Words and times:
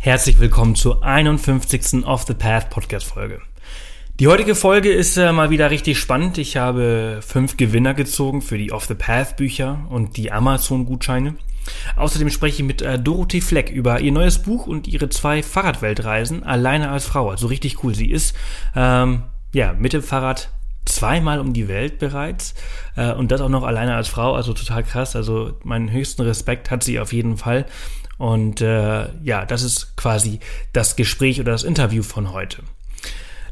Herzlich 0.00 0.38
willkommen 0.38 0.76
zur 0.76 1.02
51. 1.02 2.06
Off 2.06 2.24
the 2.24 2.32
Path 2.32 2.70
Podcast 2.70 3.04
Folge. 3.04 3.40
Die 4.20 4.28
heutige 4.28 4.54
Folge 4.54 4.92
ist 4.92 5.16
äh, 5.16 5.32
mal 5.32 5.50
wieder 5.50 5.72
richtig 5.72 5.98
spannend. 5.98 6.38
Ich 6.38 6.56
habe 6.56 7.18
fünf 7.20 7.56
Gewinner 7.56 7.94
gezogen 7.94 8.40
für 8.40 8.56
die 8.58 8.70
Off 8.70 8.84
the 8.84 8.94
Path 8.94 9.36
Bücher 9.36 9.84
und 9.90 10.16
die 10.16 10.30
Amazon 10.30 10.86
Gutscheine. 10.86 11.34
Außerdem 11.96 12.30
spreche 12.30 12.62
ich 12.62 12.66
mit 12.66 12.80
äh, 12.80 12.96
Dorothee 12.96 13.40
Fleck 13.40 13.70
über 13.70 13.98
ihr 14.00 14.12
neues 14.12 14.38
Buch 14.38 14.68
und 14.68 14.86
ihre 14.86 15.08
zwei 15.08 15.42
Fahrradweltreisen 15.42 16.44
alleine 16.44 16.90
als 16.90 17.04
Frau. 17.04 17.30
Also 17.30 17.48
richtig 17.48 17.82
cool. 17.82 17.92
Sie 17.92 18.12
ist 18.12 18.36
ähm, 18.76 19.24
ja 19.52 19.72
mit 19.72 19.94
dem 19.94 20.04
Fahrrad 20.04 20.50
zweimal 20.84 21.40
um 21.40 21.52
die 21.52 21.66
Welt 21.66 21.98
bereits 21.98 22.54
äh, 22.94 23.12
und 23.12 23.32
das 23.32 23.40
auch 23.40 23.48
noch 23.48 23.64
alleine 23.64 23.96
als 23.96 24.06
Frau, 24.06 24.34
also 24.34 24.52
total 24.52 24.84
krass. 24.84 25.16
Also 25.16 25.58
meinen 25.64 25.90
höchsten 25.90 26.22
Respekt 26.22 26.70
hat 26.70 26.84
sie 26.84 27.00
auf 27.00 27.12
jeden 27.12 27.36
Fall. 27.36 27.66
Und 28.18 28.60
äh, 28.60 29.08
ja, 29.22 29.46
das 29.46 29.62
ist 29.62 29.96
quasi 29.96 30.40
das 30.72 30.96
Gespräch 30.96 31.40
oder 31.40 31.52
das 31.52 31.62
Interview 31.62 32.02
von 32.02 32.32
heute. 32.32 32.62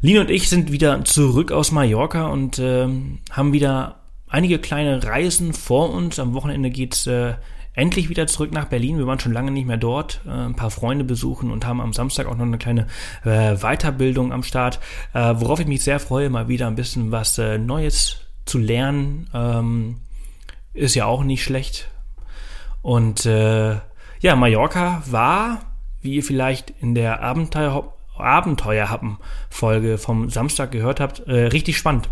Lina 0.01 0.21
und 0.21 0.29
ich 0.29 0.49
sind 0.49 0.71
wieder 0.71 1.03
zurück 1.05 1.51
aus 1.51 1.71
Mallorca 1.71 2.27
und 2.27 2.59
äh, 2.59 2.87
haben 3.31 3.53
wieder 3.53 3.95
einige 4.27 4.59
kleine 4.59 5.03
Reisen 5.03 5.53
vor 5.53 5.91
uns. 5.91 6.19
Am 6.19 6.33
Wochenende 6.33 6.69
geht's 6.69 7.07
äh, 7.07 7.33
endlich 7.73 8.09
wieder 8.09 8.27
zurück 8.27 8.51
nach 8.51 8.65
Berlin. 8.65 8.97
Wir 8.97 9.07
waren 9.07 9.19
schon 9.19 9.33
lange 9.33 9.51
nicht 9.51 9.67
mehr 9.67 9.77
dort, 9.77 10.21
äh, 10.25 10.29
ein 10.29 10.55
paar 10.55 10.71
Freunde 10.71 11.03
besuchen 11.03 11.49
und 11.49 11.65
haben 11.65 11.79
am 11.79 11.93
Samstag 11.93 12.27
auch 12.27 12.35
noch 12.35 12.45
eine 12.45 12.57
kleine 12.57 12.87
äh, 13.23 13.55
Weiterbildung 13.55 14.33
am 14.33 14.43
Start, 14.43 14.79
äh, 15.13 15.33
worauf 15.37 15.59
ich 15.59 15.67
mich 15.67 15.83
sehr 15.83 15.99
freue, 15.99 16.29
mal 16.29 16.47
wieder 16.47 16.67
ein 16.67 16.75
bisschen 16.75 17.11
was 17.11 17.37
äh, 17.37 17.57
Neues 17.57 18.17
zu 18.45 18.57
lernen. 18.57 19.29
Ähm, 19.33 19.97
ist 20.73 20.95
ja 20.95 21.05
auch 21.05 21.23
nicht 21.23 21.43
schlecht. 21.43 21.87
Und 22.81 23.25
äh, 23.25 23.77
ja, 24.19 24.35
Mallorca 24.35 25.03
war, 25.05 25.61
wie 26.01 26.15
ihr 26.15 26.23
vielleicht 26.23 26.71
in 26.81 26.95
der 26.95 27.21
Abenteuer 27.21 27.93
Abenteuerhappen-Folge 28.19 29.97
vom 29.97 30.29
Samstag 30.29 30.71
gehört 30.71 30.99
habt, 30.99 31.19
äh, 31.27 31.45
richtig 31.47 31.77
spannend. 31.77 32.09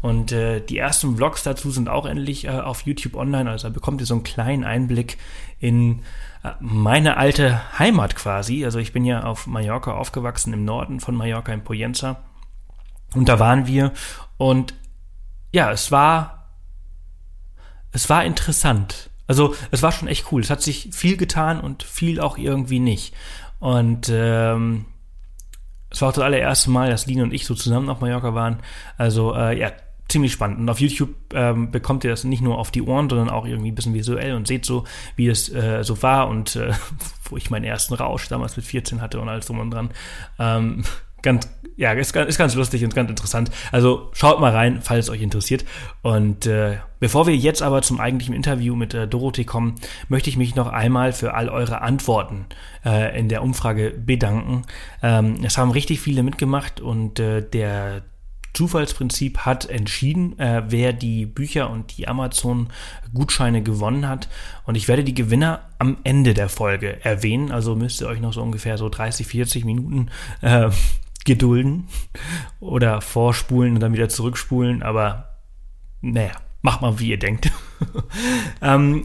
Und 0.00 0.32
äh, 0.32 0.60
die 0.60 0.78
ersten 0.78 1.16
Vlogs 1.16 1.42
dazu 1.42 1.70
sind 1.70 1.88
auch 1.88 2.06
endlich 2.06 2.44
äh, 2.44 2.50
auf 2.50 2.82
YouTube 2.82 3.16
online. 3.16 3.50
Also 3.50 3.68
da 3.68 3.74
bekommt 3.74 4.00
ihr 4.00 4.06
so 4.06 4.14
einen 4.14 4.22
kleinen 4.22 4.64
Einblick 4.64 5.18
in 5.58 6.02
äh, 6.44 6.50
meine 6.60 7.16
alte 7.16 7.60
Heimat 7.78 8.14
quasi. 8.14 8.64
Also 8.64 8.78
ich 8.78 8.92
bin 8.92 9.04
ja 9.04 9.24
auf 9.24 9.46
Mallorca 9.46 9.92
aufgewachsen, 9.92 10.52
im 10.52 10.64
Norden 10.64 11.00
von 11.00 11.14
Mallorca, 11.14 11.52
in 11.52 11.64
Poyenza. 11.64 12.22
Und 13.14 13.28
da 13.28 13.38
waren 13.38 13.66
wir. 13.66 13.92
Und 14.36 14.74
ja, 15.52 15.72
es 15.72 15.90
war, 15.90 16.50
es 17.90 18.08
war 18.08 18.24
interessant. 18.24 19.07
Also 19.28 19.54
es 19.70 19.82
war 19.82 19.92
schon 19.92 20.08
echt 20.08 20.32
cool. 20.32 20.40
Es 20.40 20.50
hat 20.50 20.62
sich 20.62 20.88
viel 20.90 21.16
getan 21.16 21.60
und 21.60 21.84
viel 21.84 22.18
auch 22.20 22.36
irgendwie 22.36 22.80
nicht. 22.80 23.14
Und 23.60 24.10
ähm, 24.12 24.86
es 25.90 26.02
war 26.02 26.08
auch 26.08 26.14
das 26.14 26.24
allererste 26.24 26.70
Mal, 26.70 26.90
dass 26.90 27.06
Lina 27.06 27.22
und 27.22 27.32
ich 27.32 27.46
so 27.46 27.54
zusammen 27.54 27.88
auf 27.88 28.00
Mallorca 28.00 28.34
waren. 28.34 28.60
Also 28.96 29.34
äh, 29.34 29.58
ja, 29.58 29.70
ziemlich 30.08 30.32
spannend. 30.32 30.58
Und 30.58 30.68
auf 30.68 30.80
YouTube 30.80 31.14
ähm, 31.34 31.70
bekommt 31.70 32.04
ihr 32.04 32.10
das 32.10 32.24
nicht 32.24 32.40
nur 32.40 32.58
auf 32.58 32.70
die 32.70 32.82
Ohren, 32.82 33.08
sondern 33.08 33.30
auch 33.30 33.46
irgendwie 33.46 33.70
ein 33.70 33.74
bisschen 33.74 33.94
visuell 33.94 34.34
und 34.34 34.46
seht 34.46 34.64
so, 34.64 34.84
wie 35.16 35.28
es 35.28 35.52
äh, 35.52 35.84
so 35.84 36.02
war 36.02 36.28
und 36.28 36.56
äh, 36.56 36.72
wo 37.24 37.36
ich 37.36 37.50
meinen 37.50 37.64
ersten 37.64 37.94
Rausch 37.94 38.28
damals 38.28 38.56
mit 38.56 38.64
14 38.64 39.00
hatte 39.00 39.20
und 39.20 39.28
alles 39.28 39.46
drum 39.46 39.60
und 39.60 39.70
dran. 39.70 39.90
Ähm, 40.38 40.84
ganz, 41.22 41.48
ja, 41.76 41.92
ist, 41.92 42.14
ist 42.14 42.38
ganz 42.38 42.54
lustig 42.54 42.84
und 42.84 42.94
ganz 42.94 43.10
interessant. 43.10 43.50
Also 43.72 44.10
schaut 44.12 44.40
mal 44.40 44.52
rein, 44.52 44.80
falls 44.82 45.06
es 45.06 45.10
euch 45.10 45.22
interessiert. 45.22 45.64
Und 46.02 46.46
äh, 46.46 46.78
bevor 47.00 47.26
wir 47.26 47.36
jetzt 47.36 47.62
aber 47.62 47.82
zum 47.82 48.00
eigentlichen 48.00 48.34
Interview 48.34 48.74
mit 48.74 48.94
äh, 48.94 49.06
Dorothee 49.06 49.44
kommen, 49.44 49.76
möchte 50.08 50.30
ich 50.30 50.36
mich 50.36 50.54
noch 50.54 50.68
einmal 50.68 51.12
für 51.12 51.34
all 51.34 51.48
eure 51.48 51.82
Antworten 51.82 52.46
äh, 52.84 53.18
in 53.18 53.28
der 53.28 53.42
Umfrage 53.42 53.90
bedanken. 53.90 54.62
Ähm, 55.02 55.36
es 55.44 55.58
haben 55.58 55.70
richtig 55.70 56.00
viele 56.00 56.22
mitgemacht 56.22 56.80
und 56.80 57.20
äh, 57.20 57.42
der 57.42 58.02
Zufallsprinzip 58.58 59.38
hat 59.38 59.68
entschieden, 59.70 60.36
äh, 60.38 60.64
wer 60.66 60.92
die 60.92 61.26
Bücher 61.26 61.70
und 61.70 61.96
die 61.96 62.08
Amazon-Gutscheine 62.08 63.62
gewonnen 63.62 64.08
hat. 64.08 64.28
Und 64.64 64.74
ich 64.74 64.88
werde 64.88 65.04
die 65.04 65.14
Gewinner 65.14 65.60
am 65.78 65.98
Ende 66.02 66.34
der 66.34 66.48
Folge 66.48 67.04
erwähnen. 67.04 67.52
Also 67.52 67.76
müsst 67.76 68.00
ihr 68.00 68.08
euch 68.08 68.20
noch 68.20 68.32
so 68.32 68.42
ungefähr 68.42 68.76
so 68.76 68.88
30, 68.88 69.28
40 69.28 69.64
Minuten 69.64 70.08
äh, 70.40 70.70
gedulden 71.28 71.86
oder 72.58 73.00
vorspulen 73.00 73.74
und 73.74 73.80
dann 73.80 73.92
wieder 73.92 74.08
zurückspulen, 74.08 74.82
aber 74.82 75.38
naja, 76.00 76.32
macht 76.62 76.80
mal, 76.80 76.98
wie 76.98 77.10
ihr 77.10 77.18
denkt. 77.18 77.52
ähm, 78.62 79.04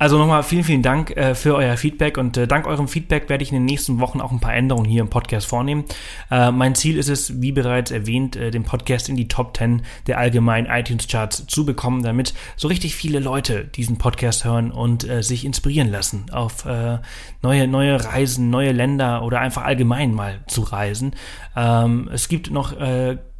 also 0.00 0.16
nochmal 0.16 0.42
vielen, 0.42 0.64
vielen 0.64 0.82
Dank 0.82 1.10
äh, 1.10 1.34
für 1.34 1.54
euer 1.54 1.76
Feedback 1.76 2.16
und 2.16 2.34
äh, 2.38 2.48
dank 2.48 2.66
eurem 2.66 2.88
Feedback 2.88 3.28
werde 3.28 3.42
ich 3.44 3.50
in 3.50 3.56
den 3.56 3.66
nächsten 3.66 4.00
Wochen 4.00 4.22
auch 4.22 4.32
ein 4.32 4.40
paar 4.40 4.54
Änderungen 4.54 4.88
hier 4.88 5.02
im 5.02 5.10
Podcast 5.10 5.46
vornehmen. 5.46 5.84
Äh, 6.30 6.50
mein 6.52 6.74
Ziel 6.74 6.96
ist 6.96 7.10
es, 7.10 7.42
wie 7.42 7.52
bereits 7.52 7.90
erwähnt, 7.90 8.34
äh, 8.34 8.50
den 8.50 8.64
Podcast 8.64 9.10
in 9.10 9.16
die 9.16 9.28
Top 9.28 9.54
10 9.54 9.82
der 10.06 10.16
allgemeinen 10.16 10.68
iTunes 10.68 11.06
Charts 11.06 11.46
zu 11.46 11.66
bekommen, 11.66 12.02
damit 12.02 12.32
so 12.56 12.68
richtig 12.68 12.96
viele 12.96 13.20
Leute 13.20 13.66
diesen 13.66 13.98
Podcast 13.98 14.46
hören 14.46 14.70
und 14.70 15.06
äh, 15.06 15.22
sich 15.22 15.44
inspirieren 15.44 15.90
lassen 15.90 16.30
auf 16.32 16.64
äh, 16.64 16.96
neue, 17.42 17.68
neue 17.68 18.02
Reisen, 18.02 18.48
neue 18.48 18.72
Länder 18.72 19.22
oder 19.22 19.40
einfach 19.40 19.64
allgemein 19.64 20.14
mal 20.14 20.40
zu 20.46 20.62
reisen. 20.62 21.14
Ähm, 21.54 22.08
es 22.10 22.28
gibt 22.28 22.50
noch 22.50 22.74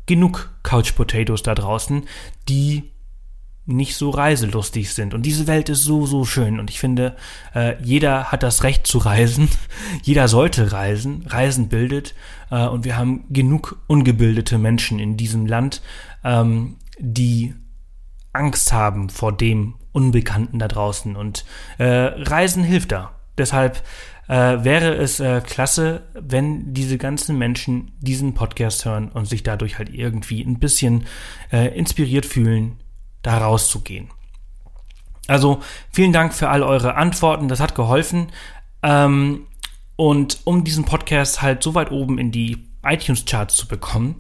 genug 0.05 0.51
Couch 0.63 0.95
Potatoes 0.95 1.43
da 1.43 1.55
draußen, 1.55 2.03
die 2.49 2.91
nicht 3.77 3.97
so 3.97 4.11
reiselustig 4.11 4.93
sind. 4.93 5.15
Und 5.15 5.23
diese 5.23 5.47
Welt 5.47 5.69
ist 5.69 5.85
so, 5.85 6.07
so 6.07 6.25
schön. 6.25 6.61
Und 6.61 6.71
ich 6.71 6.79
finde, 6.79 7.17
äh, 7.55 7.83
jeder 7.83 8.33
hat 8.33 8.43
das 8.43 8.63
Recht 8.63 8.87
zu 8.87 8.99
reisen. 8.99 9.49
jeder 10.03 10.29
sollte 10.29 10.73
reisen. 10.73 11.25
Reisen 11.27 11.69
bildet. 11.69 12.15
Äh, 12.51 12.67
und 12.67 12.85
wir 12.85 12.97
haben 12.97 13.25
genug 13.31 13.81
ungebildete 13.87 14.59
Menschen 14.59 14.99
in 14.99 15.17
diesem 15.17 15.47
Land, 15.47 15.83
ähm, 16.25 16.77
die 16.99 17.55
Angst 18.33 18.73
haben 18.73 19.09
vor 19.09 19.37
dem 19.37 19.75
Unbekannten 19.93 20.59
da 20.59 20.69
draußen. 20.69 21.17
Und 21.17 21.45
äh, 21.79 21.85
Reisen 21.85 22.63
hilft 22.63 22.93
da. 22.93 23.13
Deshalb 23.39 23.83
äh, 24.29 24.63
wäre 24.63 24.95
es 24.95 25.19
äh, 25.19 25.41
klasse, 25.45 26.03
wenn 26.15 26.73
diese 26.73 26.99
ganzen 26.99 27.37
Menschen 27.37 27.93
diesen 28.01 28.35
Podcast 28.35 28.85
hören 28.85 29.09
und 29.09 29.27
sich 29.27 29.43
dadurch 29.43 29.79
halt 29.79 29.93
irgendwie 29.93 30.43
ein 30.43 30.61
bisschen 30.61 31.07
äh, 31.51 31.77
inspiriert 31.77 32.27
fühlen, 32.27 32.77
da 33.23 33.39
rauszugehen. 33.39 34.11
Also 35.27 35.63
vielen 35.93 36.13
Dank 36.13 36.35
für 36.35 36.49
all 36.49 36.63
eure 36.63 36.95
Antworten, 36.97 37.49
das 37.49 37.61
hat 37.61 37.75
geholfen. 37.75 38.33
Ähm, 38.83 39.47
und 39.97 40.41
um 40.45 40.65
diesen 40.65 40.85
Podcast 40.85 41.43
halt 41.43 41.63
so 41.63 41.75
weit 41.75 41.91
oben 41.91 42.19
in 42.19 42.33
die 42.33 42.65
iTunes-Charts 42.83 43.55
zu 43.55 43.69
bekommen, 43.69 44.17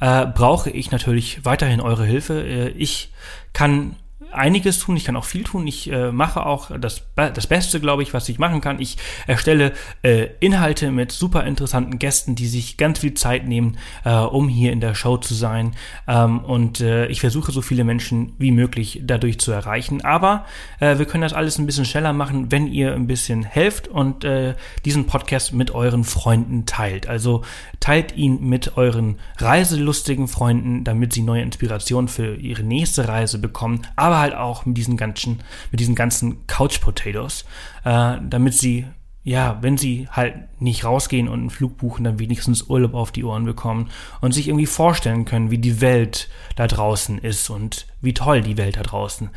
äh, 0.00 0.26
brauche 0.26 0.70
ich 0.70 0.90
natürlich 0.90 1.44
weiterhin 1.44 1.80
eure 1.80 2.04
Hilfe. 2.04 2.42
Äh, 2.42 2.68
ich 2.70 3.12
kann 3.52 3.96
einiges 4.34 4.78
tun, 4.78 4.96
ich 4.96 5.04
kann 5.04 5.16
auch 5.16 5.24
viel 5.24 5.44
tun. 5.44 5.66
Ich 5.66 5.90
äh, 5.90 6.12
mache 6.12 6.44
auch 6.44 6.70
das, 6.78 7.02
das 7.16 7.46
Beste, 7.46 7.80
glaube 7.80 8.02
ich, 8.02 8.14
was 8.14 8.28
ich 8.28 8.38
machen 8.38 8.60
kann. 8.60 8.80
Ich 8.80 8.96
erstelle 9.26 9.72
äh, 10.02 10.28
Inhalte 10.40 10.90
mit 10.90 11.12
super 11.12 11.44
interessanten 11.44 11.98
Gästen, 11.98 12.34
die 12.34 12.46
sich 12.46 12.76
ganz 12.76 13.00
viel 13.00 13.14
Zeit 13.14 13.46
nehmen, 13.46 13.78
äh, 14.04 14.14
um 14.14 14.48
hier 14.48 14.72
in 14.72 14.80
der 14.80 14.94
Show 14.94 15.16
zu 15.16 15.34
sein. 15.34 15.74
Ähm, 16.06 16.40
und 16.40 16.80
äh, 16.80 17.06
ich 17.06 17.20
versuche 17.20 17.52
so 17.52 17.62
viele 17.62 17.84
Menschen 17.84 18.32
wie 18.38 18.50
möglich 18.50 19.02
dadurch 19.04 19.38
zu 19.38 19.52
erreichen. 19.52 20.04
Aber 20.04 20.44
äh, 20.80 20.98
wir 20.98 21.06
können 21.06 21.22
das 21.22 21.32
alles 21.32 21.58
ein 21.58 21.66
bisschen 21.66 21.84
schneller 21.84 22.12
machen, 22.12 22.50
wenn 22.50 22.66
ihr 22.66 22.94
ein 22.94 23.06
bisschen 23.06 23.44
helft 23.44 23.88
und 23.88 24.24
äh, 24.24 24.54
diesen 24.84 25.06
Podcast 25.06 25.52
mit 25.52 25.70
euren 25.72 26.04
Freunden 26.04 26.66
teilt. 26.66 27.06
Also 27.06 27.42
teilt 27.80 28.16
ihn 28.16 28.48
mit 28.48 28.76
euren 28.76 29.18
reiselustigen 29.38 30.28
Freunden, 30.28 30.84
damit 30.84 31.12
sie 31.12 31.22
neue 31.22 31.42
Inspirationen 31.42 32.08
für 32.08 32.36
ihre 32.36 32.62
nächste 32.62 33.08
Reise 33.08 33.38
bekommen. 33.38 33.82
Aber 33.96 34.23
halt 34.24 34.34
auch 34.34 34.66
mit 34.66 34.76
diesen 34.76 34.96
ganzen, 34.96 35.42
mit 35.70 35.80
diesen 35.80 35.94
ganzen 35.94 36.46
Couch 36.46 36.80
Potatoes, 36.80 37.44
äh, 37.84 38.16
damit 38.22 38.54
sie, 38.54 38.86
ja, 39.22 39.58
wenn 39.60 39.78
sie 39.78 40.08
halt 40.10 40.60
nicht 40.60 40.84
rausgehen 40.84 41.28
und 41.28 41.40
einen 41.40 41.50
Flug 41.50 41.76
buchen, 41.78 42.04
dann 42.04 42.18
wenigstens 42.18 42.62
Urlaub 42.68 42.94
auf 42.94 43.12
die 43.12 43.24
Ohren 43.24 43.44
bekommen 43.44 43.90
und 44.20 44.32
sich 44.32 44.48
irgendwie 44.48 44.66
vorstellen 44.66 45.24
können, 45.24 45.50
wie 45.50 45.58
die 45.58 45.80
Welt 45.80 46.28
da 46.56 46.66
draußen 46.66 47.18
ist 47.18 47.50
und 47.50 47.86
wie 48.00 48.14
toll 48.14 48.42
die 48.42 48.56
Welt 48.56 48.76
da 48.76 48.82
draußen 48.82 49.30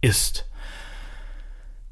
ist. 0.00 0.48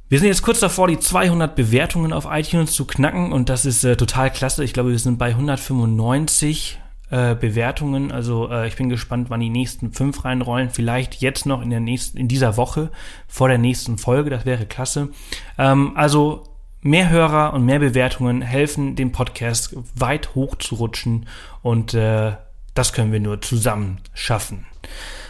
Wir 0.09 0.19
sind 0.19 0.29
jetzt 0.29 0.43
kurz 0.43 0.61
davor, 0.61 0.87
die 0.87 1.01
200 1.01 1.57
Bewertungen 1.57 2.13
auf 2.13 2.27
iTunes 2.31 2.73
zu 2.73 2.85
knacken 2.85 3.33
und 3.33 3.49
das 3.49 3.65
ist 3.65 3.83
äh, 3.85 3.97
total 3.97 4.31
klasse. 4.31 4.63
Ich 4.63 4.73
glaube, 4.73 4.91
wir 4.91 4.99
sind 4.99 5.19
bei 5.19 5.31
195 5.31 6.79
äh, 7.15 7.37
Bewertungen. 7.37 8.11
Also 8.11 8.51
äh, 8.51 8.67
ich 8.67 8.75
bin 8.75 8.89
gespannt, 8.89 9.31
wann 9.31 9.39
die 9.39 9.49
nächsten 9.49 9.93
fünf 9.93 10.25
reinrollen. 10.25 10.71
Vielleicht 10.71 11.21
jetzt 11.21 11.47
noch 11.47 11.63
in 11.63 11.71
der 11.71 11.79
nächsten, 11.79 12.19
in 12.19 12.27
dieser 12.27 12.57
Woche 12.57 12.91
vor 13.29 13.47
der 13.47 13.59
nächsten 13.59 13.99
Folge. 13.99 14.31
Das 14.31 14.45
wäre 14.47 14.67
klasse. 14.67 15.11
Ähm, 15.57 15.93
also 15.95 16.43
mehr 16.81 17.11
Hörer 17.11 17.53
und 17.55 17.65
mehr 17.65 17.79
Bewertungen 17.79 18.43
helfen 18.43 18.97
dem 18.97 19.13
Podcast 19.13 19.77
weit 19.95 20.35
hoch 20.35 20.57
zu 20.57 20.75
rutschen 20.75 21.29
und 21.63 21.95
äh, 21.95 22.33
das 22.75 22.93
können 22.93 23.13
wir 23.13 23.21
nur 23.21 23.41
zusammen 23.41 23.99
schaffen. 24.13 24.67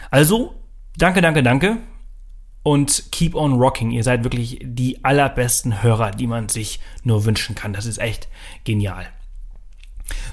Also 0.09 0.55
danke, 0.97 1.21
danke, 1.21 1.43
danke. 1.43 1.77
und 2.63 3.11
keep 3.11 3.35
on 3.35 3.53
rocking. 3.53 3.91
Ihr 3.91 4.03
seid 4.03 4.23
wirklich 4.23 4.57
die 4.63 5.05
allerbesten 5.05 5.83
Hörer, 5.83 6.09
die 6.09 6.25
man 6.25 6.49
sich 6.49 6.79
nur 7.03 7.25
wünschen 7.25 7.53
kann. 7.53 7.73
Das 7.73 7.85
ist 7.85 7.99
echt 7.99 8.27
genial. 8.63 9.05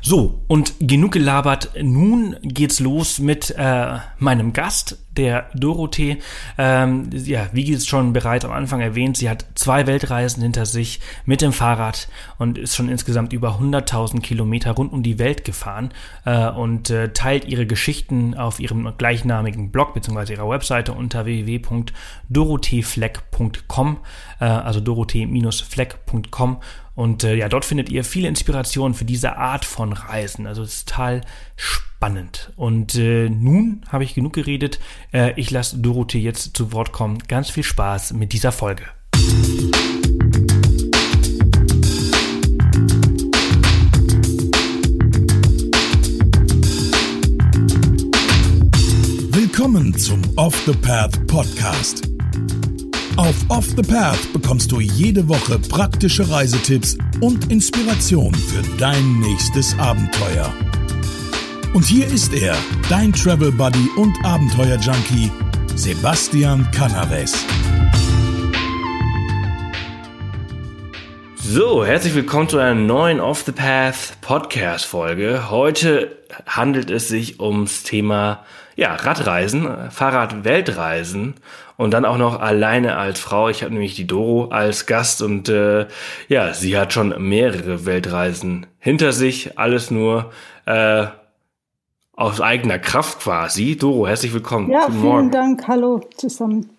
So, 0.01 0.43
und 0.49 0.75
genug 0.81 1.13
gelabert. 1.13 1.71
Nun 1.81 2.37
geht's 2.43 2.81
los 2.81 3.19
mit 3.19 3.55
äh, 3.57 3.99
meinem 4.19 4.53
Gast, 4.53 4.99
der 5.17 5.49
Dorothee. 5.55 6.19
Ähm, 6.59 7.09
ja, 7.13 7.49
wie 7.53 7.73
es 7.73 7.87
schon 7.87 8.13
bereits 8.13 8.45
am 8.45 8.51
Anfang 8.53 8.81
erwähnt, 8.81 9.17
sie 9.17 9.31
hat 9.31 9.47
zwei 9.55 9.87
Weltreisen 9.87 10.43
hinter 10.43 10.67
sich 10.67 10.99
mit 11.25 11.41
dem 11.41 11.53
Fahrrad 11.53 12.09
und 12.39 12.59
ist 12.59 12.75
schon 12.75 12.89
insgesamt 12.89 13.33
über 13.33 13.61
100.000 13.61 14.21
Kilometer 14.21 14.73
rund 14.73 14.93
um 14.93 15.05
die 15.05 15.19
Welt 15.19 15.45
gefahren 15.45 15.91
äh, 16.25 16.49
und 16.49 16.91
äh, 16.91 17.13
teilt 17.13 17.47
ihre 17.47 17.67
Geschichten 17.67 18.35
auf 18.35 18.61
ihrem 18.61 18.95
gleichnamigen 18.97 19.71
Blog 19.71 19.93
bzw. 19.95 20.33
ihrer 20.33 20.49
Webseite 20.49 20.95
unter 20.95 21.27
www.dorotheefleck.com, 21.27 23.99
äh, 24.41 24.45
also 24.45 24.81
dorothee-fleck.com 24.81 26.57
und 26.94 27.25
äh, 27.25 27.35
ja, 27.35 27.49
dort 27.49 27.65
findet 27.65 27.89
ihr 27.89 28.05
viele 28.05 28.29
Inspirationen 28.29 28.94
für 28.94 29.05
diese 29.05 29.37
Art 29.37 29.65
von 29.65 29.93
Reisen. 29.93 30.47
Also 30.47 30.62
es 30.62 30.75
ist 30.75 30.89
total 30.89 31.23
spannend. 31.56 32.53
Und 32.56 32.94
äh, 32.97 33.31
nun 33.31 33.83
habe 33.89 34.05
ich 34.05 34.15
genug 34.15 34.35
geredet. 34.35 34.79
Äh, 35.12 35.33
ich 35.41 35.50
lasse 35.50 35.79
Dorothee 35.79 36.21
jetzt 36.21 36.56
zu 36.56 36.73
Wort 36.73 36.93
kommen. 36.93 37.19
Ganz 37.29 37.49
viel 37.49 37.62
Spaß 37.62 38.12
mit 38.12 38.33
dieser 38.33 38.53
Folge. 38.53 38.85
Willkommen 49.31 49.97
zum 49.97 50.21
Off 50.37 50.61
the 50.67 50.73
Path 50.73 51.27
Podcast 51.27 52.12
auf 53.17 53.35
Off 53.49 53.67
the 53.76 53.82
Path 53.82 54.32
bekommst 54.32 54.73
du 54.73 54.81
jede 54.81 55.29
Woche 55.29 55.59
praktische 55.59 56.29
Reisetipps 56.31 56.97
und 57.20 57.50
Inspiration 57.50 58.35
für 58.35 58.62
dein 58.79 59.20
nächstes 59.20 59.79
Abenteuer. 59.79 60.53
Und 61.75 61.85
hier 61.85 62.06
ist 62.06 62.32
er, 62.32 62.55
dein 62.88 63.12
Travel 63.12 63.53
Buddy 63.53 63.88
und 63.97 64.14
Abenteuer 64.25 64.76
Junkie, 64.76 65.31
Sebastian 65.75 66.69
Canaves. 66.70 67.44
So, 71.37 71.85
herzlich 71.85 72.14
willkommen 72.14 72.49
zu 72.49 72.59
einer 72.59 72.75
neuen 72.75 73.20
Off 73.20 73.43
the 73.44 73.53
Path 73.53 74.17
Podcast 74.20 74.87
Folge. 74.87 75.50
Heute 75.50 76.17
handelt 76.47 76.91
es 76.91 77.09
sich 77.09 77.41
ums 77.41 77.82
Thema 77.82 78.44
ja, 78.76 78.94
Radreisen, 78.94 79.91
Fahrrad-Weltreisen 79.91 81.35
und 81.82 81.90
dann 81.90 82.05
auch 82.05 82.17
noch 82.17 82.38
alleine 82.38 82.96
als 82.96 83.19
Frau. 83.19 83.49
Ich 83.49 83.64
habe 83.64 83.73
nämlich 83.73 83.96
die 83.96 84.06
Doro 84.06 84.50
als 84.50 84.87
Gast 84.87 85.20
und 85.20 85.49
äh, 85.49 85.88
ja, 86.29 86.55
sie 86.55 86.79
hat 86.79 86.93
schon 86.93 87.12
mehrere 87.19 87.84
Weltreisen 87.84 88.67
hinter 88.79 89.11
sich. 89.11 89.58
Alles 89.58 89.90
nur 89.90 90.31
äh, 90.64 91.06
aus 92.12 92.40
eigener 92.40 92.79
Kraft 92.79 93.19
quasi. 93.19 93.76
Doro, 93.76 94.06
herzlich 94.06 94.32
willkommen. 94.32 94.70
Ja, 94.70 94.87
vielen. 94.93 95.32
Dank. 95.32 95.67
Hallo 95.67 96.02
zusammen. 96.17 96.70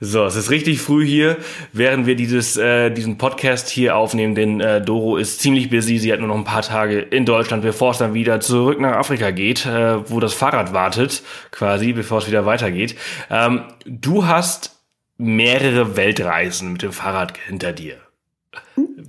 So, 0.00 0.24
es 0.24 0.36
ist 0.36 0.50
richtig 0.50 0.80
früh 0.80 1.04
hier, 1.04 1.36
während 1.72 2.06
wir 2.06 2.16
dieses, 2.16 2.56
äh, 2.56 2.90
diesen 2.90 3.18
Podcast 3.18 3.68
hier 3.68 3.96
aufnehmen, 3.96 4.34
denn 4.34 4.60
äh, 4.60 4.80
Doro 4.80 5.16
ist 5.16 5.40
ziemlich 5.40 5.68
busy. 5.70 5.98
Sie 5.98 6.12
hat 6.12 6.20
nur 6.20 6.28
noch 6.28 6.36
ein 6.36 6.44
paar 6.44 6.62
Tage 6.62 7.00
in 7.00 7.26
Deutschland, 7.26 7.62
bevor 7.62 7.90
es 7.90 7.98
dann 7.98 8.14
wieder 8.14 8.40
zurück 8.40 8.80
nach 8.80 8.96
Afrika 8.96 9.30
geht, 9.30 9.66
äh, 9.66 10.08
wo 10.10 10.20
das 10.20 10.34
Fahrrad 10.34 10.72
wartet, 10.72 11.22
quasi, 11.50 11.92
bevor 11.92 12.18
es 12.18 12.28
wieder 12.28 12.46
weitergeht. 12.46 12.96
Ähm, 13.30 13.64
du 13.84 14.26
hast 14.26 14.80
mehrere 15.18 15.96
Weltreisen 15.96 16.72
mit 16.72 16.82
dem 16.82 16.92
Fahrrad 16.92 17.36
hinter 17.36 17.72
dir. 17.72 17.98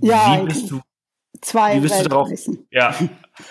Ja, 0.02 0.42
wie 0.42 0.46
bist 0.46 0.70
du, 0.70 0.82
zwei 1.42 1.78
wie 1.78 1.80
bist 1.80 2.04
du 2.04 2.10
darauf, 2.10 2.30
Ja, 2.70 2.94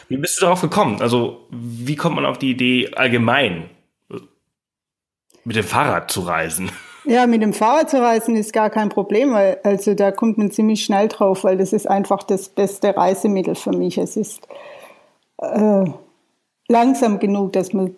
wie 0.08 0.16
bist 0.18 0.36
du 0.36 0.42
darauf 0.42 0.60
gekommen? 0.60 1.00
Also, 1.00 1.48
wie 1.50 1.96
kommt 1.96 2.16
man 2.16 2.26
auf 2.26 2.38
die 2.38 2.50
Idee, 2.50 2.92
allgemein 2.94 3.70
mit 5.44 5.56
dem 5.56 5.64
Fahrrad 5.64 6.10
zu 6.10 6.20
reisen? 6.20 6.70
Ja, 7.10 7.26
mit 7.26 7.42
dem 7.42 7.52
Fahrrad 7.52 7.90
zu 7.90 8.00
reisen 8.00 8.36
ist 8.36 8.52
gar 8.52 8.70
kein 8.70 8.88
Problem, 8.88 9.32
weil 9.32 9.58
also 9.64 9.94
da 9.94 10.12
kommt 10.12 10.38
man 10.38 10.52
ziemlich 10.52 10.84
schnell 10.84 11.08
drauf, 11.08 11.42
weil 11.42 11.56
das 11.56 11.72
ist 11.72 11.90
einfach 11.90 12.22
das 12.22 12.48
beste 12.48 12.96
Reisemittel 12.96 13.56
für 13.56 13.72
mich. 13.72 13.98
Es 13.98 14.16
ist 14.16 14.46
äh, 15.38 15.86
langsam 16.68 17.18
genug, 17.18 17.52
dass 17.52 17.72
man 17.72 17.96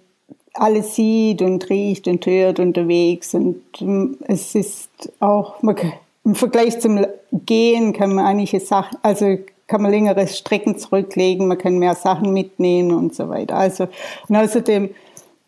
alles 0.54 0.94
sieht 0.94 1.42
und 1.42 1.68
riecht 1.68 2.08
und 2.08 2.24
hört 2.24 2.58
unterwegs 2.58 3.34
und 3.34 3.62
ähm, 3.82 4.16
es 4.28 4.54
ist 4.54 4.88
auch 5.20 5.60
man, 5.62 5.76
im 6.24 6.34
Vergleich 6.34 6.80
zum 6.80 7.04
Gehen 7.32 7.92
kann 7.92 8.14
man 8.14 8.24
einige 8.24 8.60
Sachen, 8.60 8.96
also 9.02 9.36
kann 9.66 9.82
man 9.82 9.90
längere 9.90 10.26
Strecken 10.26 10.78
zurücklegen, 10.78 11.48
man 11.48 11.58
kann 11.58 11.78
mehr 11.78 11.96
Sachen 11.96 12.32
mitnehmen 12.32 12.92
und 12.92 13.14
so 13.14 13.28
weiter. 13.28 13.58
Also 13.58 13.88
und 14.28 14.36
außerdem 14.36 14.88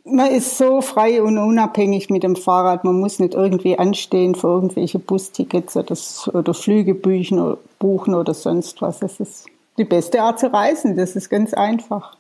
man 0.04 0.30
ist 0.30 0.58
so 0.58 0.82
frei 0.82 1.22
und 1.22 1.38
unabhängig 1.38 2.10
mit 2.10 2.22
dem 2.22 2.36
Fahrrad. 2.36 2.84
Man 2.84 3.00
muss 3.00 3.18
nicht 3.18 3.34
irgendwie 3.34 3.78
anstehen 3.78 4.34
für 4.34 4.48
irgendwelche 4.48 4.98
Bustickets 4.98 5.76
oder, 5.76 5.96
oder 6.32 6.54
Flüge 6.54 6.94
buchen 6.94 7.40
oder, 7.40 7.58
buchen 7.78 8.14
oder 8.14 8.34
sonst 8.34 8.82
was. 8.82 9.00
Das 9.00 9.18
ist 9.18 9.46
die 9.78 9.84
beste 9.84 10.20
Art 10.20 10.38
zu 10.38 10.52
reisen. 10.52 10.96
Das 10.96 11.16
ist 11.16 11.30
ganz 11.30 11.54
einfach. 11.54 12.16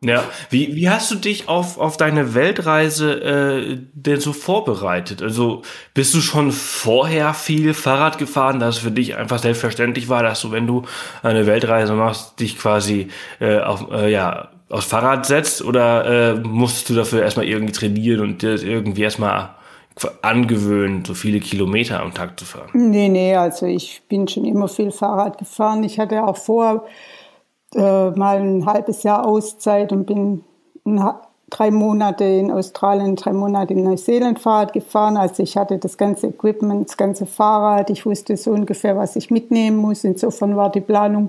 Ja, 0.00 0.22
wie, 0.50 0.76
wie 0.76 0.88
hast 0.88 1.10
du 1.10 1.16
dich 1.16 1.48
auf, 1.48 1.76
auf 1.76 1.96
deine 1.96 2.34
Weltreise 2.34 3.20
äh, 3.20 3.78
denn 3.92 4.20
so 4.20 4.32
vorbereitet? 4.32 5.22
Also 5.22 5.62
bist 5.92 6.14
du 6.14 6.20
schon 6.20 6.52
vorher 6.52 7.34
viel 7.34 7.74
Fahrrad 7.74 8.16
gefahren, 8.16 8.60
dass 8.60 8.76
es 8.76 8.82
für 8.82 8.92
dich 8.92 9.16
einfach 9.16 9.40
selbstverständlich 9.40 10.08
war, 10.08 10.22
dass 10.22 10.40
du, 10.40 10.52
wenn 10.52 10.68
du 10.68 10.82
eine 11.22 11.46
Weltreise 11.46 11.94
machst, 11.94 12.38
dich 12.38 12.58
quasi 12.58 13.08
äh, 13.40 13.58
auf, 13.58 13.90
äh, 13.90 14.10
ja, 14.10 14.50
aufs 14.72 14.86
Fahrrad 14.86 15.26
setzt 15.26 15.62
oder 15.62 16.32
äh, 16.32 16.34
musstest 16.40 16.88
du 16.88 16.94
dafür 16.94 17.22
erstmal 17.22 17.46
irgendwie 17.46 17.72
trainieren 17.72 18.20
und 18.20 18.42
dir 18.42 18.60
irgendwie 18.62 19.02
erstmal 19.02 19.50
angewöhnen, 20.22 21.04
so 21.04 21.12
viele 21.12 21.40
Kilometer 21.40 22.00
am 22.00 22.14
Tag 22.14 22.40
zu 22.40 22.46
fahren? 22.46 22.70
Nee, 22.72 23.10
nee, 23.10 23.36
also 23.36 23.66
ich 23.66 24.02
bin 24.08 24.26
schon 24.26 24.46
immer 24.46 24.68
viel 24.68 24.90
Fahrrad 24.90 25.36
gefahren. 25.36 25.84
Ich 25.84 25.98
hatte 25.98 26.24
auch 26.24 26.38
vor 26.38 26.86
äh, 27.74 28.10
mal 28.12 28.38
ein 28.38 28.64
halbes 28.64 29.02
Jahr 29.02 29.26
Auszeit 29.26 29.92
und 29.92 30.06
bin 30.06 30.42
drei 31.50 31.70
Monate 31.70 32.24
in 32.24 32.50
Australien, 32.50 33.14
drei 33.14 33.34
Monate 33.34 33.74
in 33.74 33.84
Neuseeland 33.84 34.40
Fahrrad 34.40 34.72
gefahren. 34.72 35.18
Also 35.18 35.42
ich 35.42 35.58
hatte 35.58 35.76
das 35.76 35.98
ganze 35.98 36.28
Equipment, 36.28 36.88
das 36.88 36.96
ganze 36.96 37.26
Fahrrad. 37.26 37.90
Ich 37.90 38.06
wusste 38.06 38.38
so 38.38 38.52
ungefähr, 38.52 38.96
was 38.96 39.16
ich 39.16 39.30
mitnehmen 39.30 39.76
muss. 39.76 40.02
Insofern 40.02 40.56
war 40.56 40.72
die 40.72 40.80
Planung 40.80 41.28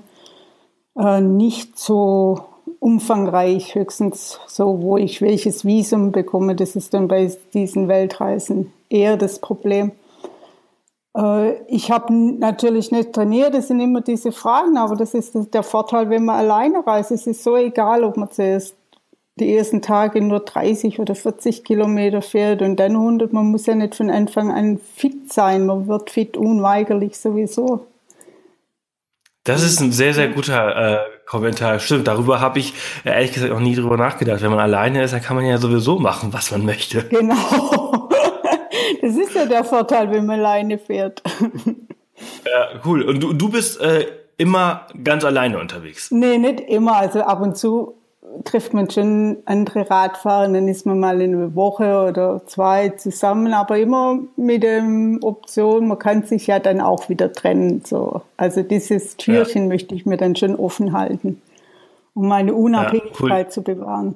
äh, 0.97 1.19
nicht 1.19 1.77
so 1.77 2.52
umfangreich, 2.83 3.75
höchstens 3.75 4.39
so, 4.45 4.81
wo 4.81 4.97
ich 4.97 5.21
welches 5.21 5.63
Visum 5.63 6.11
bekomme. 6.11 6.53
Das 6.53 6.75
ist 6.75 6.93
dann 6.93 7.07
bei 7.07 7.31
diesen 7.53 7.87
Weltreisen 7.87 8.73
eher 8.89 9.15
das 9.15 9.39
Problem. 9.39 9.93
Äh, 11.17 11.53
ich 11.67 11.91
habe 11.91 12.13
natürlich 12.13 12.91
nicht 12.91 13.13
trainiert, 13.13 13.53
das 13.53 13.69
sind 13.69 13.79
immer 13.79 14.01
diese 14.01 14.33
Fragen, 14.33 14.77
aber 14.77 14.97
das 14.97 15.13
ist 15.13 15.33
der 15.53 15.63
Vorteil, 15.63 16.09
wenn 16.09 16.25
man 16.25 16.35
alleine 16.35 16.85
reist. 16.85 17.11
Es 17.11 17.25
ist 17.25 17.41
so 17.41 17.55
egal, 17.55 18.03
ob 18.03 18.17
man 18.17 18.29
zuerst 18.29 18.75
die 19.39 19.55
ersten 19.55 19.81
Tage 19.81 20.21
nur 20.21 20.41
30 20.41 20.99
oder 20.99 21.15
40 21.15 21.63
Kilometer 21.63 22.21
fährt 22.21 22.61
und 22.61 22.75
dann 22.75 22.91
100. 22.91 23.31
Man 23.31 23.45
muss 23.45 23.65
ja 23.65 23.75
nicht 23.75 23.95
von 23.95 24.09
Anfang 24.09 24.51
an 24.51 24.77
fit 24.77 25.31
sein. 25.31 25.65
Man 25.65 25.87
wird 25.87 26.09
fit 26.09 26.35
unweigerlich 26.35 27.17
sowieso. 27.17 27.87
Das 29.45 29.63
ist 29.63 29.79
ein 29.79 29.93
sehr, 29.93 30.13
sehr 30.13 30.27
guter 30.27 30.75
äh, 30.75 31.12
Kommentar. 31.25 31.79
Stimmt, 31.79 32.07
darüber 32.07 32.39
habe 32.39 32.59
ich 32.59 32.73
äh, 33.05 33.09
ehrlich 33.09 33.33
gesagt 33.33 33.51
noch 33.51 33.59
nie 33.59 33.75
drüber 33.75 33.97
nachgedacht. 33.97 34.41
Wenn 34.41 34.51
man 34.51 34.59
alleine 34.59 35.03
ist, 35.03 35.13
dann 35.13 35.21
kann 35.21 35.35
man 35.35 35.45
ja 35.45 35.57
sowieso 35.57 35.99
machen, 35.99 36.33
was 36.33 36.51
man 36.51 36.65
möchte. 36.65 37.03
Genau. 37.09 38.09
Das 39.01 39.15
ist 39.15 39.35
ja 39.35 39.45
der 39.45 39.63
Vorteil, 39.63 40.09
wenn 40.11 40.25
man 40.25 40.39
alleine 40.39 40.77
fährt. 40.79 41.21
Ja, 42.45 42.79
cool. 42.85 43.03
Und 43.03 43.21
du, 43.21 43.33
du 43.33 43.49
bist 43.49 43.79
äh, 43.81 44.05
immer 44.37 44.87
ganz 45.03 45.25
alleine 45.25 45.59
unterwegs? 45.59 46.11
Nee, 46.11 46.37
nicht 46.37 46.61
immer. 46.61 46.97
Also 46.97 47.21
ab 47.21 47.41
und 47.41 47.57
zu 47.57 47.95
trifft 48.43 48.73
man 48.73 48.89
schon 48.89 49.37
andere 49.45 49.89
Radfahrer, 49.89 50.51
dann 50.51 50.67
ist 50.67 50.85
man 50.85 50.99
mal 50.99 51.21
in 51.21 51.35
einer 51.35 51.55
Woche 51.55 52.07
oder 52.09 52.45
zwei 52.45 52.89
zusammen, 52.89 53.53
aber 53.53 53.77
immer 53.77 54.19
mit 54.35 54.63
der 54.63 54.83
Option, 55.21 55.87
man 55.87 55.99
kann 55.99 56.23
sich 56.23 56.47
ja 56.47 56.59
dann 56.59 56.81
auch 56.81 57.09
wieder 57.09 57.31
trennen. 57.31 57.81
So. 57.85 58.21
Also 58.37 58.63
dieses 58.63 59.17
Türchen 59.17 59.63
ja. 59.63 59.69
möchte 59.69 59.95
ich 59.95 60.05
mir 60.05 60.17
dann 60.17 60.35
schon 60.35 60.55
offen 60.55 60.93
halten, 60.93 61.41
um 62.13 62.27
meine 62.27 62.53
Unabhängigkeit 62.53 63.29
ja, 63.29 63.37
cool. 63.37 63.47
zu 63.49 63.61
bewahren. 63.63 64.15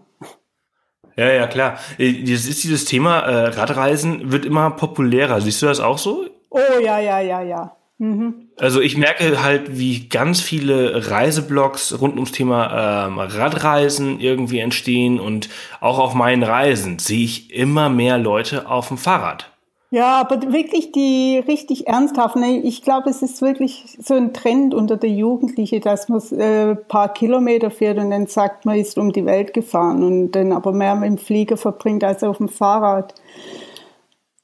Ja, 1.15 1.31
ja, 1.31 1.47
klar. 1.47 1.79
Äh, 1.97 2.23
das 2.23 2.45
ist 2.45 2.63
dieses 2.63 2.85
Thema 2.85 3.19
äh, 3.19 3.47
Radreisen 3.47 4.31
wird 4.31 4.45
immer 4.45 4.71
populärer. 4.71 5.41
Siehst 5.41 5.61
du 5.61 5.65
das 5.65 5.79
auch 5.79 5.97
so? 5.97 6.25
Oh 6.49 6.59
ja, 6.81 6.99
ja, 6.99 7.19
ja, 7.19 7.41
ja. 7.41 7.76
Mhm. 7.99 8.49
Also 8.57 8.79
ich 8.79 8.95
merke 8.97 9.43
halt, 9.43 9.77
wie 9.77 10.07
ganz 10.07 10.39
viele 10.39 11.09
Reiseblogs 11.09 11.99
rund 11.99 12.15
ums 12.15 12.31
Thema 12.31 13.07
ähm, 13.07 13.19
Radreisen 13.19 14.19
irgendwie 14.19 14.59
entstehen 14.59 15.19
und 15.19 15.49
auch 15.79 15.97
auf 15.97 16.13
meinen 16.13 16.43
Reisen 16.43 16.99
sehe 16.99 17.23
ich 17.23 17.53
immer 17.53 17.89
mehr 17.89 18.17
Leute 18.17 18.69
auf 18.69 18.89
dem 18.89 18.97
Fahrrad. 18.97 19.51
Ja, 19.89 20.19
aber 20.19 20.51
wirklich 20.51 20.91
die 20.91 21.41
richtig 21.47 21.87
ernsthaft. 21.87 22.35
Ne? 22.35 22.59
Ich 22.59 22.83
glaube, 22.83 23.09
es 23.09 23.21
ist 23.21 23.41
wirklich 23.41 23.97
so 24.01 24.15
ein 24.15 24.33
Trend 24.33 24.73
unter 24.73 24.97
der 24.97 25.09
Jugendlichen, 25.09 25.79
dass 25.79 26.09
man 26.09 26.21
äh, 26.37 26.75
paar 26.75 27.13
Kilometer 27.13 27.71
fährt 27.71 27.97
und 27.97 28.11
dann 28.11 28.27
sagt, 28.27 28.65
man 28.65 28.77
ist 28.77 28.97
um 28.97 29.13
die 29.13 29.25
Welt 29.25 29.53
gefahren 29.53 30.03
und 30.03 30.33
dann 30.33 30.51
aber 30.51 30.73
mehr 30.73 30.95
mit 30.95 31.09
dem 31.09 31.17
Flieger 31.17 31.55
verbringt 31.55 32.03
als 32.03 32.21
auf 32.21 32.37
dem 32.37 32.49
Fahrrad. 32.49 33.15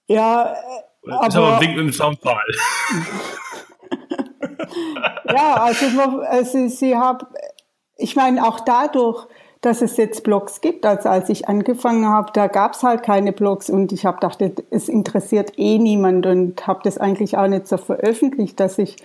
Ja, 0.08 0.56
das 1.06 1.28
ist 1.28 1.36
aber 1.36 1.56
ein 1.56 1.62
Wink 1.62 1.76
mit 1.76 1.86
dem 1.88 1.92
Soundfall. 1.92 2.46
ja, 5.30 5.54
also, 5.56 5.86
also 6.22 6.68
sie 6.68 6.96
haben, 6.96 7.26
ich 7.98 8.16
meine, 8.16 8.48
auch 8.48 8.60
dadurch, 8.60 9.28
dass 9.64 9.82
es 9.82 9.96
jetzt 9.96 10.24
Blogs 10.24 10.60
gibt. 10.60 10.86
Also 10.86 11.08
als 11.08 11.30
ich 11.30 11.48
angefangen 11.48 12.06
habe, 12.08 12.32
da 12.34 12.48
gab 12.48 12.74
es 12.74 12.84
halt 12.84 13.02
keine 13.02 13.32
Blogs 13.32 13.70
und 13.70 13.94
ich 13.94 14.06
habe 14.06 14.18
gedacht, 14.18 14.40
es 14.70 14.90
interessiert 14.90 15.58
eh 15.58 15.80
niemand 15.80 16.26
und 16.26 16.68
habe 16.68 16.82
das 16.84 16.98
eigentlich 16.98 17.38
auch 17.38 17.48
nicht 17.48 17.68
so 17.68 17.78
veröffentlicht, 17.78 18.60
dass 18.60 18.78
ich 18.78 18.98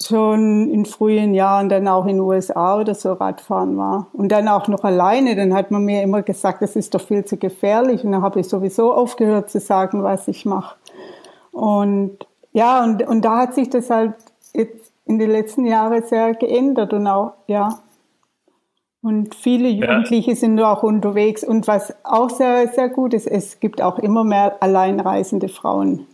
schon 0.00 0.70
in 0.70 0.84
frühen 0.84 1.34
Jahren 1.34 1.68
dann 1.68 1.88
auch 1.88 2.04
in 2.04 2.16
den 2.16 2.20
USA 2.20 2.78
oder 2.78 2.94
so 2.94 3.14
Radfahren 3.14 3.76
war. 3.76 4.08
Und 4.12 4.30
dann 4.30 4.46
auch 4.46 4.68
noch 4.68 4.84
alleine. 4.84 5.34
Dann 5.34 5.54
hat 5.54 5.70
man 5.70 5.84
mir 5.84 6.02
immer 6.02 6.22
gesagt, 6.22 6.62
das 6.62 6.76
ist 6.76 6.94
doch 6.94 7.00
viel 7.00 7.24
zu 7.24 7.36
gefährlich. 7.36 8.04
Und 8.04 8.12
dann 8.12 8.22
habe 8.22 8.40
ich 8.40 8.48
sowieso 8.48 8.92
aufgehört 8.92 9.50
zu 9.50 9.58
sagen, 9.58 10.02
was 10.02 10.28
ich 10.28 10.44
mache. 10.44 10.76
Und 11.50 12.26
ja, 12.52 12.84
und, 12.84 13.06
und 13.06 13.24
da 13.24 13.38
hat 13.38 13.54
sich 13.54 13.70
das 13.70 13.90
halt 13.90 14.14
jetzt 14.52 14.92
in 15.06 15.18
den 15.18 15.30
letzten 15.30 15.64
Jahren 15.64 16.02
sehr 16.02 16.34
geändert 16.34 16.92
und 16.92 17.06
auch, 17.06 17.34
ja, 17.46 17.80
und 19.06 19.36
viele 19.36 19.68
Jugendliche 19.68 20.32
ja. 20.32 20.36
sind 20.36 20.60
auch 20.60 20.82
unterwegs. 20.82 21.44
Und 21.44 21.68
was 21.68 21.94
auch 22.02 22.28
sehr, 22.28 22.66
sehr 22.74 22.88
gut 22.88 23.14
ist, 23.14 23.28
es 23.28 23.60
gibt 23.60 23.80
auch 23.80 24.00
immer 24.00 24.24
mehr 24.24 24.56
alleinreisende 24.60 25.48
Frauen. 25.48 26.08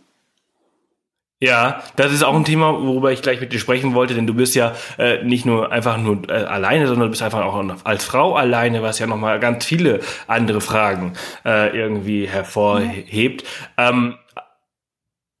Ja, 1.39 1.81
das 1.95 2.13
ist 2.13 2.23
auch 2.23 2.35
ein 2.35 2.45
Thema, 2.45 2.71
worüber 2.85 3.11
ich 3.11 3.23
gleich 3.23 3.41
mit 3.41 3.51
dir 3.51 3.57
sprechen 3.57 3.95
wollte, 3.95 4.13
denn 4.13 4.27
du 4.27 4.35
bist 4.35 4.53
ja 4.53 4.73
äh, 4.99 5.23
nicht 5.23 5.43
nur 5.43 5.71
einfach 5.71 5.97
nur 5.97 6.29
äh, 6.29 6.33
alleine, 6.33 6.85
sondern 6.85 7.07
du 7.07 7.09
bist 7.09 7.23
einfach 7.23 7.43
auch 7.43 7.61
als 7.83 8.05
Frau 8.05 8.35
alleine, 8.35 8.83
was 8.83 8.99
ja 8.99 9.07
nochmal 9.07 9.39
ganz 9.39 9.65
viele 9.65 9.99
andere 10.27 10.61
Fragen 10.61 11.13
äh, 11.43 11.75
irgendwie 11.75 12.27
hervorhebt. 12.27 13.43
Ja. 13.77 13.89
Ähm, 13.89 14.15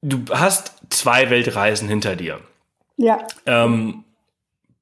du 0.01 0.25
hast 0.31 0.73
zwei 0.89 1.29
Weltreisen 1.29 1.87
hinter 1.87 2.15
dir. 2.15 2.39
Ja. 2.97 3.25
Ähm, 3.45 4.03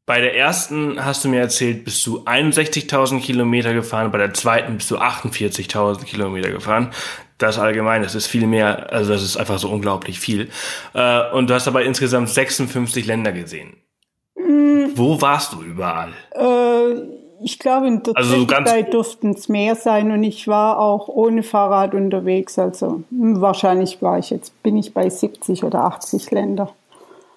bei 0.05 0.19
der 0.19 0.35
ersten 0.35 1.03
hast 1.03 1.23
du 1.23 1.29
mir 1.29 1.39
erzählt, 1.39 1.85
bist 1.85 2.05
du 2.05 2.19
61.000 2.25 3.21
Kilometer 3.21 3.73
gefahren, 3.73 4.11
bei 4.11 4.17
der 4.17 4.33
zweiten 4.33 4.77
bist 4.77 4.91
du 4.91 4.97
48.000 4.97 6.03
Kilometer 6.03 6.51
gefahren. 6.51 6.91
Das 7.37 7.57
allgemein, 7.57 8.03
das 8.03 8.13
ist 8.13 8.27
viel 8.27 8.45
mehr, 8.45 8.91
also 8.91 9.13
das 9.13 9.23
ist 9.23 9.37
einfach 9.37 9.57
so 9.57 9.69
unglaublich 9.69 10.19
viel. 10.19 10.49
Äh, 10.93 11.31
und 11.31 11.49
du 11.49 11.53
hast 11.53 11.67
aber 11.67 11.83
insgesamt 11.83 12.29
56 12.29 13.05
Länder 13.05 13.31
gesehen. 13.31 13.77
Mhm. 14.35 14.91
Wo 14.95 15.21
warst 15.21 15.53
du 15.53 15.61
überall? 15.61 16.13
Äh, 16.31 17.21
ich 17.43 17.57
glaube, 17.57 17.87
in 17.87 18.03
der 18.03 18.15
also 18.15 18.45
Zeit 18.45 18.93
durften 18.93 19.31
es 19.31 19.49
mehr 19.49 19.75
sein 19.75 20.11
und 20.11 20.23
ich 20.23 20.47
war 20.47 20.77
auch 20.77 21.07
ohne 21.07 21.41
Fahrrad 21.41 21.95
unterwegs. 21.95 22.59
Also 22.59 23.03
hm, 23.09 23.41
wahrscheinlich 23.41 24.01
war 24.01 24.19
ich 24.19 24.29
jetzt, 24.29 24.61
bin 24.61 24.77
ich 24.77 24.93
bei 24.93 25.09
70 25.09 25.63
oder 25.63 25.85
80 25.85 26.29
Länder. 26.31 26.73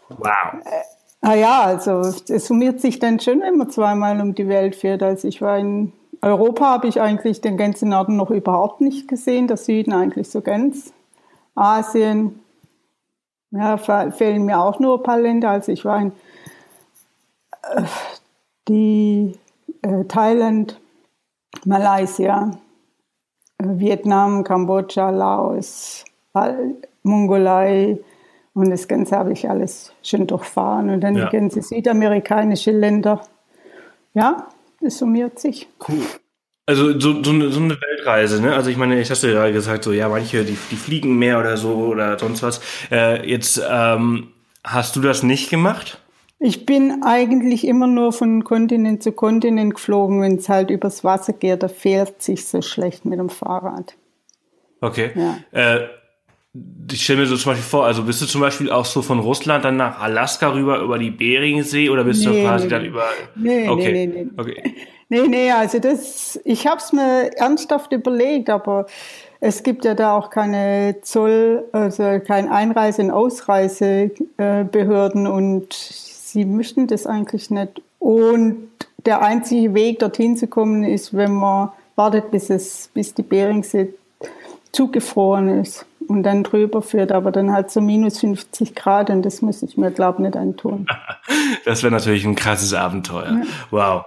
Wow. 0.08 0.60
Äh, 0.64 0.82
Ah 1.26 1.36
ja, 1.36 1.62
also 1.62 2.00
es 2.00 2.46
summiert 2.46 2.82
sich 2.82 2.98
dann 2.98 3.18
schon, 3.18 3.40
wenn 3.40 3.56
man 3.56 3.70
zweimal 3.70 4.20
um 4.20 4.34
die 4.34 4.46
Welt 4.46 4.76
fährt. 4.76 5.02
Also 5.02 5.26
ich 5.26 5.40
war 5.40 5.56
in 5.56 5.94
Europa, 6.20 6.66
habe 6.66 6.86
ich 6.86 7.00
eigentlich 7.00 7.40
den 7.40 7.56
ganzen 7.56 7.88
Norden 7.88 8.16
noch 8.16 8.30
überhaupt 8.30 8.82
nicht 8.82 9.08
gesehen, 9.08 9.46
der 9.46 9.56
Süden 9.56 9.94
eigentlich 9.94 10.28
so 10.28 10.42
ganz. 10.42 10.92
Asien, 11.54 12.40
ja, 13.52 13.78
fehlen 13.78 14.44
mir 14.44 14.60
auch 14.60 14.80
nur 14.80 14.98
ein 14.98 15.02
paar 15.02 15.18
Länder. 15.18 15.48
Also 15.48 15.72
ich 15.72 15.86
war 15.86 15.98
in 15.98 16.12
äh, 17.72 17.84
die 18.68 19.32
äh, 19.80 20.04
Thailand, 20.04 20.78
Malaysia, 21.64 22.50
äh, 23.56 23.64
Vietnam, 23.66 24.44
Kambodscha, 24.44 25.08
Laos, 25.08 26.04
Mongolei, 27.02 27.98
und 28.54 28.70
das 28.70 28.86
Ganze 28.88 29.16
habe 29.16 29.32
ich 29.32 29.50
alles 29.50 29.92
schön 30.02 30.26
durchfahren. 30.26 30.88
Und 30.88 31.00
dann 31.00 31.16
ja. 31.16 31.26
die 31.26 31.36
ganze 31.36 31.60
südamerikanische 31.60 32.70
Länder. 32.70 33.20
Ja, 34.14 34.48
das 34.80 34.98
summiert 34.98 35.40
sich. 35.40 35.68
Cool. 35.86 36.02
Also 36.66 36.98
so, 36.98 37.22
so, 37.22 37.30
eine, 37.30 37.50
so 37.50 37.60
eine 37.60 37.76
Weltreise, 37.78 38.40
ne? 38.40 38.54
Also 38.54 38.70
ich 38.70 38.76
meine, 38.76 38.98
ich 38.98 39.10
hast 39.10 39.22
du 39.22 39.26
ja 39.26 39.50
gesagt, 39.50 39.84
so 39.84 39.92
ja, 39.92 40.08
manche, 40.08 40.44
die, 40.44 40.56
die 40.70 40.76
fliegen 40.76 41.18
mehr 41.18 41.38
oder 41.38 41.56
so 41.56 41.74
oder 41.74 42.18
sonst 42.18 42.42
was. 42.42 42.60
Äh, 42.90 43.28
jetzt 43.28 43.60
ähm, 43.68 44.28
hast 44.62 44.96
du 44.96 45.00
das 45.00 45.22
nicht 45.22 45.50
gemacht? 45.50 46.00
Ich 46.38 46.64
bin 46.64 47.02
eigentlich 47.02 47.66
immer 47.66 47.86
nur 47.86 48.12
von 48.12 48.44
Kontinent 48.44 49.02
zu 49.02 49.12
Kontinent 49.12 49.74
geflogen, 49.74 50.22
wenn 50.22 50.36
es 50.36 50.48
halt 50.48 50.70
übers 50.70 51.04
Wasser 51.04 51.32
geht. 51.32 51.62
Da 51.62 51.68
fährt 51.68 52.22
sich 52.22 52.46
so 52.46 52.62
schlecht 52.62 53.04
mit 53.04 53.18
dem 53.18 53.30
Fahrrad. 53.30 53.94
Okay. 54.80 55.10
Ja. 55.14 55.38
Äh, 55.52 55.88
ich 56.92 57.02
stelle 57.02 57.20
mir 57.20 57.26
so 57.26 57.36
zum 57.36 57.52
Beispiel 57.52 57.68
vor, 57.68 57.84
also 57.84 58.04
bist 58.04 58.22
du 58.22 58.26
zum 58.26 58.40
Beispiel 58.40 58.70
auch 58.70 58.84
so 58.84 59.02
von 59.02 59.18
Russland 59.18 59.64
dann 59.64 59.76
nach 59.76 60.00
Alaska 60.00 60.52
rüber 60.52 60.78
über 60.80 60.98
die 60.98 61.10
Beringsee 61.10 61.90
oder 61.90 62.04
bist 62.04 62.24
nee, 62.24 62.42
du 62.42 62.46
quasi 62.46 62.64
nee, 62.64 62.70
dann 62.70 62.84
über. 62.84 63.02
Nee, 63.34 63.68
okay. 63.68 63.92
nee, 63.92 64.06
nee, 64.06 64.24
nee. 64.24 64.30
Okay. 64.36 64.74
Nee, 65.10 65.28
nee, 65.28 65.50
also 65.50 65.80
das, 65.80 66.40
ich 66.44 66.66
habe 66.66 66.78
es 66.78 66.90
mir 66.90 67.30
ernsthaft 67.36 67.92
überlegt, 67.92 68.48
aber 68.48 68.86
es 69.38 69.62
gibt 69.62 69.84
ja 69.84 69.92
da 69.94 70.16
auch 70.16 70.30
keine 70.30 70.96
Zoll, 71.02 71.62
also 71.72 72.20
kein 72.26 72.48
Einreise- 72.48 73.02
und 73.02 73.10
Ausreisebehörden 73.10 75.26
und 75.26 75.74
sie 75.74 76.46
möchten 76.46 76.86
das 76.86 77.06
eigentlich 77.06 77.50
nicht. 77.50 77.82
Und 77.98 78.70
der 79.04 79.20
einzige 79.20 79.74
Weg, 79.74 79.98
dorthin 79.98 80.38
zu 80.38 80.46
kommen, 80.46 80.84
ist, 80.84 81.14
wenn 81.14 81.32
man 81.32 81.68
wartet, 81.96 82.30
bis 82.30 82.48
es, 82.48 82.88
bis 82.94 83.12
die 83.12 83.22
Beringsee 83.22 83.92
zugefroren 84.72 85.60
ist 85.60 85.84
und 86.08 86.22
dann 86.22 86.42
drüber 86.42 86.82
führt, 86.82 87.12
aber 87.12 87.32
dann 87.32 87.52
halt 87.52 87.70
so 87.70 87.80
minus 87.80 88.20
50 88.20 88.74
Grad 88.74 89.10
und 89.10 89.22
das 89.22 89.42
muss 89.42 89.62
ich 89.62 89.76
mir, 89.76 89.90
glaube 89.90 90.18
ich, 90.18 90.26
nicht 90.26 90.36
antun. 90.36 90.86
das 91.64 91.82
wäre 91.82 91.92
natürlich 91.92 92.24
ein 92.24 92.34
krasses 92.34 92.74
Abenteuer. 92.74 93.30
Ja. 93.30 93.42
Wow. 93.70 94.04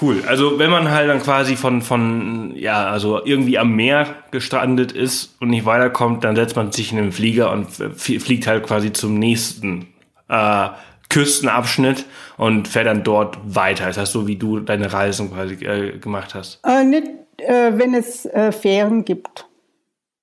Cool. 0.00 0.24
Also 0.26 0.58
wenn 0.58 0.70
man 0.70 0.90
halt 0.90 1.08
dann 1.08 1.22
quasi 1.22 1.54
von, 1.54 1.80
von, 1.80 2.52
ja, 2.56 2.86
also 2.86 3.24
irgendwie 3.24 3.58
am 3.58 3.76
Meer 3.76 4.08
gestrandet 4.32 4.90
ist 4.90 5.36
und 5.40 5.50
nicht 5.50 5.66
weiterkommt, 5.66 6.24
dann 6.24 6.34
setzt 6.34 6.56
man 6.56 6.72
sich 6.72 6.90
in 6.90 6.98
den 6.98 7.12
Flieger 7.12 7.52
und 7.52 7.66
fliegt 7.70 8.48
halt 8.48 8.66
quasi 8.66 8.92
zum 8.92 9.14
nächsten 9.20 9.86
äh, 10.28 10.68
Küstenabschnitt 11.10 12.06
und 12.36 12.66
fährt 12.66 12.86
dann 12.86 13.04
dort 13.04 13.38
weiter. 13.44 13.88
Ist 13.88 13.96
das 13.96 14.10
so, 14.10 14.26
wie 14.26 14.34
du 14.34 14.58
deine 14.58 14.92
Reisen 14.92 15.32
quasi 15.32 15.54
äh, 15.64 15.96
gemacht 15.98 16.34
hast? 16.34 16.58
Äh, 16.66 16.82
nicht, 16.82 17.06
äh, 17.38 17.78
wenn 17.78 17.94
es 17.94 18.26
äh, 18.26 18.50
Fähren 18.50 19.04
gibt. 19.04 19.46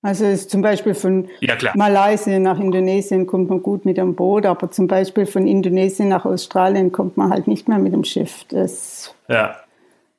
Also 0.03 0.25
ist 0.25 0.49
zum 0.49 0.61
Beispiel 0.61 0.95
von 0.95 1.29
ja, 1.41 1.55
Malaysia 1.75 2.39
nach 2.39 2.59
Indonesien 2.59 3.27
kommt 3.27 3.49
man 3.49 3.61
gut 3.61 3.85
mit 3.85 3.97
dem 3.97 4.15
Boot, 4.15 4.47
aber 4.47 4.71
zum 4.71 4.87
Beispiel 4.87 5.27
von 5.27 5.45
Indonesien 5.45 6.09
nach 6.09 6.25
Australien 6.25 6.91
kommt 6.91 7.17
man 7.17 7.29
halt 7.29 7.47
nicht 7.47 7.67
mehr 7.67 7.77
mit 7.77 7.93
dem 7.93 8.03
Schiff. 8.03 8.43
Das, 8.49 9.13
ja. 9.27 9.55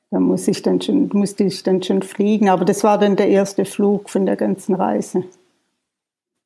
Da 0.09 0.19
muss 0.19 0.47
ich 0.47 0.61
dann 0.61 0.79
schon, 0.79 1.09
musste 1.11 1.43
ich 1.43 1.63
dann 1.63 1.83
schon 1.83 2.01
fliegen, 2.01 2.47
aber 2.47 2.63
das 2.63 2.83
war 2.83 2.97
dann 2.97 3.17
der 3.17 3.27
erste 3.27 3.65
Flug 3.65 4.09
von 4.09 4.25
der 4.25 4.37
ganzen 4.37 4.75
Reise. 4.75 5.25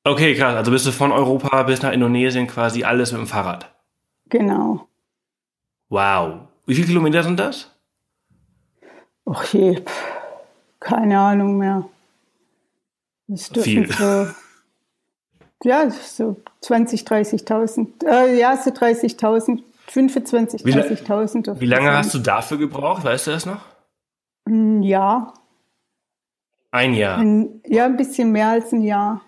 Okay, 0.03 0.34
krass. 0.36 0.56
Also 0.56 0.72
bist 0.72 0.88
du 0.88 0.91
von 0.91 1.12
Europa 1.12 1.63
bis 1.63 1.82
nach 1.82 1.91
Indonesien 1.91 2.48
quasi 2.48 2.86
alles 2.86 3.12
mit 3.12 3.22
dem 3.22 3.27
Fahrrad? 3.27 3.70
Genau. 4.29 4.88
Wow. 5.89 6.48
Wie 6.65 6.74
viele 6.74 6.88
Kilometer 6.88 7.24
sind 7.24 7.39
das? 7.39 7.70
Ach 9.25 9.44
je, 9.53 9.82
keine 10.79 11.20
Ahnung 11.20 11.58
mehr. 11.58 11.84
Das 13.27 13.50
Viel. 13.50 13.91
So, 13.91 14.27
ja, 15.63 15.89
so 15.89 16.38
20, 16.62 17.01
30.000. 17.03 18.05
Äh, 18.05 18.39
ja, 18.39 18.55
so 18.57 18.69
30.000, 18.69 19.63
25, 19.88 20.62
30.000. 20.62 21.60
Wie 21.60 21.65
lange 21.65 21.91
hast 21.91 22.13
du 22.13 22.19
dafür 22.19 22.57
gebraucht? 22.57 23.03
Weißt 23.03 23.27
du 23.27 23.31
das 23.31 23.46
noch? 23.46 23.62
Ein 24.46 24.81
Jahr. 24.84 25.34
Ein 26.72 26.93
Jahr? 26.93 27.17
Ein, 27.17 27.62
ja, 27.65 27.86
ein 27.86 27.98
bisschen 27.98 28.31
mehr 28.31 28.50
als 28.50 28.72
ein 28.72 28.81
Jahr. 28.81 29.22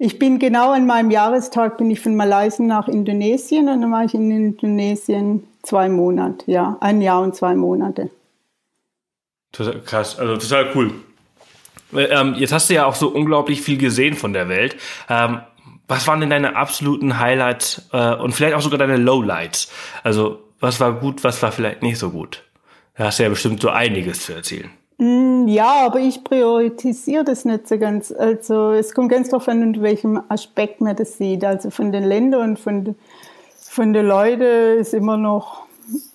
Ich 0.00 0.20
bin 0.20 0.38
genau 0.38 0.70
an 0.70 0.86
meinem 0.86 1.10
Jahrestag 1.10 1.76
bin 1.76 1.90
ich 1.90 2.00
von 2.00 2.14
Malaysia 2.14 2.64
nach 2.64 2.86
Indonesien 2.86 3.68
und 3.68 3.80
dann 3.80 3.90
war 3.90 4.04
ich 4.04 4.14
in 4.14 4.30
Indonesien 4.30 5.42
zwei 5.62 5.88
Monate, 5.88 6.48
ja, 6.50 6.76
ein 6.80 7.00
Jahr 7.00 7.20
und 7.20 7.34
zwei 7.34 7.54
Monate. 7.56 8.10
Total 9.50 9.80
krass, 9.82 10.16
also 10.18 10.36
total 10.36 10.70
cool. 10.76 10.92
Ähm, 11.94 12.34
jetzt 12.34 12.52
hast 12.52 12.68
du 12.70 12.74
ja 12.74 12.86
auch 12.86 12.94
so 12.94 13.08
unglaublich 13.08 13.62
viel 13.62 13.78
gesehen 13.78 14.14
von 14.14 14.32
der 14.32 14.48
Welt. 14.48 14.76
Ähm, 15.08 15.40
was 15.86 16.06
waren 16.06 16.20
denn 16.20 16.30
deine 16.30 16.54
absoluten 16.54 17.18
Highlights 17.18 17.88
äh, 17.92 18.14
und 18.14 18.32
vielleicht 18.32 18.54
auch 18.54 18.60
sogar 18.60 18.78
deine 18.78 18.98
Lowlights? 18.98 19.70
Also 20.02 20.40
was 20.60 20.80
war 20.80 20.92
gut, 20.92 21.24
was 21.24 21.42
war 21.42 21.50
vielleicht 21.50 21.82
nicht 21.82 21.98
so 21.98 22.10
gut? 22.10 22.44
Da 22.96 23.04
hast 23.04 23.18
du 23.18 23.22
ja 23.22 23.28
bestimmt 23.28 23.62
so 23.62 23.70
einiges 23.70 24.26
zu 24.26 24.34
erzählen. 24.34 24.70
Mm, 24.98 25.46
ja, 25.46 25.86
aber 25.86 26.00
ich 26.00 26.24
priorisiere 26.24 27.24
das 27.24 27.44
nicht 27.44 27.68
so 27.68 27.78
ganz. 27.78 28.12
Also 28.12 28.72
es 28.72 28.92
kommt 28.92 29.10
ganz 29.10 29.30
darauf 29.30 29.48
an, 29.48 29.62
in 29.62 29.82
welchem 29.82 30.20
Aspekt 30.28 30.80
man 30.80 30.96
das 30.96 31.16
sieht. 31.16 31.44
Also 31.44 31.70
von 31.70 31.92
den 31.92 32.04
Ländern 32.04 32.50
und 32.50 32.58
von, 32.58 32.96
von 33.56 33.92
den 33.92 34.06
Leuten 34.06 34.78
ist 34.78 34.92
immer 34.92 35.16
noch 35.16 35.62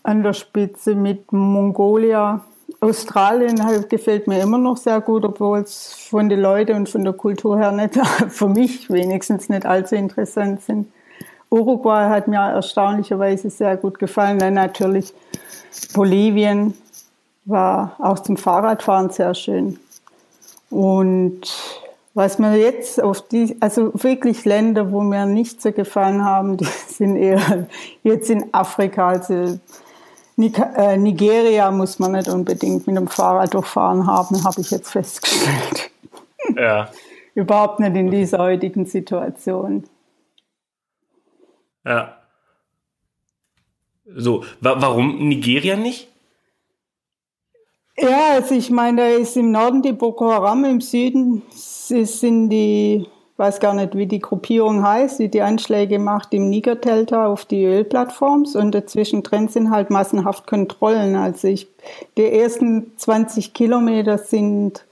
an 0.03 0.21
der 0.21 0.33
Spitze 0.33 0.93
mit 0.93 1.31
Mongolia. 1.31 2.43
Australien 2.83 3.65
halt 3.65 3.89
gefällt 3.89 4.27
mir 4.27 4.41
immer 4.41 4.57
noch 4.57 4.77
sehr 4.77 4.99
gut, 5.01 5.23
obwohl 5.23 5.59
es 5.59 5.93
von 6.09 6.29
den 6.29 6.41
Leuten 6.41 6.75
und 6.75 6.89
von 6.89 7.03
der 7.03 7.13
Kultur 7.13 7.57
her 7.57 7.71
nicht, 7.71 7.95
für 8.29 8.49
mich 8.49 8.89
wenigstens 8.89 9.49
nicht 9.49 9.65
allzu 9.65 9.95
interessant 9.95 10.61
sind. 10.61 10.87
Uruguay 11.49 12.09
hat 12.09 12.27
mir 12.27 12.39
erstaunlicherweise 12.39 13.49
sehr 13.49 13.77
gut 13.77 13.99
gefallen. 13.99 14.39
Dann 14.39 14.55
natürlich 14.55 15.13
Bolivien 15.93 16.73
war 17.45 17.95
auch 17.99 18.19
zum 18.19 18.37
Fahrradfahren 18.37 19.11
sehr 19.11 19.33
schön. 19.35 19.79
Und 20.69 21.41
was 22.15 22.39
mir 22.39 22.57
jetzt 22.57 23.01
auf 23.01 23.27
die, 23.27 23.55
also 23.59 23.91
wirklich 23.93 24.45
Länder, 24.45 24.91
wo 24.91 25.01
mir 25.01 25.25
nicht 25.25 25.61
so 25.61 25.71
gefallen 25.71 26.23
haben, 26.25 26.57
die 26.57 26.65
sind 26.65 27.15
eher 27.15 27.67
jetzt 28.03 28.29
in 28.29 28.53
Afrika. 28.53 29.09
Also 29.09 29.59
Nigeria 30.37 31.71
muss 31.71 31.99
man 31.99 32.13
nicht 32.13 32.27
unbedingt 32.27 32.87
mit 32.87 32.95
dem 32.95 33.07
Fahrrad 33.07 33.53
durchfahren 33.53 34.07
haben, 34.07 34.43
habe 34.43 34.61
ich 34.61 34.71
jetzt 34.71 34.91
festgestellt. 34.91 35.91
Ja. 36.55 36.89
Überhaupt 37.35 37.79
nicht 37.79 37.95
in 37.95 38.11
dieser 38.11 38.39
heutigen 38.39 38.85
Situation. 38.85 39.85
Ja. 41.85 42.17
So, 44.05 44.43
wa 44.61 44.75
warum 44.79 45.27
Nigeria 45.27 45.75
nicht? 45.75 46.07
Ja, 47.97 48.33
also 48.33 48.55
ich 48.55 48.69
meine, 48.69 49.01
da 49.01 49.07
ist 49.07 49.37
im 49.37 49.51
Norden 49.51 49.81
die 49.81 49.93
Boko 49.93 50.31
Haram, 50.31 50.65
im 50.65 50.81
Süden 50.81 51.43
sind 51.51 52.49
die, 52.49 53.07
weiß 53.37 53.59
gar 53.59 53.73
nicht, 53.73 53.95
wie 53.95 54.05
die 54.05 54.19
Gruppierung 54.19 54.83
heißt, 54.83 55.19
die 55.19 55.29
die 55.29 55.41
Anschläge 55.41 55.99
macht 55.99 56.33
im 56.33 56.49
Niger-Delta 56.49 57.27
auf 57.27 57.45
die 57.45 57.65
Ölplattforms 57.65 58.55
und 58.55 58.73
dazwischen 58.73 59.23
drin 59.23 59.47
sind 59.47 59.71
halt 59.71 59.89
massenhaft 59.89 60.45
Kontrollen. 60.45 61.15
Also 61.15 61.47
ich, 61.47 61.67
die 62.17 62.25
ersten 62.31 62.91
20 62.97 63.53
Kilometer 63.53 64.17
sind, 64.17 64.85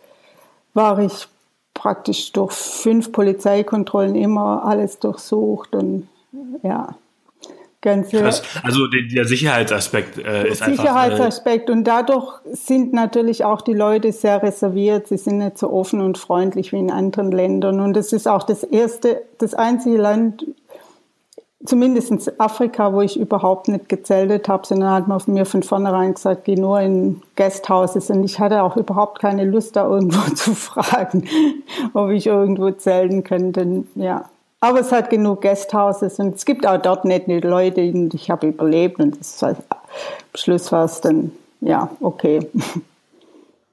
war 0.73 0.99
ich 0.99 1.27
praktisch 1.73 2.31
durch 2.31 2.53
fünf 2.53 3.11
Polizeikontrollen 3.11 4.15
immer 4.15 4.65
alles 4.65 4.99
durchsucht 4.99 5.75
und 5.75 6.07
ja. 6.63 6.95
Ganze 7.81 8.17
Krass. 8.17 8.43
Also 8.61 8.85
der, 8.87 9.25
Sicherheitsaspekt 9.25 10.19
äh, 10.19 10.47
ist 10.47 10.61
einfach. 10.61 10.83
Sicherheitsaspekt 10.83 11.67
und 11.71 11.83
dadurch 11.83 12.31
sind 12.51 12.93
natürlich 12.93 13.43
auch 13.43 13.61
die 13.61 13.73
Leute 13.73 14.11
sehr 14.11 14.43
reserviert. 14.43 15.07
Sie 15.07 15.17
sind 15.17 15.39
nicht 15.39 15.57
so 15.57 15.71
offen 15.71 15.99
und 15.99 16.19
freundlich 16.19 16.71
wie 16.73 16.77
in 16.77 16.91
anderen 16.91 17.31
Ländern. 17.31 17.79
Und 17.79 17.97
es 17.97 18.13
ist 18.13 18.27
auch 18.27 18.43
das 18.43 18.63
erste, 18.63 19.23
das 19.39 19.55
einzige 19.55 19.97
Land, 19.97 20.45
zumindest 21.65 22.11
in 22.11 22.19
Afrika, 22.37 22.93
wo 22.93 23.01
ich 23.01 23.19
überhaupt 23.19 23.67
nicht 23.67 23.89
gezeltet 23.89 24.47
habe, 24.47 24.65
sondern 24.67 24.91
hat 24.91 25.07
man 25.07 25.19
mir 25.25 25.45
von 25.45 25.63
vornherein 25.63 26.13
gesagt, 26.13 26.45
geh 26.45 26.55
nur 26.55 26.79
in 26.81 27.23
Guesthouses. 27.35 28.11
Und 28.11 28.23
ich 28.23 28.39
hatte 28.39 28.61
auch 28.61 28.77
überhaupt 28.77 29.19
keine 29.19 29.43
Lust, 29.43 29.75
da 29.75 29.87
irgendwo 29.87 30.21
zu 30.35 30.53
fragen, 30.53 31.27
ob 31.93 32.11
ich 32.11 32.27
irgendwo 32.27 32.69
zelten 32.69 33.23
könnte. 33.23 33.85
Ja, 33.95 34.25
aber 34.61 34.79
es 34.79 34.91
hat 34.91 35.09
genug 35.09 35.41
Guesthouses 35.41 36.19
und 36.19 36.35
es 36.35 36.45
gibt 36.45 36.65
auch 36.65 36.81
dort 36.81 37.03
nette 37.03 37.39
Leute 37.39 37.81
und 37.81 38.13
ich 38.13 38.29
habe 38.29 38.47
überlebt 38.47 38.99
und 38.99 39.19
das 39.19 39.41
war, 39.41 39.49
am 39.49 40.35
Schluss 40.35 40.71
war 40.71 40.85
es 40.85 41.01
dann, 41.01 41.31
ja, 41.59 41.89
okay. 41.99 42.47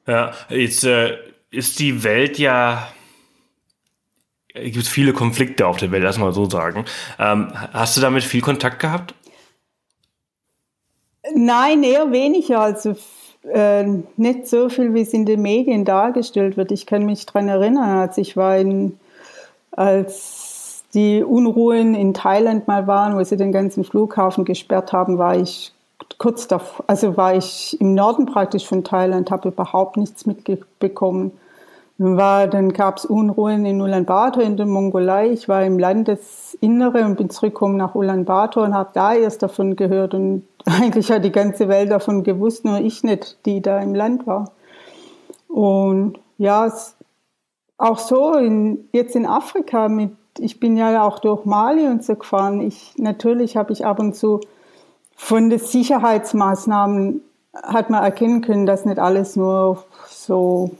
Ja, 0.06 0.32
jetzt 0.48 0.84
äh, 0.84 1.18
ist 1.50 1.78
die 1.78 2.02
Welt 2.02 2.38
ja, 2.38 2.88
es 4.54 4.72
gibt 4.72 4.86
viele 4.86 5.12
Konflikte 5.12 5.66
auf 5.66 5.76
der 5.76 5.90
Welt, 5.90 6.02
lass 6.02 6.18
mal 6.18 6.32
so 6.32 6.48
sagen. 6.48 6.86
Ähm, 7.18 7.52
hast 7.72 7.96
du 7.96 8.00
damit 8.00 8.24
viel 8.24 8.40
Kontakt 8.40 8.80
gehabt? 8.80 9.14
Nein, 11.34 11.82
eher 11.82 12.10
weniger. 12.10 12.60
Also 12.60 12.96
äh, 13.52 13.84
nicht 14.16 14.46
so 14.46 14.70
viel, 14.70 14.94
wie 14.94 15.02
es 15.02 15.12
in 15.12 15.26
den 15.26 15.42
Medien 15.42 15.84
dargestellt 15.84 16.56
wird. 16.56 16.72
Ich 16.72 16.86
kann 16.86 17.04
mich 17.04 17.26
daran 17.26 17.48
erinnern, 17.48 17.98
als 17.98 18.16
ich 18.18 18.36
war 18.36 18.56
in, 18.56 18.98
als 19.72 20.37
die 20.94 21.22
Unruhen 21.22 21.94
in 21.94 22.14
Thailand 22.14 22.66
mal 22.66 22.86
waren, 22.86 23.16
wo 23.16 23.22
sie 23.22 23.36
den 23.36 23.52
ganzen 23.52 23.84
Flughafen 23.84 24.44
gesperrt 24.44 24.92
haben, 24.92 25.18
war 25.18 25.36
ich 25.36 25.72
kurz 26.16 26.48
davor, 26.48 26.84
also 26.88 27.16
war 27.16 27.34
ich 27.34 27.78
im 27.80 27.94
Norden 27.94 28.26
praktisch 28.26 28.66
von 28.66 28.84
Thailand, 28.84 29.30
habe 29.30 29.48
überhaupt 29.48 29.96
nichts 29.96 30.26
mitbekommen. 30.26 31.32
War, 32.00 32.46
dann 32.46 32.72
gab 32.72 32.98
es 32.98 33.04
Unruhen 33.04 33.66
in 33.66 33.80
Ulaanbaatar 33.80 34.44
in 34.44 34.56
der 34.56 34.66
Mongolei. 34.66 35.30
Ich 35.30 35.48
war 35.48 35.64
im 35.64 35.80
Landesinnere 35.80 37.04
und 37.04 37.16
bin 37.16 37.28
zurückgekommen 37.28 37.76
nach 37.76 37.96
Ulaanbaatar 37.96 38.62
und 38.62 38.74
habe 38.74 38.90
da 38.94 39.14
erst 39.14 39.42
davon 39.42 39.74
gehört. 39.74 40.14
Und 40.14 40.44
eigentlich 40.64 41.10
hat 41.10 41.24
die 41.24 41.32
ganze 41.32 41.68
Welt 41.68 41.90
davon 41.90 42.22
gewusst, 42.22 42.64
nur 42.64 42.78
ich 42.78 43.02
nicht, 43.02 43.38
die 43.46 43.60
da 43.60 43.80
im 43.80 43.96
Land 43.96 44.28
war. 44.28 44.52
Und 45.48 46.20
ja, 46.38 46.72
auch 47.78 47.98
so 47.98 48.34
in, 48.34 48.88
jetzt 48.92 49.16
in 49.16 49.26
Afrika 49.26 49.88
mit 49.88 50.12
ich 50.40 50.60
bin 50.60 50.76
ja 50.76 51.02
auch 51.02 51.18
durch 51.18 51.44
Mali 51.44 51.86
und 51.86 52.04
so 52.04 52.14
gefahren. 52.14 52.60
Ich, 52.60 52.94
natürlich 52.96 53.56
habe 53.56 53.72
ich 53.72 53.84
ab 53.84 53.98
und 53.98 54.14
zu 54.14 54.40
von 55.16 55.50
den 55.50 55.58
Sicherheitsmaßnahmen 55.58 57.22
hat 57.54 57.90
man 57.90 58.02
erkennen 58.02 58.40
können, 58.40 58.66
dass 58.66 58.84
nicht 58.84 58.98
alles 59.00 59.34
nur 59.34 59.84
so 60.08 60.70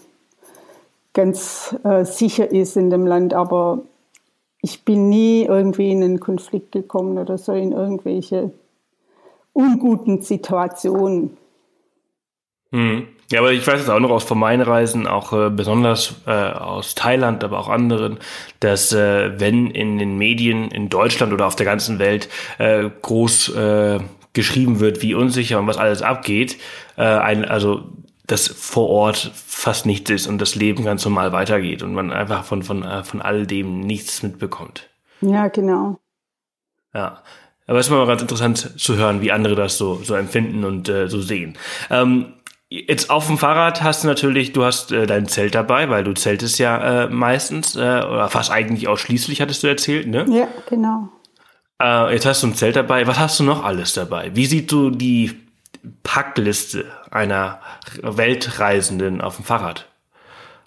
ganz 1.13 1.75
äh, 1.83 2.05
sicher 2.05 2.51
ist 2.51 2.77
in 2.77 2.91
dem 2.91 3.05
Land, 3.05 3.35
aber 3.35 3.81
ich 4.63 4.85
bin 4.85 5.09
nie 5.09 5.45
irgendwie 5.45 5.91
in 5.91 6.03
einen 6.03 6.21
Konflikt 6.21 6.73
gekommen 6.73 7.19
oder 7.19 7.37
so 7.37 7.53
in 7.53 7.73
irgendwelche 7.73 8.53
unguten 9.53 10.23
Situationen. 10.23 11.37
Hm. 12.71 13.09
Ja, 13.31 13.41
aber 13.41 13.53
ich 13.53 13.67
weiß 13.67 13.81
es 13.81 13.89
auch 13.91 14.01
noch 14.01 14.11
aus 14.11 14.25
von 14.25 14.39
meinen 14.39 14.63
Reisen, 14.63 15.07
auch 15.07 15.35
äh, 15.35 15.51
besonders 15.51 16.15
äh, 16.27 16.31
aus 16.31 16.95
Thailand, 16.95 17.45
aber 17.45 17.59
auch 17.59 17.69
anderen, 17.69 18.19
dass 18.61 18.93
äh, 18.93 19.39
wenn 19.39 19.71
in 19.71 19.99
den 19.99 20.17
Medien 20.17 20.71
in 20.71 20.89
Deutschland 20.89 21.35
oder 21.35 21.47
auf 21.47 21.57
der 21.57 21.67
ganzen 21.67 21.99
Welt 21.99 22.31
äh, 22.57 22.89
groß 23.03 23.55
äh, 23.55 24.01
geschrieben 24.33 24.81
wird, 24.81 25.03
wie 25.03 25.15
unsicher 25.15 25.59
und 25.59 25.67
was 25.67 25.77
alles 25.77 26.01
abgeht, 26.01 26.57
äh, 26.97 27.03
ein, 27.03 27.45
also 27.45 27.83
dass 28.27 28.47
vor 28.47 28.89
Ort 28.89 29.33
fast 29.35 29.85
nichts 29.85 30.11
ist 30.11 30.27
und 30.27 30.39
das 30.39 30.55
Leben 30.55 30.85
ganz 30.85 31.05
normal 31.05 31.33
weitergeht 31.33 31.83
und 31.83 31.95
man 31.95 32.13
einfach 32.13 32.45
von, 32.45 32.63
von, 32.63 32.83
äh, 32.83 33.03
von 33.05 33.21
all 33.21 33.47
dem 33.47 33.81
nichts 33.81 34.23
mitbekommt. 34.23 34.89
Ja, 35.21 35.49
genau. 35.49 35.99
Ja. 36.95 37.23
Aber 37.67 37.79
es 37.79 37.87
ist 37.87 37.93
immer 37.93 38.07
ganz 38.07 38.23
interessant 38.23 38.81
zu 38.81 38.97
hören, 38.97 39.21
wie 39.21 39.31
andere 39.31 39.55
das 39.55 39.77
so, 39.77 39.97
so 40.03 40.15
empfinden 40.15 40.65
und 40.65 40.89
äh, 40.89 41.09
so 41.09 41.21
sehen. 41.21 41.59
Ähm, 41.91 42.33
Jetzt 42.71 43.09
auf 43.09 43.27
dem 43.27 43.39
Fahrrad 43.39 43.83
hast 43.83 44.05
du 44.05 44.09
natürlich, 44.09 44.53
du 44.53 44.63
hast 44.63 44.93
äh, 44.93 45.07
dein 45.07 45.27
Zelt 45.27 45.55
dabei, 45.55 45.89
weil 45.89 46.05
du 46.05 46.13
zeltest 46.13 46.59
ja 46.59 47.05
äh, 47.05 47.09
meistens, 47.09 47.77
äh, 47.77 47.79
oder 47.79 48.29
fast 48.29 48.51
eigentlich 48.51 48.89
ausschließlich, 48.89 49.41
hattest 49.41 49.63
du 49.63 49.69
erzählt, 49.69 50.07
ne? 50.07 50.27
Ja, 50.29 50.49
genau. 50.69 51.09
Äh, 51.83 52.13
jetzt 52.13 52.27
hast 52.27 52.43
du 52.43 52.49
ein 52.49 52.55
Zelt 52.55 52.77
dabei. 52.77 53.07
Was 53.07 53.19
hast 53.19 53.41
du 53.41 53.45
noch 53.45 53.65
alles 53.65 53.95
dabei? 53.95 54.33
Wie 54.35 54.45
sieht 54.45 54.71
so 54.71 54.91
die 54.91 55.41
Packliste 56.03 56.85
einer 57.11 57.61
Weltreisenden 58.03 59.23
auf 59.23 59.37
dem 59.37 59.47
Fahrrad 59.47 59.87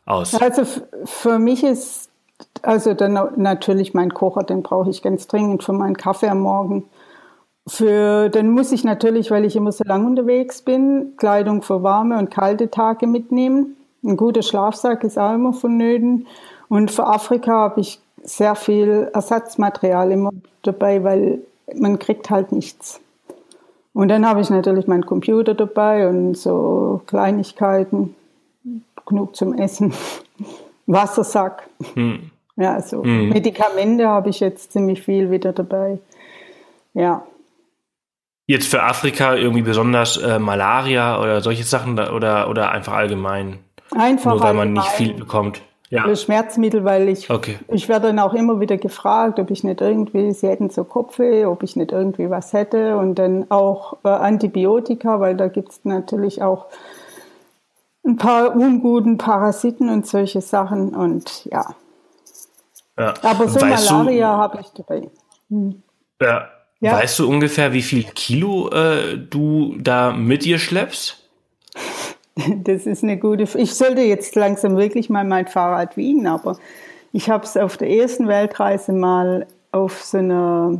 aus? 0.05 0.33
Also 0.33 0.63
für 1.05 1.37
mich 1.37 1.63
ist, 1.63 2.09
also 2.63 2.95
dann 2.95 3.13
natürlich 3.35 3.93
mein 3.93 4.11
Kocher, 4.11 4.41
den 4.41 4.63
brauche 4.63 4.89
ich 4.89 5.03
ganz 5.03 5.27
dringend 5.27 5.63
für 5.63 5.73
meinen 5.73 5.97
Kaffee 5.97 6.29
am 6.29 6.39
Morgen. 6.39 6.85
Für, 7.67 8.29
dann 8.29 8.49
muss 8.49 8.71
ich 8.71 8.83
natürlich, 8.83 9.29
weil 9.29 9.45
ich 9.45 9.55
immer 9.55 9.71
so 9.71 9.83
lang 9.83 10.05
unterwegs 10.05 10.61
bin, 10.61 11.13
Kleidung 11.17 11.61
für 11.61 11.83
warme 11.83 12.17
und 12.17 12.31
kalte 12.31 12.71
Tage 12.71 13.05
mitnehmen. 13.05 13.77
Ein 14.03 14.17
guter 14.17 14.41
Schlafsack 14.41 15.03
ist 15.03 15.19
auch 15.19 15.33
immer 15.33 15.53
vonnöten. 15.53 16.27
Und 16.69 16.89
für 16.89 17.05
Afrika 17.05 17.51
habe 17.51 17.81
ich 17.81 17.99
sehr 18.23 18.55
viel 18.55 19.09
Ersatzmaterial 19.13 20.11
immer 20.11 20.31
dabei, 20.63 21.03
weil 21.03 21.41
man 21.75 21.99
kriegt 21.99 22.29
halt 22.29 22.51
nichts. 22.51 22.99
Und 23.93 24.07
dann 24.07 24.25
habe 24.25 24.41
ich 24.41 24.49
natürlich 24.49 24.87
meinen 24.87 25.05
Computer 25.05 25.53
dabei 25.53 26.07
und 26.07 26.35
so 26.35 27.01
Kleinigkeiten, 27.07 28.15
genug 29.05 29.35
zum 29.35 29.53
Essen, 29.53 29.93
Wassersack. 30.87 31.67
Hm. 31.93 32.31
Ja, 32.55 32.81
so 32.81 33.03
hm. 33.03 33.29
Medikamente 33.29 34.07
habe 34.07 34.29
ich 34.29 34.39
jetzt 34.39 34.71
ziemlich 34.71 35.01
viel 35.01 35.29
wieder 35.29 35.51
dabei. 35.53 35.99
Ja. 36.93 37.23
Jetzt 38.51 38.67
für 38.67 38.83
Afrika 38.83 39.35
irgendwie 39.35 39.61
besonders 39.61 40.17
äh, 40.17 40.37
Malaria 40.37 41.21
oder 41.21 41.39
solche 41.39 41.63
Sachen 41.63 41.97
oder, 41.97 42.49
oder 42.49 42.69
einfach 42.71 42.91
allgemein? 42.91 43.59
Einfach 43.95 44.31
Nur 44.31 44.43
weil 44.43 44.53
man 44.53 44.73
nicht 44.73 44.87
viel 44.87 45.13
bekommt. 45.13 45.61
ja. 45.89 46.13
Schmerzmittel, 46.17 46.83
weil 46.83 47.07
ich, 47.07 47.29
okay. 47.29 47.59
ich 47.69 47.87
werde 47.87 48.07
dann 48.07 48.19
auch 48.19 48.33
immer 48.33 48.59
wieder 48.59 48.75
gefragt, 48.75 49.39
ob 49.39 49.51
ich 49.51 49.63
nicht 49.63 49.79
irgendwie, 49.79 50.33
sie 50.33 50.49
hätten 50.49 50.69
so 50.69 50.83
Kopfweh, 50.83 51.45
ob 51.45 51.63
ich 51.63 51.77
nicht 51.77 51.93
irgendwie 51.93 52.29
was 52.29 52.51
hätte 52.51 52.97
und 52.97 53.15
dann 53.15 53.49
auch 53.49 53.99
äh, 54.03 54.09
Antibiotika, 54.09 55.21
weil 55.21 55.37
da 55.37 55.47
gibt 55.47 55.69
es 55.69 55.85
natürlich 55.85 56.41
auch 56.41 56.65
ein 58.05 58.17
paar 58.17 58.53
unguten 58.53 59.17
Parasiten 59.17 59.87
und 59.87 60.05
solche 60.05 60.41
Sachen 60.41 60.93
und 60.93 61.45
ja. 61.45 61.63
ja. 62.99 63.13
Aber 63.21 63.47
so 63.47 63.61
weißt 63.61 63.91
Malaria 63.91 64.27
habe 64.27 64.59
ich 64.59 64.67
dabei. 64.71 65.09
Hm. 65.49 65.83
Ja. 66.21 66.49
Ja. 66.81 66.93
Weißt 66.93 67.19
du 67.19 67.29
ungefähr, 67.29 67.73
wie 67.73 67.83
viel 67.83 68.03
Kilo 68.03 68.69
äh, 68.69 69.17
du 69.17 69.75
da 69.79 70.11
mit 70.11 70.43
dir 70.43 70.59
schleppst? 70.59 71.17
Das 72.63 72.85
ist 72.87 73.03
eine 73.03 73.17
gute. 73.17 73.43
F 73.43 73.55
ich 73.55 73.75
sollte 73.75 74.01
jetzt 74.01 74.35
langsam 74.35 74.77
wirklich 74.77 75.09
mal 75.09 75.25
mein 75.25 75.47
Fahrrad 75.47 75.97
wiegen, 75.97 76.27
aber 76.27 76.57
ich 77.11 77.29
habe 77.29 77.43
es 77.43 77.57
auf 77.57 77.75
der 77.75 77.89
ersten 77.89 78.29
Weltreise 78.29 78.93
mal 78.93 79.47
auf 79.73 80.01
so 80.01 80.17
einer 80.17 80.79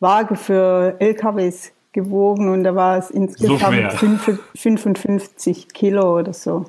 Waage 0.00 0.34
für 0.34 0.96
LKWs 0.98 1.70
gewogen 1.92 2.48
und 2.48 2.64
da 2.64 2.74
war 2.74 2.98
es 2.98 3.08
insgesamt 3.08 3.92
so 3.92 4.38
55 4.56 5.68
Kilo 5.68 6.18
oder 6.18 6.32
so 6.32 6.64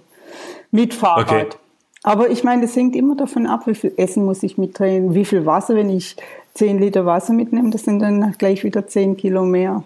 mit 0.70 0.94
Fahrrad. 0.94 1.32
Okay. 1.32 1.48
Aber 2.04 2.30
ich 2.30 2.44
meine, 2.44 2.62
das 2.62 2.76
hängt 2.76 2.96
immer 2.96 3.16
davon 3.16 3.48
ab, 3.48 3.68
wie 3.68 3.76
viel 3.76 3.94
Essen 3.98 4.24
muss 4.24 4.44
ich 4.44 4.58
mitdrehen, 4.58 5.14
wie 5.14 5.26
viel 5.26 5.46
Wasser, 5.46 5.76
wenn 5.76 5.90
ich 5.90 6.16
10 6.54 6.80
Liter 6.80 7.06
Wasser 7.06 7.34
mitnehme, 7.34 7.70
das 7.70 7.84
sind 7.84 8.00
dann 8.00 8.36
gleich 8.38 8.64
wieder 8.64 8.88
10 8.88 9.18
Kilo 9.18 9.46
mehr. 9.46 9.84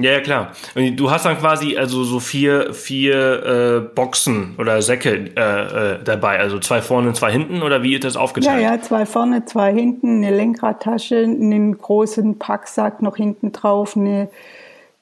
Ja, 0.00 0.12
ja, 0.12 0.20
klar. 0.20 0.52
Und 0.76 0.96
du 0.96 1.10
hast 1.10 1.24
dann 1.24 1.38
quasi 1.38 1.76
also 1.76 2.04
so 2.04 2.20
vier, 2.20 2.72
vier 2.72 3.42
äh, 3.44 3.80
Boxen 3.80 4.54
oder 4.56 4.80
Säcke 4.80 5.32
äh, 5.36 5.94
äh, 5.94 6.04
dabei, 6.04 6.38
also 6.38 6.60
zwei 6.60 6.80
vorne, 6.82 7.14
zwei 7.14 7.32
hinten 7.32 7.62
oder 7.62 7.82
wie 7.82 7.94
ist 7.94 8.04
das 8.04 8.16
aufgeteilt? 8.16 8.62
Ja, 8.62 8.74
ja, 8.74 8.80
zwei 8.80 9.06
vorne, 9.06 9.44
zwei 9.46 9.72
hinten, 9.72 10.22
eine 10.22 10.30
Lenkradtasche, 10.36 11.16
einen 11.16 11.76
großen 11.76 12.38
Packsack 12.38 13.02
noch 13.02 13.16
hinten 13.16 13.50
drauf, 13.50 13.96
eine 13.96 14.28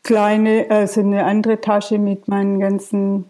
kleine, 0.03 0.65
also 0.71 1.01
eine 1.01 1.25
andere 1.25 1.61
Tasche 1.61 1.99
mit 1.99 2.27
meinen 2.27 2.59
ganzen 2.59 3.27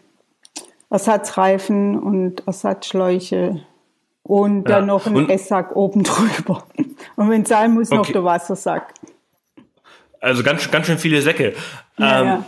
Ersatzreifen 0.88 1.98
und 1.98 2.46
Ersatzschläuche 2.46 3.60
und 4.26 4.68
ja. 4.68 4.76
dann 4.76 4.86
noch 4.86 5.06
ein 5.06 5.28
Esssack 5.28 5.76
oben 5.76 6.02
drüber. 6.04 6.64
Und 7.16 7.30
wenn 7.30 7.42
es 7.42 7.48
sein 7.48 7.72
muss, 7.72 7.90
okay. 7.90 7.96
noch 7.96 8.06
der 8.10 8.24
Wassersack. 8.24 8.92
Also 10.20 10.42
ganz, 10.42 10.70
ganz 10.70 10.86
schön 10.86 10.98
viele 10.98 11.22
Säcke. 11.22 11.54
Ja, 11.98 12.20
ähm, 12.20 12.26
ja. 12.26 12.44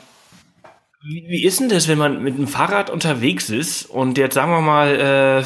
Wie, 1.05 1.25
wie 1.29 1.45
ist 1.45 1.61
denn 1.61 1.69
das, 1.69 1.87
wenn 1.87 1.99
man 1.99 2.23
mit 2.23 2.37
dem 2.37 2.49
Fahrrad 2.49 2.91
unterwegs 2.91 3.51
ist 3.51 3.87
und 3.87 4.19
jetzt 4.19 4.35
sagen 4.35 4.51
wir 4.51 4.61
mal, 4.61 5.45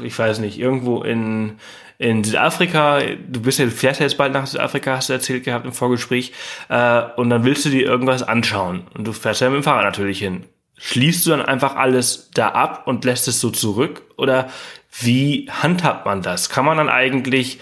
äh, 0.00 0.06
ich 0.06 0.16
weiß 0.16 0.38
nicht, 0.38 0.60
irgendwo 0.60 1.02
in, 1.02 1.58
in 1.98 2.22
Südafrika, 2.22 3.00
du 3.28 3.40
bist 3.40 3.58
ja, 3.58 3.66
fährst 3.66 3.98
ja 3.98 4.06
jetzt 4.06 4.16
bald 4.16 4.32
nach 4.32 4.46
Südafrika, 4.46 4.96
hast 4.96 5.08
du 5.08 5.14
erzählt 5.14 5.42
gehabt 5.42 5.66
im 5.66 5.72
Vorgespräch, 5.72 6.32
äh, 6.68 7.02
und 7.16 7.30
dann 7.30 7.44
willst 7.44 7.64
du 7.64 7.70
dir 7.70 7.84
irgendwas 7.84 8.22
anschauen 8.22 8.84
und 8.94 9.04
du 9.04 9.12
fährst 9.12 9.40
ja 9.40 9.50
mit 9.50 9.56
dem 9.56 9.64
Fahrrad 9.64 9.84
natürlich 9.84 10.20
hin. 10.20 10.44
Schließt 10.78 11.26
du 11.26 11.30
dann 11.30 11.42
einfach 11.42 11.74
alles 11.74 12.30
da 12.32 12.50
ab 12.50 12.86
und 12.86 13.04
lässt 13.04 13.26
es 13.26 13.40
so 13.40 13.50
zurück 13.50 14.02
oder 14.16 14.50
wie 14.90 15.48
handhabt 15.50 16.06
man 16.06 16.22
das? 16.22 16.48
Kann 16.48 16.64
man 16.64 16.78
dann 16.78 16.88
eigentlich 16.88 17.58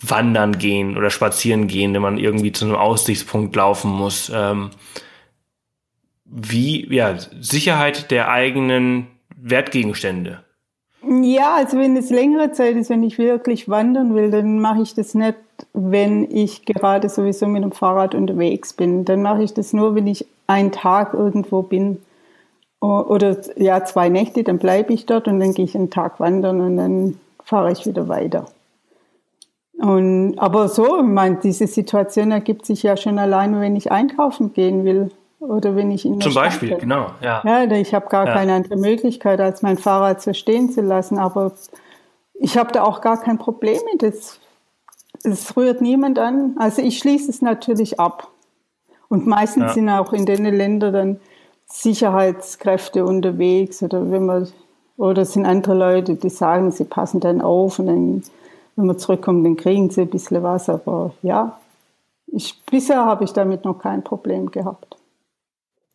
wandern 0.00 0.58
gehen 0.58 0.96
oder 0.96 1.10
spazieren 1.10 1.66
gehen, 1.66 1.94
wenn 1.94 2.02
man 2.02 2.18
irgendwie 2.18 2.52
zu 2.52 2.64
einem 2.64 2.74
Aussichtspunkt 2.74 3.56
laufen 3.56 3.90
muss. 3.90 4.30
Ähm, 4.34 4.70
wie, 6.24 6.92
ja, 6.92 7.16
Sicherheit 7.40 8.10
der 8.10 8.28
eigenen 8.28 9.06
Wertgegenstände. 9.36 10.42
Ja, 11.22 11.56
also 11.56 11.78
wenn 11.78 11.96
es 11.96 12.10
längere 12.10 12.52
Zeit 12.52 12.76
ist, 12.76 12.88
wenn 12.88 13.02
ich 13.02 13.18
wirklich 13.18 13.68
wandern 13.68 14.14
will, 14.14 14.30
dann 14.30 14.58
mache 14.58 14.82
ich 14.82 14.94
das 14.94 15.14
nicht, 15.14 15.36
wenn 15.74 16.30
ich 16.30 16.64
gerade 16.64 17.08
sowieso 17.08 17.46
mit 17.46 17.62
dem 17.62 17.72
Fahrrad 17.72 18.14
unterwegs 18.14 18.72
bin. 18.72 19.04
Dann 19.04 19.22
mache 19.22 19.42
ich 19.42 19.52
das 19.52 19.74
nur, 19.74 19.94
wenn 19.94 20.06
ich 20.06 20.26
einen 20.46 20.72
Tag 20.72 21.12
irgendwo 21.12 21.62
bin 21.62 21.98
oder 22.84 23.36
ja 23.56 23.84
zwei 23.84 24.08
Nächte, 24.08 24.44
dann 24.44 24.58
bleibe 24.58 24.92
ich 24.92 25.06
dort 25.06 25.28
und 25.28 25.40
dann 25.40 25.54
gehe 25.54 25.64
ich 25.64 25.74
einen 25.74 25.90
Tag 25.90 26.20
wandern 26.20 26.60
und 26.60 26.76
dann 26.76 27.18
fahre 27.44 27.72
ich 27.72 27.86
wieder 27.86 28.08
weiter. 28.08 28.46
Und, 29.78 30.38
aber 30.38 30.68
so, 30.68 30.98
ich 30.98 31.04
meine, 31.04 31.36
diese 31.36 31.66
Situation 31.66 32.30
ergibt 32.30 32.64
sich 32.64 32.82
ja 32.82 32.96
schon 32.96 33.18
alleine, 33.18 33.60
wenn 33.60 33.76
ich 33.76 33.90
einkaufen 33.90 34.52
gehen 34.52 34.84
will 34.84 35.10
oder 35.40 35.76
wenn 35.76 35.90
ich 35.90 36.04
in 36.04 36.14
der 36.14 36.20
Zum 36.20 36.32
Stadt 36.32 36.44
Beispiel, 36.44 36.70
bin. 36.70 36.78
genau, 36.78 37.08
ja. 37.20 37.42
Ja, 37.44 37.70
ich 37.72 37.92
habe 37.92 38.08
gar 38.08 38.26
ja. 38.26 38.32
keine 38.32 38.54
andere 38.54 38.76
Möglichkeit, 38.76 39.40
als 39.40 39.62
mein 39.62 39.76
Fahrrad 39.76 40.22
so 40.22 40.32
stehen 40.32 40.70
zu 40.70 40.80
lassen. 40.80 41.18
Aber 41.18 41.52
ich 42.34 42.56
habe 42.56 42.72
da 42.72 42.84
auch 42.84 43.00
gar 43.00 43.20
kein 43.20 43.38
Problem 43.38 43.78
mit. 43.92 44.02
Es, 44.02 44.40
es 45.22 45.56
rührt 45.56 45.80
niemand 45.80 46.18
an. 46.18 46.56
Also 46.58 46.80
ich 46.80 46.98
schließe 46.98 47.30
es 47.30 47.42
natürlich 47.42 47.98
ab. 47.98 48.28
Und 49.08 49.26
meistens 49.26 49.64
ja. 49.64 49.72
sind 49.74 49.88
auch 49.90 50.12
in 50.12 50.24
den 50.24 50.44
Ländern 50.44 50.92
dann 50.92 51.20
Sicherheitskräfte 51.74 53.04
unterwegs 53.04 53.82
oder 53.82 54.10
wenn 54.10 54.26
man 54.26 54.48
oder 54.96 55.24
sind 55.24 55.44
andere 55.44 55.74
Leute, 55.74 56.14
die 56.14 56.30
sagen, 56.30 56.70
sie 56.70 56.84
passen 56.84 57.18
dann 57.18 57.40
auf 57.40 57.80
und 57.80 57.86
dann 57.88 58.22
wenn 58.76 58.86
wir 58.86 58.98
zurückkommen, 58.98 59.44
dann 59.44 59.56
kriegen 59.56 59.90
sie 59.90 60.02
ein 60.02 60.10
bisschen 60.10 60.42
was. 60.42 60.68
Aber 60.68 61.12
ja, 61.22 61.58
ich, 62.26 62.60
bisher 62.64 63.04
habe 63.04 63.24
ich 63.24 63.32
damit 63.32 63.64
noch 63.64 63.78
kein 63.78 64.02
Problem 64.02 64.50
gehabt. 64.50 64.93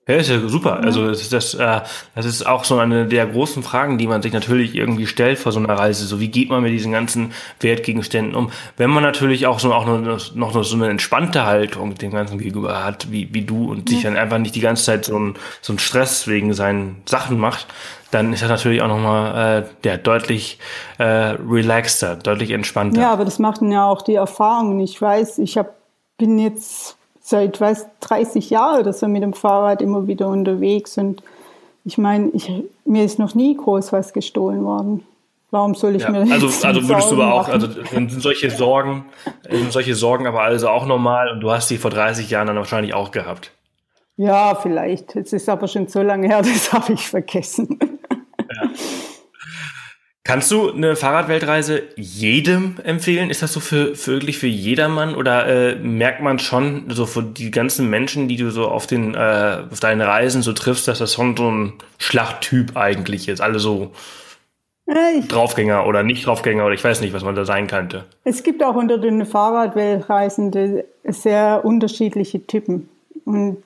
Ja, 0.09 0.15
ist 0.15 0.29
ja 0.31 0.39
super. 0.47 0.79
Also 0.79 1.07
das 1.07 1.21
ist, 1.21 1.33
das, 1.33 1.53
äh, 1.53 1.81
das 2.15 2.25
ist 2.25 2.43
auch 2.47 2.63
so 2.63 2.79
eine 2.79 3.05
der 3.05 3.27
großen 3.27 3.61
Fragen, 3.61 3.99
die 3.99 4.07
man 4.07 4.23
sich 4.23 4.33
natürlich 4.33 4.73
irgendwie 4.73 5.05
stellt 5.05 5.37
vor 5.37 5.51
so 5.51 5.59
einer 5.59 5.77
Reise. 5.77 6.07
So 6.07 6.19
wie 6.19 6.29
geht 6.29 6.49
man 6.49 6.63
mit 6.63 6.71
diesen 6.71 6.91
ganzen 6.91 7.31
Wertgegenständen 7.59 8.33
um? 8.33 8.49
Wenn 8.75 8.89
man 8.89 9.03
natürlich 9.03 9.45
auch 9.45 9.59
so 9.59 9.71
auch 9.71 9.85
noch, 9.85 10.33
noch 10.33 10.63
so 10.63 10.75
eine 10.75 10.89
entspannte 10.89 11.45
Haltung 11.45 11.93
dem 11.93 12.09
Ganzen 12.09 12.39
gegenüber 12.39 12.83
hat, 12.83 13.11
wie, 13.11 13.31
wie 13.35 13.43
du 13.43 13.69
und 13.69 13.89
sich 13.89 14.01
dann 14.01 14.17
einfach 14.17 14.39
nicht 14.39 14.55
die 14.55 14.61
ganze 14.61 14.83
Zeit 14.83 15.05
so 15.05 15.15
ein 15.15 15.35
so 15.61 15.73
ein 15.73 15.77
Stress 15.77 16.27
wegen 16.27 16.55
seinen 16.55 17.03
Sachen 17.05 17.37
macht, 17.37 17.67
dann 18.09 18.33
ist 18.33 18.41
das 18.41 18.49
natürlich 18.49 18.81
auch 18.81 18.87
nochmal 18.87 19.67
äh, 19.83 19.87
ja, 19.87 19.97
deutlich 19.97 20.57
äh, 20.97 21.03
relaxter, 21.03 22.15
deutlich 22.15 22.49
entspannter. 22.49 22.99
Ja, 22.99 23.13
aber 23.13 23.25
das 23.25 23.37
macht 23.37 23.61
ja 23.61 23.85
auch 23.85 24.01
die 24.01 24.15
Erfahrung. 24.15 24.79
Ich 24.79 24.99
weiß, 24.99 25.37
ich 25.37 25.55
hab, 25.55 25.75
bin 26.17 26.39
jetzt 26.39 26.98
seit 27.29 27.61
weiß 27.61 27.87
30 27.99 28.49
Jahren 28.49 28.81
oder 28.81 28.91
so 28.91 29.07
mit 29.07 29.21
dem 29.21 29.33
Fahrrad 29.33 29.81
immer 29.81 30.07
wieder 30.07 30.27
unterwegs 30.27 30.97
und 30.97 31.21
ich 31.85 31.97
meine, 31.97 32.29
ich, 32.33 32.51
mir 32.85 33.05
ist 33.05 33.19
noch 33.19 33.35
nie 33.35 33.55
groß 33.55 33.93
was 33.93 34.13
gestohlen 34.13 34.63
worden. 34.63 35.05
Warum 35.51 35.73
soll 35.73 35.95
ich 35.95 36.03
ja, 36.03 36.11
mir 36.11 36.31
also 36.31 36.47
also 36.47 36.87
würdest 36.87 37.11
du 37.11 37.15
aber 37.15 37.33
auch 37.33 37.47
also 37.47 37.67
sind 37.91 38.21
solche 38.21 38.51
Sorgen 38.51 39.05
sind 39.49 39.71
solche 39.71 39.95
Sorgen 39.95 40.27
aber 40.27 40.41
also 40.41 40.69
auch 40.69 40.85
normal 40.85 41.31
und 41.31 41.39
du 41.39 41.49
hast 41.49 41.69
die 41.69 41.77
vor 41.77 41.89
30 41.89 42.29
Jahren 42.29 42.47
dann 42.47 42.57
wahrscheinlich 42.57 42.93
auch 42.93 43.11
gehabt. 43.11 43.51
Ja, 44.17 44.53
vielleicht. 44.53 45.15
Es 45.15 45.31
ist 45.31 45.47
aber 45.47 45.67
schon 45.67 45.87
so 45.87 46.01
lange 46.01 46.27
her, 46.27 46.41
das 46.43 46.73
habe 46.73 46.93
ich 46.93 47.07
vergessen. 47.07 47.79
Kannst 50.29 50.51
du 50.51 50.71
eine 50.71 50.95
Fahrradweltreise 50.95 51.81
jedem 51.95 52.75
empfehlen? 52.83 53.31
Ist 53.31 53.41
das 53.41 53.51
so 53.51 53.59
für, 53.59 53.95
für 53.95 54.11
wirklich 54.11 54.37
für 54.37 54.45
jedermann 54.45 55.15
oder 55.15 55.47
äh, 55.47 55.75
merkt 55.77 56.21
man 56.21 56.37
schon 56.37 56.83
so 56.89 57.07
für 57.07 57.23
die 57.23 57.49
ganzen 57.49 57.89
Menschen, 57.89 58.27
die 58.27 58.35
du 58.35 58.51
so 58.51 58.67
auf 58.67 58.85
den 58.85 59.15
äh, 59.15 59.63
auf 59.71 59.79
deinen 59.79 60.01
Reisen 60.01 60.43
so 60.43 60.53
triffst, 60.53 60.87
dass 60.87 60.99
das 60.99 61.15
schon 61.15 61.35
so 61.35 61.49
ein 61.49 61.73
Schlachttyp 61.97 62.77
eigentlich 62.77 63.27
ist? 63.27 63.41
Alle 63.41 63.57
so 63.57 63.91
ich, 65.17 65.27
Draufgänger 65.27 65.87
oder 65.87 66.03
nicht 66.03 66.27
Draufgänger 66.27 66.63
oder 66.63 66.75
ich 66.75 66.83
weiß 66.83 67.01
nicht, 67.01 67.13
was 67.13 67.23
man 67.23 67.33
da 67.33 67.43
sein 67.43 67.65
könnte. 67.65 68.03
Es 68.23 68.43
gibt 68.43 68.63
auch 68.63 68.75
unter 68.75 68.99
den 68.99 69.25
Fahrradweltreisenden 69.25 70.83
sehr 71.05 71.65
unterschiedliche 71.65 72.45
Typen 72.45 72.87
und 73.25 73.63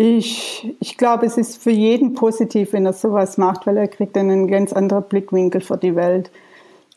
ich, 0.00 0.76
ich 0.78 0.96
glaube, 0.96 1.26
es 1.26 1.36
ist 1.36 1.60
für 1.60 1.72
jeden 1.72 2.14
positiv, 2.14 2.72
wenn 2.72 2.86
er 2.86 2.92
sowas 2.92 3.36
macht, 3.36 3.66
weil 3.66 3.76
er 3.76 3.88
kriegt 3.88 4.14
dann 4.14 4.30
einen 4.30 4.46
ganz 4.46 4.72
anderen 4.72 5.02
Blickwinkel 5.02 5.60
für 5.60 5.76
die 5.76 5.96
Welt. 5.96 6.30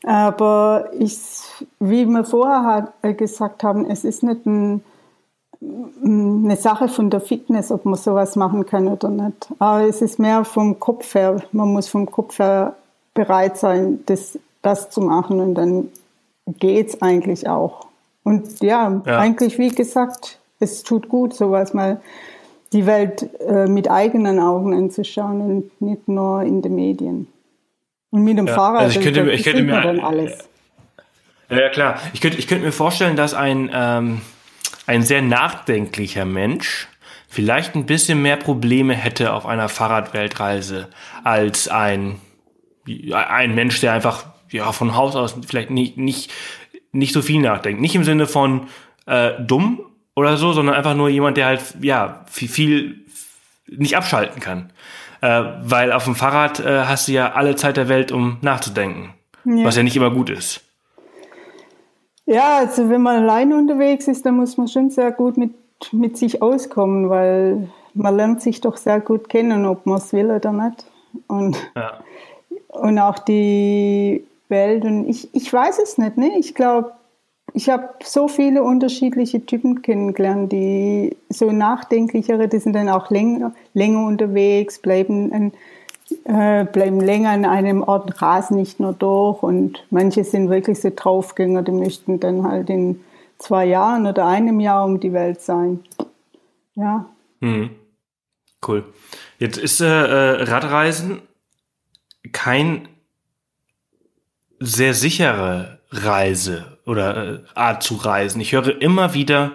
Aber 0.04 0.92
ich, 0.98 1.18
wie 1.80 2.06
wir 2.06 2.24
vorher 2.24 2.94
äh, 3.02 3.16
gesagt 3.16 3.64
haben, 3.64 3.90
es 3.90 4.04
ist 4.04 4.22
nicht 4.22 4.46
ein, 4.46 4.84
eine 6.04 6.56
Sache 6.56 6.88
von 6.88 7.10
der 7.10 7.22
Fitness, 7.22 7.72
ob 7.72 7.86
man 7.86 7.96
sowas 7.96 8.36
machen 8.36 8.68
kann 8.68 8.88
oder 8.88 9.10
nicht. 9.10 9.50
Aber 9.58 9.82
es 9.82 10.04
ist 10.04 10.20
mehr 10.20 10.46
vom 10.46 10.80
Kopf 10.80 11.16
her. 11.16 11.42
Man 11.52 11.74
muss 11.74 11.88
vom 11.88 12.10
Kopf 12.10 12.38
her 12.38 12.76
bereit 13.16 13.58
sein, 13.58 14.02
das, 14.06 14.38
das 14.62 14.92
zu 14.92 15.02
machen 15.02 15.40
und 15.40 15.56
dann 15.56 15.90
geht 16.48 16.90
es 16.90 17.02
eigentlich 17.02 17.50
auch. 17.50 17.88
Und 18.24 18.62
ja, 18.62 19.02
ja, 19.06 19.18
eigentlich, 19.18 19.58
wie 19.58 19.70
gesagt, 19.70 20.38
es 20.60 20.84
tut 20.84 21.10
gut, 21.10 21.34
sowas 21.34 21.74
mal 21.74 22.00
die 22.74 22.86
Welt 22.86 23.30
äh, 23.42 23.68
mit 23.68 23.90
eigenen 23.90 24.40
Augen 24.40 24.74
anzuschauen 24.74 25.42
und 25.42 25.82
nicht 25.82 26.08
nur 26.08 26.44
in 26.44 26.62
den 26.62 26.76
Medien. 26.76 27.28
Und 28.12 28.24
mit 28.24 28.38
dem 28.38 28.48
ja, 28.48 28.54
Fahrrad 28.54 28.82
also 28.84 29.00
ich 29.00 29.06
könnte, 29.06 29.32
ich 29.32 29.44
könnte 29.44 29.64
mir 29.64 29.82
dann 29.82 30.00
alles. 30.00 30.50
Ja, 31.50 31.62
ja, 31.62 31.70
klar. 31.70 32.00
Ich 32.14 32.22
könnte, 32.22 32.38
ich 32.38 32.48
könnte 32.48 32.66
mir 32.66 32.72
vorstellen, 32.72 33.16
dass 33.16 33.34
ein, 33.34 33.70
ähm, 33.74 34.22
ein 34.88 35.04
sehr 35.04 35.22
nachdenklicher 35.22 36.26
Mensch 36.26 36.88
vielleicht 37.28 37.76
ein 37.76 37.86
bisschen 37.86 38.22
mehr 38.22 38.38
Probleme 38.38 38.94
hätte 38.94 39.34
auf 39.34 39.46
einer 39.46 39.70
Fahrradweltreise 39.70 40.90
als 41.24 41.68
ein 41.68 42.20
ein 43.14 43.56
Mensch, 43.56 43.80
der 43.80 43.94
einfach 43.94 44.26
ja 44.50 44.72
von 44.72 44.96
Haus 44.96 45.16
aus 45.16 45.36
vielleicht 45.48 45.70
nicht, 45.70 45.98
nicht, 45.98 46.32
nicht 46.92 47.14
so 47.14 47.22
viel 47.22 47.42
nachdenkt. 47.42 47.82
Nicht 47.82 47.96
im 47.96 48.04
Sinne 48.04 48.28
von 48.28 48.68
äh, 49.06 49.32
dumm 49.40 49.82
oder 50.15 50.38
so, 50.38 50.54
sondern 50.54 50.76
einfach 50.76 50.95
nur 50.95 51.10
jemand, 51.10 51.38
der 51.38 51.45
halt 51.47 51.62
ja 51.82 52.26
viel, 52.30 52.47
viel 52.47 53.06
nicht 53.67 53.95
abschalten 53.95 54.41
kann. 54.41 54.71
Äh, 55.21 55.43
weil 55.63 55.91
auf 55.91 56.06
dem 56.06 56.15
Fahrrad 56.15 56.60
äh, 56.60 56.86
hast 56.86 57.08
du 57.08 57.12
ja 57.12 57.34
alle 57.34 57.56
Zeit 57.56 57.78
der 57.78 57.88
Welt, 57.88 58.12
um 58.12 58.38
nachzudenken. 58.41 59.13
Ja. 59.45 59.65
Was 59.65 59.76
ja 59.76 59.84
nicht 59.84 59.95
immer 59.95 60.12
gut 60.12 60.30
ist. 60.30 60.62
Ja, 62.26 62.58
also 62.58 62.89
wenn 62.89 63.02
man 63.02 63.24
allein 63.24 63.54
unterwegs 63.54 64.08
ist, 64.08 64.26
dann 64.26 64.36
muss 64.36 64.58
man 64.58 64.67
schon 64.67 64.89
sehr 64.89 65.12
gut 65.12 65.38
mit, 65.38 65.52
mit 65.91 66.17
sich 66.17 66.41
auskommen, 66.41 67.10
weil 67.10 67.69
man 67.93 68.15
lernt 68.15 68.41
sich 68.41 68.62
doch 68.62 68.78
sehr 68.78 69.00
gut 69.00 69.30
kennen, 69.30 69.65
ob 69.65 69.86
man 69.86 69.97
es 69.97 70.13
will 70.13 70.32
oder 70.32 70.52
nicht. 70.52 70.86
Und, 71.28 71.58
ja. 71.76 72.00
und 72.69 73.00
auch 73.00 73.19
die 73.19 74.26
Welt. 74.47 74.86
Und 74.86 75.10
ich, 75.10 75.34
ich 75.34 75.52
weiß 75.52 75.80
es 75.80 75.97
nicht. 75.97 76.17
Ne? 76.17 76.38
Ich 76.39 76.56
glaube, 76.56 76.93
ich 77.54 77.70
habe 77.70 77.90
so 78.04 78.28
viele 78.28 78.64
unterschiedliche 78.64 79.46
Typen 79.46 79.82
kennengelernt, 79.82 80.52
die 80.52 81.16
so 81.30 81.52
nachdenklichere, 81.52 82.48
die 82.48 82.60
sind 82.60 82.74
dann 82.74 82.90
auch 82.90 83.10
länger, 83.10 83.54
länger 83.74 84.06
unterwegs, 84.06 84.80
bleiben, 84.80 85.32
ein, 85.34 85.54
äh, 86.26 86.66
bleiben 86.66 87.02
länger 87.02 87.32
an 87.32 87.46
einem 87.46 87.84
Ort, 87.84 88.22
rasen 88.22 88.58
nicht 88.58 88.80
nur 88.80 88.94
durch. 88.94 89.44
Und 89.44 89.86
manche 89.90 90.24
sind 90.24 90.50
wirklich 90.50 90.80
so 90.80 90.92
Draufgänger, 90.96 91.62
die 91.64 91.72
möchten 91.72 92.20
dann 92.20 92.44
halt 92.44 92.70
in 92.70 93.02
zwei 93.38 93.66
Jahren 93.66 94.06
oder 94.08 94.28
einem 94.28 94.60
Jahr 94.60 94.86
um 94.86 95.00
die 95.00 95.14
Welt 95.14 95.42
sein. 95.42 95.80
Ja. 96.76 97.06
Mhm. 97.40 97.72
Cool. 98.66 98.86
Jetzt 99.40 99.58
ist 99.58 99.82
äh, 99.82 99.86
äh 99.86 100.44
Radreisen 100.44 101.22
kein 102.32 102.88
sehr 104.60 104.94
sichere 104.94 105.80
Reise 105.90 106.78
oder 106.91 107.34
äh, 107.34 107.39
Art 107.56 107.82
zu 107.82 107.95
reisen. 107.95 108.41
Ich 108.41 108.51
höre 108.51 108.82
immer 108.82 109.13
wieder, 109.13 109.51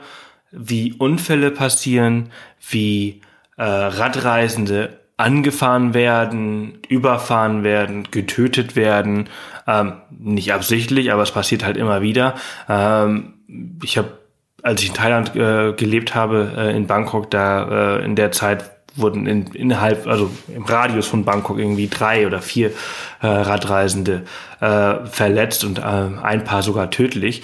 wie 0.51 0.94
Unfälle 0.94 1.51
passieren, 1.51 2.31
wie 2.70 3.20
äh, 3.59 3.62
Radreisende 3.62 5.01
angefahren 5.18 5.94
werden, 5.94 6.79
überfahren 6.88 7.62
werden, 7.62 8.09
getötet 8.11 8.75
werden. 8.75 9.29
Ähm, 9.66 9.94
nicht 10.11 10.53
absichtlich, 10.53 11.12
aber 11.12 11.22
es 11.22 11.31
passiert 11.31 11.64
halt 11.64 11.77
immer 11.77 12.01
wieder. 12.01 12.35
Ähm, 12.68 13.35
ich 13.83 13.99
habe, 13.99 14.18
als 14.62 14.83
ich 14.83 14.88
in 14.88 14.94
Thailand 14.94 15.37
äh, 15.37 15.72
gelebt 15.75 16.14
habe, 16.14 16.53
äh, 16.57 16.77
in 16.77 16.87
Bangkok, 16.87 17.31
da 17.31 17.99
äh, 17.99 18.05
in 18.05 18.16
der 18.16 18.33
Zeit 18.33 18.76
wurden 18.97 19.27
in, 19.27 19.47
innerhalb, 19.49 20.07
also 20.07 20.31
im 20.55 20.65
Radius 20.65 21.07
von 21.07 21.25
Bangkok 21.25 21.59
irgendwie 21.59 21.89
drei 21.89 22.27
oder 22.27 22.41
vier 22.41 22.73
äh, 23.21 23.27
Radreisende 23.27 24.25
äh, 24.61 25.05
verletzt 25.07 25.65
und 25.65 25.79
äh, 25.79 25.83
ein 25.83 26.45
paar 26.45 26.63
sogar 26.63 26.91
tödlich. 26.91 27.43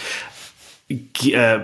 G 0.88 1.32
äh, 1.32 1.60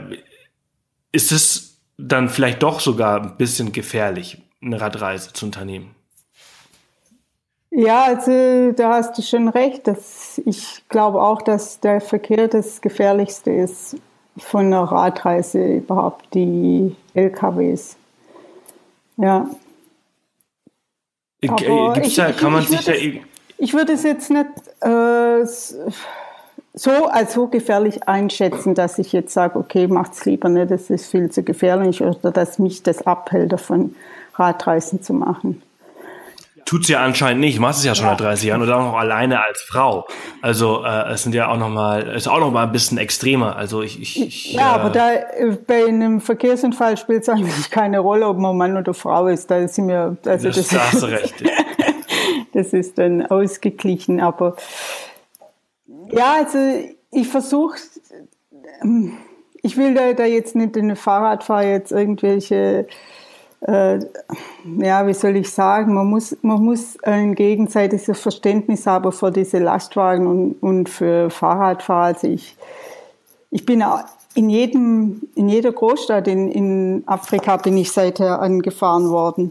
ist 1.13 1.33
es 1.33 1.79
dann 1.97 2.29
vielleicht 2.29 2.63
doch 2.63 2.81
sogar 2.81 3.21
ein 3.23 3.37
bisschen 3.37 3.73
gefährlich, 3.73 4.39
eine 4.63 4.81
Radreise 4.81 5.33
zu 5.33 5.47
unternehmen? 5.47 5.95
Ja, 7.71 8.05
also 8.05 8.73
da 8.73 8.95
hast 8.95 9.17
du 9.19 9.23
schon 9.23 9.49
recht. 9.49 9.87
Dass 9.87 10.41
ich 10.45 10.83
glaube 10.89 11.23
auch, 11.23 11.43
dass 11.43 11.81
der 11.81 12.01
Verkehr 12.01 12.49
das 12.49 12.81
Gefährlichste 12.81 13.51
ist 13.51 13.97
von 14.39 14.67
einer 14.67 14.85
Radreise 14.85 15.77
überhaupt, 15.77 16.35
die 16.35 16.95
LKWs. 17.15 17.97
Ja. 19.17 19.49
Aber 21.47 21.93
Gibt's 21.95 22.15
da, 22.15 22.33
kann 22.33 22.53
man 22.53 22.67
sich 22.67 22.85
da 22.85 22.93
eben. 22.95 23.21
Ich 23.59 23.75
würde 23.75 23.93
es 23.93 24.03
jetzt 24.03 24.31
nicht 24.31 24.47
äh, 24.81 25.45
so 26.75 27.07
als 27.07 27.35
so 27.35 27.49
gefährlich 27.49 28.09
einschätzen, 28.09 28.75
dass 28.75 28.99
ich 28.99 29.13
jetzt 29.13 29.33
sage, 29.33 29.59
okay, 29.59 29.87
macht's 29.89 30.25
lieber 30.25 30.49
nicht, 30.49 30.71
das 30.71 30.91
ist 30.91 31.11
viel 31.11 31.31
zu 31.31 31.43
gefährlich 31.43 32.03
oder 32.03 32.31
dass 32.31 32.59
mich 32.59 32.83
das 32.83 33.07
abhält, 33.07 33.53
davon 33.53 33.95
Radreisen 34.35 35.03
zu 35.03 35.13
machen. 35.13 35.63
Tut's 36.69 36.89
ja 36.89 37.03
anscheinend 37.03 37.41
nicht. 37.41 37.59
Machst 37.61 37.79
es 37.79 37.87
ja 37.87 37.95
schon 37.95 38.05
ja. 38.05 38.11
seit 38.11 38.21
30 38.21 38.49
Jahren 38.49 38.61
oder 38.61 38.77
auch 38.77 38.93
noch 38.93 38.99
alleine 38.99 39.43
als 39.43 39.63
Frau. 39.63 40.07
Also 40.43 40.85
äh, 40.85 41.13
es 41.13 41.23
sind 41.23 41.35
ja 41.35 41.51
auch 41.51 41.57
noch 41.57 41.71
mal, 41.71 42.03
ist 42.09 42.29
auch 42.29 42.41
noch 42.41 42.51
mal 42.51 42.65
ein 42.65 42.73
bisschen 42.73 42.99
extremer. 42.99 43.57
Also 43.57 43.81
ich, 43.81 43.99
ich, 44.03 44.21
ich 44.21 44.53
ja, 44.53 44.77
äh, 44.77 44.79
aber 44.79 44.91
da 44.91 45.15
äh, 45.15 45.57
bei 45.67 45.87
einem 45.87 46.21
Verkehrsunfall 46.21 46.99
spielt 46.99 47.23
es 47.23 47.29
eigentlich 47.31 47.71
keine 47.71 48.01
Rolle, 48.01 48.29
ob 48.29 48.37
man 48.37 48.55
Mann 48.55 48.77
oder 48.77 48.93
Frau 48.93 49.29
ist. 49.29 49.51
Da 49.51 49.67
sind 49.67 49.89
wir, 49.89 50.19
also 50.27 50.49
das, 50.49 50.57
das 50.57 50.69
da 50.69 50.93
hast 50.93 51.03
du 51.03 51.07
recht. 51.11 51.43
das 52.53 52.75
ist 52.75 52.99
dann 52.99 53.25
ausgeglichen. 53.25 54.21
Aber 54.21 54.55
ja, 56.11 56.35
also 56.35 56.59
ich 57.11 57.29
versuche, 57.29 57.79
ähm, 58.83 59.17
ich 59.63 59.79
will 59.79 59.95
da, 59.95 60.13
da 60.13 60.27
jetzt 60.27 60.55
nicht 60.55 60.77
in 60.77 60.89
den 60.89 60.97
Fahrradfahrer 60.97 61.65
jetzt 61.65 61.93
irgendwelche 61.93 62.87
äh, 63.61 63.99
ja, 64.79 65.07
wie 65.07 65.15
soll 65.15 65.37
ich 65.37 65.51
sagen, 65.51 65.95
man 65.95 66.07
muss, 66.07 66.37
man 66.43 66.63
muss 66.63 66.97
ein 67.03 67.35
gegenseitiges 67.35 68.19
Verständnis 68.21 68.87
haben 68.87 69.11
für 69.13 69.33
diese 69.33 69.59
Lastwagen 69.59 70.27
und, 70.27 70.53
und 70.61 70.89
für 70.89 71.31
Fahrradfahrer. 71.31 72.05
Also 72.05 72.29
ich, 72.29 72.57
ich 73.51 73.67
bin 73.67 73.83
in 74.35 74.51
jedem, 74.51 75.23
in 75.35 75.49
jeder 75.49 75.73
Großstadt 75.73 76.29
in, 76.29 76.51
in 76.51 77.03
Afrika 77.07 77.57
bin 77.57 77.77
ich 77.77 77.91
seither 77.91 78.41
angefahren 78.41 79.11
worden. 79.11 79.51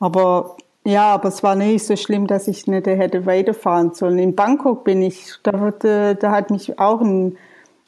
Aber 0.00 0.56
ja, 0.84 1.14
aber 1.14 1.28
es 1.28 1.42
war 1.42 1.54
nicht 1.54 1.86
so 1.86 1.96
schlimm, 1.96 2.26
dass 2.26 2.48
ich 2.48 2.66
nicht 2.66 2.86
hätte 2.86 3.24
weiterfahren 3.24 3.94
sollen. 3.94 4.18
In 4.18 4.34
Bangkok 4.34 4.84
bin 4.84 5.00
ich, 5.00 5.32
da, 5.42 5.58
wurde, 5.58 6.16
da 6.16 6.30
hat 6.32 6.50
mich 6.50 6.78
auch 6.78 7.00
ein 7.00 7.38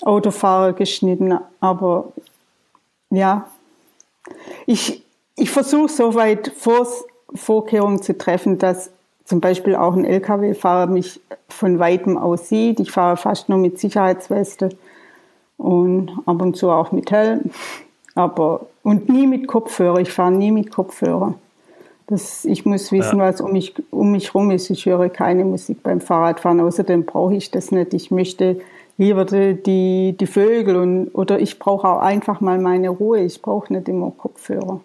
Autofahrer 0.03 0.73
geschnitten. 0.73 1.39
Aber 1.61 2.13
ja, 3.11 3.49
ich, 4.67 5.06
ich 5.37 5.51
versuche 5.51 5.89
soweit 5.89 6.53
Vorkehrungen 7.35 8.03
zu 8.03 8.17
treffen, 8.17 8.59
dass 8.59 8.91
zum 9.25 9.41
Beispiel 9.41 9.75
auch 9.75 9.95
ein 9.95 10.05
Lkw-Fahrer 10.05 10.87
mich 10.87 11.21
von 11.49 11.79
weitem 11.79 12.17
aus 12.17 12.49
sieht. 12.49 12.81
Ich 12.81 12.91
fahre 12.91 13.17
fast 13.17 13.49
nur 13.49 13.59
mit 13.59 13.79
Sicherheitsweste 13.79 14.71
und 15.59 16.11
ab 16.27 16.41
und 16.41 16.57
zu 16.57 16.71
auch 16.71 16.93
mit 16.93 17.11
Helm, 17.11 17.51
aber 18.15 18.67
und 18.83 19.09
nie 19.09 19.27
mit 19.27 19.49
Kopfhörer. 19.49 20.01
Ich 20.01 20.13
fahre 20.13 20.33
nie 20.33 20.53
mit 20.53 20.71
Kopfhörer. 20.71 21.35
Das, 22.07 22.45
ich 22.45 22.65
muss 22.65 22.93
wissen, 22.93 23.19
ja. 23.19 23.25
was 23.25 23.41
um 23.41 23.53
mich, 23.53 23.75
um 23.91 24.13
mich 24.13 24.33
rum 24.33 24.53
ist. 24.53 24.71
Ich 24.71 24.87
höre 24.87 25.09
keine 25.09 25.45
Musik 25.45 25.83
beim 25.83 26.01
Fahrradfahren. 26.01 26.61
Außerdem 26.61 27.05
brauche 27.05 27.35
ich 27.35 27.51
das 27.51 27.73
nicht. 27.73 27.95
Ich 27.95 28.13
möchte 28.13 28.61
lieber 28.97 29.25
die, 29.25 29.61
die, 29.61 30.17
die 30.19 30.27
Vögel 30.27 30.77
und, 30.77 31.09
oder 31.09 31.41
ich 31.41 31.59
brauche 31.59 31.89
auch 31.89 31.99
einfach 31.99 32.41
mal 32.41 32.59
meine 32.59 32.91
Ruhe. 32.91 33.23
Ich 33.23 33.43
brauche 33.43 33.73
nicht 33.73 33.89
immer 33.89 34.13
Kopfhörer. 34.13 34.81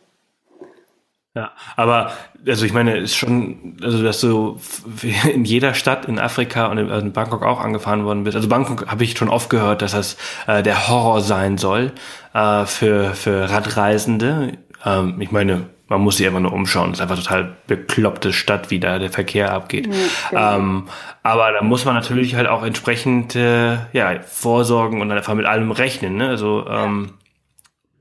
Ja, 1.34 1.52
aber 1.78 2.12
also 2.46 2.66
ich 2.66 2.74
meine, 2.74 2.98
ist 2.98 3.16
schon, 3.16 3.78
also 3.82 4.04
dass 4.04 4.20
du 4.20 4.60
in 5.34 5.46
jeder 5.46 5.74
Stadt 5.74 6.06
in 6.06 6.20
Afrika 6.20 6.66
und 6.66 6.78
in, 6.78 7.14
Bangkok 7.14 7.44
auch 7.44 7.62
angefahren 7.62 8.04
worden 8.04 8.26
bist. 8.26 8.36
Also 8.36 8.50
Bangkok 8.50 8.88
habe 8.88 9.04
ich 9.06 9.18
schon 9.18 9.30
oft 9.30 9.50
gehört, 9.50 9.82
dass 9.82 9.94
das 9.94 10.18
äh, 10.48 10.62
der 10.62 10.90
Horror 10.90 11.22
sein 11.22 11.58
soll 11.58 11.94
äh, 12.34 12.66
für 12.66 13.14
für 13.14 13.50
Radreisende. 13.50 14.58
Ähm, 14.84 15.22
ich 15.22 15.32
meine, 15.32 15.68
man 15.88 16.02
muss 16.02 16.18
sich 16.18 16.28
einfach 16.28 16.42
nur 16.42 16.52
umschauen. 16.52 16.92
Es 16.92 16.98
ist 16.98 17.02
einfach 17.02 17.18
total 17.18 17.56
bekloppte 17.66 18.34
Stadt, 18.34 18.70
wie 18.70 18.82
da 18.82 19.00
der 19.00 19.10
Verkehr 19.10 19.54
abgeht. 19.54 19.88
Ja, 20.34 20.58
ähm, 20.58 20.90
aber 21.24 21.54
da 21.54 21.62
muss 21.62 21.86
man 21.86 21.96
natürlich 21.96 22.36
halt 22.36 22.48
auch 22.48 22.64
entsprechend 22.64 23.38
äh, 23.38 23.78
ja 23.94 24.20
vorsorgen 24.22 25.00
und 25.00 25.08
dann 25.08 25.18
einfach 25.18 25.36
mit 25.36 25.46
allem 25.46 25.72
rechnen. 25.72 26.18
Ne? 26.18 26.28
Also 26.28 26.68
ähm, 26.70 27.14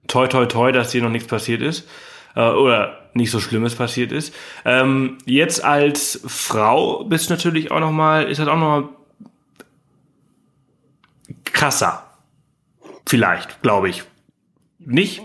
toi 0.09 0.27
toi 0.27 0.47
toi, 0.47 0.73
dass 0.73 0.90
dir 0.90 1.03
noch 1.03 1.11
nichts 1.11 1.29
passiert 1.29 1.62
ist 1.62 1.87
äh, 2.35 2.51
oder 2.51 3.11
nicht 3.14 3.31
so 3.31 3.40
Schlimmes 3.40 3.75
passiert 3.75 4.12
ist. 4.12 4.35
Ähm, 4.64 5.19
jetzt 5.25 5.64
als 5.64 6.21
Frau 6.27 7.05
bist 7.05 7.29
du 7.29 7.35
natürlich 7.35 7.71
auch 7.71 7.81
noch 7.81 7.90
mal, 7.90 8.29
ist 8.29 8.38
das 8.38 8.49
auch 8.49 8.57
noch 8.57 8.81
mal 8.81 8.88
krasser. 11.45 12.05
Vielleicht, 13.07 13.62
glaube 13.62 13.88
ich. 13.88 14.05
Nicht? 14.79 15.23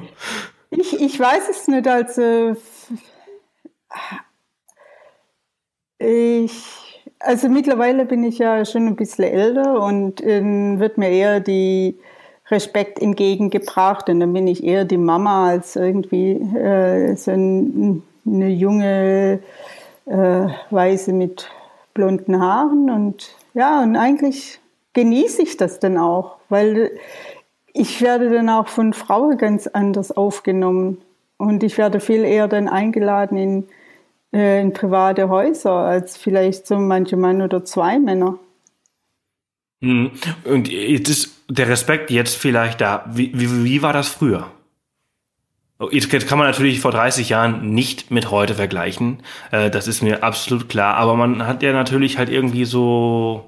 ich, 0.70 1.00
ich 1.00 1.18
weiß 1.18 1.48
es 1.50 1.68
nicht. 1.68 1.86
Also 1.86 2.56
ich, 5.98 7.04
also 7.18 7.48
mittlerweile 7.48 8.06
bin 8.06 8.24
ich 8.24 8.38
ja 8.38 8.64
schon 8.64 8.86
ein 8.86 8.96
bisschen 8.96 9.24
älter 9.24 9.82
und 9.82 10.22
äh, 10.22 10.42
wird 10.78 10.96
mir 10.96 11.10
eher 11.10 11.40
die 11.40 11.98
Respekt 12.50 13.00
entgegengebracht. 13.00 14.08
Und 14.08 14.20
dann 14.20 14.32
bin 14.32 14.46
ich 14.46 14.64
eher 14.64 14.84
die 14.84 14.96
Mama 14.96 15.48
als 15.48 15.76
irgendwie 15.76 16.32
äh, 16.32 17.14
so 17.16 17.30
ein, 17.30 18.02
eine 18.26 18.48
junge 18.48 19.40
äh, 20.06 20.46
Weise 20.70 21.12
mit 21.12 21.48
blonden 21.94 22.40
Haaren. 22.40 22.90
Und 22.90 23.34
ja, 23.54 23.82
und 23.82 23.96
eigentlich 23.96 24.60
genieße 24.92 25.42
ich 25.42 25.56
das 25.56 25.78
dann 25.78 25.98
auch, 25.98 26.36
weil 26.48 26.90
ich 27.72 28.02
werde 28.02 28.30
dann 28.30 28.48
auch 28.48 28.68
von 28.68 28.92
Frauen 28.92 29.38
ganz 29.38 29.66
anders 29.66 30.12
aufgenommen. 30.12 30.98
Und 31.36 31.62
ich 31.62 31.78
werde 31.78 32.00
viel 32.00 32.24
eher 32.24 32.48
dann 32.48 32.68
eingeladen 32.68 33.38
in, 33.38 33.68
äh, 34.32 34.60
in 34.60 34.72
private 34.72 35.28
Häuser 35.28 35.72
als 35.72 36.16
vielleicht 36.16 36.66
so 36.66 36.76
manche 36.76 37.16
Mann 37.16 37.40
oder 37.40 37.64
zwei 37.64 37.98
Männer. 37.98 38.38
Mhm. 39.80 40.10
Und 40.44 40.68
jetzt 40.68 41.08
ist 41.08 41.39
der 41.50 41.68
Respekt 41.68 42.10
jetzt 42.10 42.36
vielleicht 42.36 42.80
da. 42.80 43.04
Wie, 43.08 43.32
wie, 43.34 43.64
wie 43.64 43.82
war 43.82 43.92
das 43.92 44.08
früher? 44.08 44.46
Oh, 45.78 45.88
jetzt 45.90 46.10
kann 46.28 46.38
man 46.38 46.46
natürlich 46.46 46.80
vor 46.80 46.90
30 46.90 47.30
Jahren 47.30 47.74
nicht 47.74 48.10
mit 48.10 48.30
heute 48.30 48.54
vergleichen. 48.54 49.22
Äh, 49.50 49.70
das 49.70 49.88
ist 49.88 50.02
mir 50.02 50.22
absolut 50.22 50.68
klar. 50.68 50.96
Aber 50.96 51.16
man 51.16 51.46
hat 51.46 51.62
ja 51.62 51.72
natürlich 51.72 52.18
halt 52.18 52.28
irgendwie 52.28 52.64
so 52.64 53.46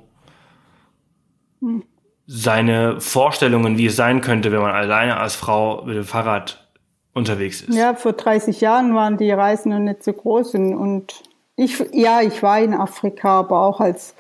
seine 2.27 3.01
Vorstellungen, 3.01 3.79
wie 3.79 3.87
es 3.87 3.97
sein 3.97 4.21
könnte, 4.21 4.51
wenn 4.51 4.63
man 4.63 4.73
alleine 4.73 5.19
als 5.19 5.37
Frau 5.37 5.83
mit 5.85 5.97
dem 5.97 6.05
Fahrrad 6.05 6.67
unterwegs 7.13 7.61
ist. 7.61 7.75
Ja, 7.75 7.95
vor 7.95 8.15
30 8.15 8.61
Jahren 8.61 8.95
waren 8.95 9.19
die 9.19 9.31
Reisen 9.31 9.71
noch 9.71 9.79
nicht 9.79 10.03
so 10.03 10.13
groß 10.13 10.55
und 10.55 11.23
ich, 11.57 11.85
ja, 11.93 12.23
ich 12.23 12.43
war 12.43 12.59
in 12.59 12.73
Afrika, 12.73 13.41
aber 13.41 13.61
auch 13.61 13.81
als 13.81 14.15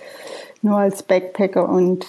nur 0.60 0.76
als 0.76 1.02
Backpacker 1.02 1.68
und 1.68 2.06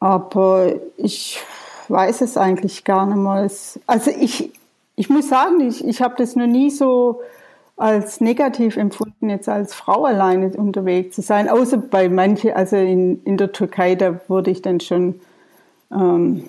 aber 0.00 0.72
ich 0.96 1.40
weiß 1.88 2.22
es 2.22 2.36
eigentlich 2.36 2.84
gar 2.84 3.06
nicht 3.06 3.16
mehr. 3.16 3.48
Also 3.86 4.10
ich, 4.10 4.52
ich 4.96 5.10
muss 5.10 5.28
sagen, 5.28 5.60
ich, 5.60 5.86
ich 5.86 6.02
habe 6.02 6.14
das 6.16 6.34
noch 6.34 6.46
nie 6.46 6.70
so 6.70 7.20
als 7.76 8.20
negativ 8.20 8.76
empfunden, 8.76 9.30
jetzt 9.30 9.48
als 9.48 9.74
Frau 9.74 10.04
alleine 10.04 10.50
unterwegs 10.50 11.16
zu 11.16 11.22
sein. 11.22 11.48
Außer 11.48 11.78
bei 11.78 12.08
manchen, 12.08 12.52
also 12.52 12.76
in, 12.76 13.22
in 13.24 13.36
der 13.36 13.52
Türkei, 13.52 13.94
da 13.94 14.20
wurde 14.28 14.50
ich 14.50 14.60
dann 14.60 14.80
schon 14.80 15.20
ähm, 15.90 16.44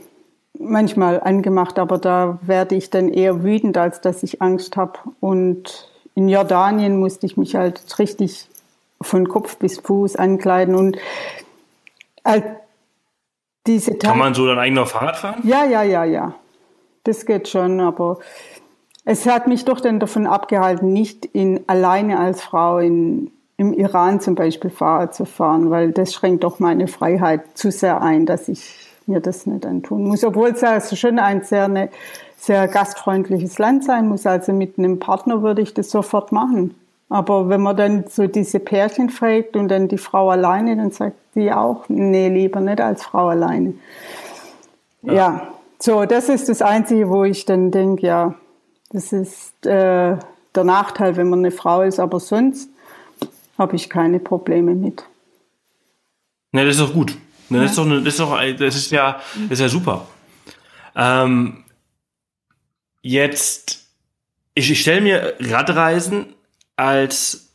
manchmal 0.60 1.22
angemacht, 1.22 1.80
aber 1.80 1.98
da 1.98 2.40
werde 2.42 2.76
ich 2.76 2.90
dann 2.90 3.10
eher 3.10 3.44
wütend, 3.44 3.78
als 3.78 4.02
dass 4.02 4.24
ich 4.24 4.42
Angst 4.42 4.76
habe. 4.76 5.00
Und 5.22 5.90
in 6.16 6.28
Jordanien 6.28 7.00
musste 7.00 7.26
ich 7.26 7.38
mich 7.38 7.56
halt 7.56 7.98
richtig 7.98 8.48
von 9.02 9.28
Kopf 9.28 9.58
bis 9.58 9.80
Fuß 9.80 10.18
ankleiden 10.18 10.76
und 10.76 10.98
diese 13.68 13.96
Kann 13.96 14.18
man 14.18 14.34
so 14.34 14.48
dann 14.48 14.58
eigentlich 14.58 14.76
noch 14.76 14.88
Fahrrad 14.88 15.18
fahren? 15.18 15.42
Ja, 15.44 15.66
ja, 15.66 15.84
ja, 15.84 16.04
ja. 16.04 16.36
Das 17.04 17.26
geht 17.26 17.48
schon, 17.48 17.80
aber 17.80 18.20
es 19.06 19.26
hat 19.26 19.48
mich 19.48 19.66
doch 19.66 19.80
dann 19.80 20.00
davon 20.00 20.28
abgehalten, 20.28 20.94
nicht 20.94 21.26
in, 21.26 21.62
alleine 21.68 22.20
als 22.20 22.42
Frau 22.42 22.78
in, 22.78 23.32
im 23.58 23.74
Iran 23.74 24.20
zum 24.20 24.36
Beispiel 24.36 24.70
Fahrrad 24.70 25.16
zu 25.16 25.26
fahren, 25.26 25.70
weil 25.70 25.92
das 25.92 26.14
schränkt 26.14 26.44
doch 26.44 26.60
meine 26.60 26.88
Freiheit 26.88 27.58
zu 27.58 27.72
sehr 27.72 28.02
ein, 28.02 28.26
dass 28.26 28.48
ich 28.48 28.88
mir 29.08 29.20
das 29.20 29.46
nicht 29.46 29.66
antun 29.66 30.04
muss. 30.04 30.24
Obwohl 30.24 30.50
es 30.50 30.64
also 30.64 30.96
schon 30.96 31.20
ein 31.20 31.44
sehr, 31.44 31.66
eine, 31.66 31.90
sehr 32.38 32.68
gastfreundliches 32.68 33.58
Land 33.60 33.84
sein 33.84 34.08
muss. 34.08 34.26
Also 34.26 34.54
mit 34.54 34.78
einem 34.78 35.00
Partner 35.00 35.42
würde 35.42 35.62
ich 35.62 35.74
das 35.74 35.90
sofort 35.90 36.32
machen. 36.32 36.76
Aber 37.12 37.50
wenn 37.50 37.60
man 37.60 37.76
dann 37.76 38.06
so 38.08 38.26
diese 38.26 38.62
Pärchen 38.62 39.10
fragt 39.10 39.58
und 39.58 39.68
dann 39.68 39.90
die 39.90 39.98
Frau 39.98 40.30
alleine, 40.30 40.78
dann 40.78 40.92
sagt 40.92 41.18
die 41.36 41.52
auch, 41.52 41.84
nee, 41.90 42.30
lieber 42.30 42.62
nicht 42.62 42.80
als 42.80 43.04
Frau 43.04 43.28
alleine. 43.28 43.74
Ja, 45.02 45.14
ja. 45.14 45.54
so, 45.78 46.06
das 46.06 46.30
ist 46.30 46.48
das 46.48 46.62
Einzige, 46.62 47.10
wo 47.10 47.26
ich 47.26 47.44
dann 47.44 47.70
denke, 47.70 48.08
ja, 48.08 48.36
das 48.92 49.12
ist 49.12 49.66
äh, 49.66 50.16
der 50.56 50.64
Nachteil, 50.64 51.18
wenn 51.18 51.30
man 51.30 51.40
eine 51.40 51.52
Frau 51.52 51.82
ist, 51.82 52.00
aber 52.00 52.22
sonst 52.22 52.70
habe 53.58 53.76
ich 53.76 53.90
keine 53.90 54.20
Probleme 54.20 54.74
mit. 54.74 55.04
Ne, 56.54 56.64
das 56.66 56.78
ist 56.78 56.82
doch 56.82 56.94
gut. 56.94 57.18
Das, 57.50 57.72
ist 57.72 57.78
doch, 57.78 57.90
das, 57.90 58.06
ist 58.06 58.20
doch, 58.22 58.40
das 58.40 58.76
ist 58.78 58.92
ja, 58.92 59.20
das 59.50 59.52
ist 59.52 59.60
ja 59.60 59.68
super. 59.68 60.08
Ähm, 60.96 61.66
jetzt, 63.02 63.86
ich, 64.54 64.72
ich 64.72 64.80
stelle 64.80 65.02
mir 65.02 65.34
Radreisen 65.42 66.36
als 66.82 67.54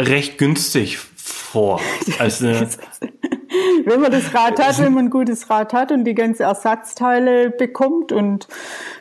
recht 0.00 0.36
günstig 0.36 0.98
vor. 0.98 1.80
Als 2.18 2.42
wenn 2.42 4.00
man 4.00 4.10
das 4.10 4.34
Rad 4.34 4.60
hat, 4.60 4.78
wenn 4.78 4.94
man 4.94 5.06
ein 5.06 5.10
gutes 5.10 5.50
Rad 5.50 5.72
hat 5.72 5.92
und 5.92 6.04
die 6.04 6.14
ganzen 6.14 6.42
Ersatzteile 6.42 7.50
bekommt 7.50 8.10
und 8.10 8.48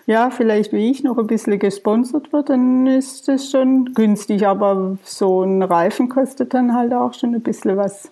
ja, 0.06 0.30
vielleicht 0.30 0.74
wie 0.74 0.92
ich 0.92 1.04
noch 1.04 1.18
ein 1.18 1.28
bisschen 1.28 1.58
gesponsert 1.60 2.32
wird, 2.34 2.50
dann 2.50 2.86
ist 2.88 3.28
das 3.28 3.50
schon 3.50 3.94
günstig. 3.94 4.46
Aber 4.46 4.98
so 5.04 5.44
ein 5.44 5.64
Reifen 5.64 6.10
kostet 6.10 6.54
dann 6.54 6.76
halt 6.76 6.94
auch 6.94 7.14
schon 7.14 7.34
ein 7.34 7.42
bisschen 7.42 7.78
was. 7.78 8.12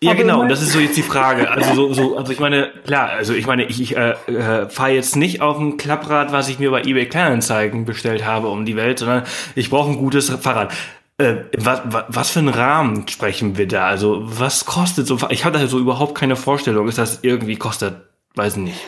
Ja, 0.00 0.12
Aber 0.12 0.20
genau, 0.20 0.40
und 0.42 0.48
das 0.48 0.62
ist 0.62 0.72
so 0.72 0.78
jetzt 0.78 0.96
die 0.96 1.02
Frage. 1.02 1.50
Also 1.50 1.74
so, 1.74 1.92
so, 1.92 2.16
also 2.16 2.32
ich 2.32 2.38
meine, 2.38 2.70
klar, 2.84 3.10
also 3.10 3.34
ich 3.34 3.46
meine, 3.48 3.64
ich, 3.64 3.80
ich 3.80 3.96
äh, 3.96 4.12
äh, 4.26 4.68
fahre 4.68 4.92
jetzt 4.92 5.16
nicht 5.16 5.40
auf 5.40 5.58
ein 5.58 5.76
Klapprad, 5.76 6.30
was 6.30 6.48
ich 6.48 6.60
mir 6.60 6.70
bei 6.70 6.82
eBay 6.82 7.06
Kleinanzeigen 7.06 7.84
bestellt 7.84 8.24
habe 8.24 8.48
um 8.48 8.64
die 8.64 8.76
Welt, 8.76 9.00
sondern 9.00 9.24
ich 9.56 9.70
brauche 9.70 9.90
ein 9.90 9.98
gutes 9.98 10.30
Fahrrad. 10.30 10.72
Äh, 11.18 11.38
was, 11.56 11.82
was 12.06 12.30
für 12.30 12.38
einen 12.38 12.50
Rahmen 12.50 13.08
sprechen 13.08 13.58
wir 13.58 13.66
da? 13.66 13.88
Also 13.88 14.20
was 14.22 14.66
kostet 14.66 15.08
so? 15.08 15.18
Ich 15.30 15.44
habe 15.44 15.58
da 15.58 15.66
so 15.66 15.80
überhaupt 15.80 16.14
keine 16.14 16.36
Vorstellung. 16.36 16.86
Ist 16.86 16.98
das 16.98 17.18
irgendwie 17.22 17.56
kostet, 17.56 17.96
weiß 18.36 18.56
nicht. 18.56 18.78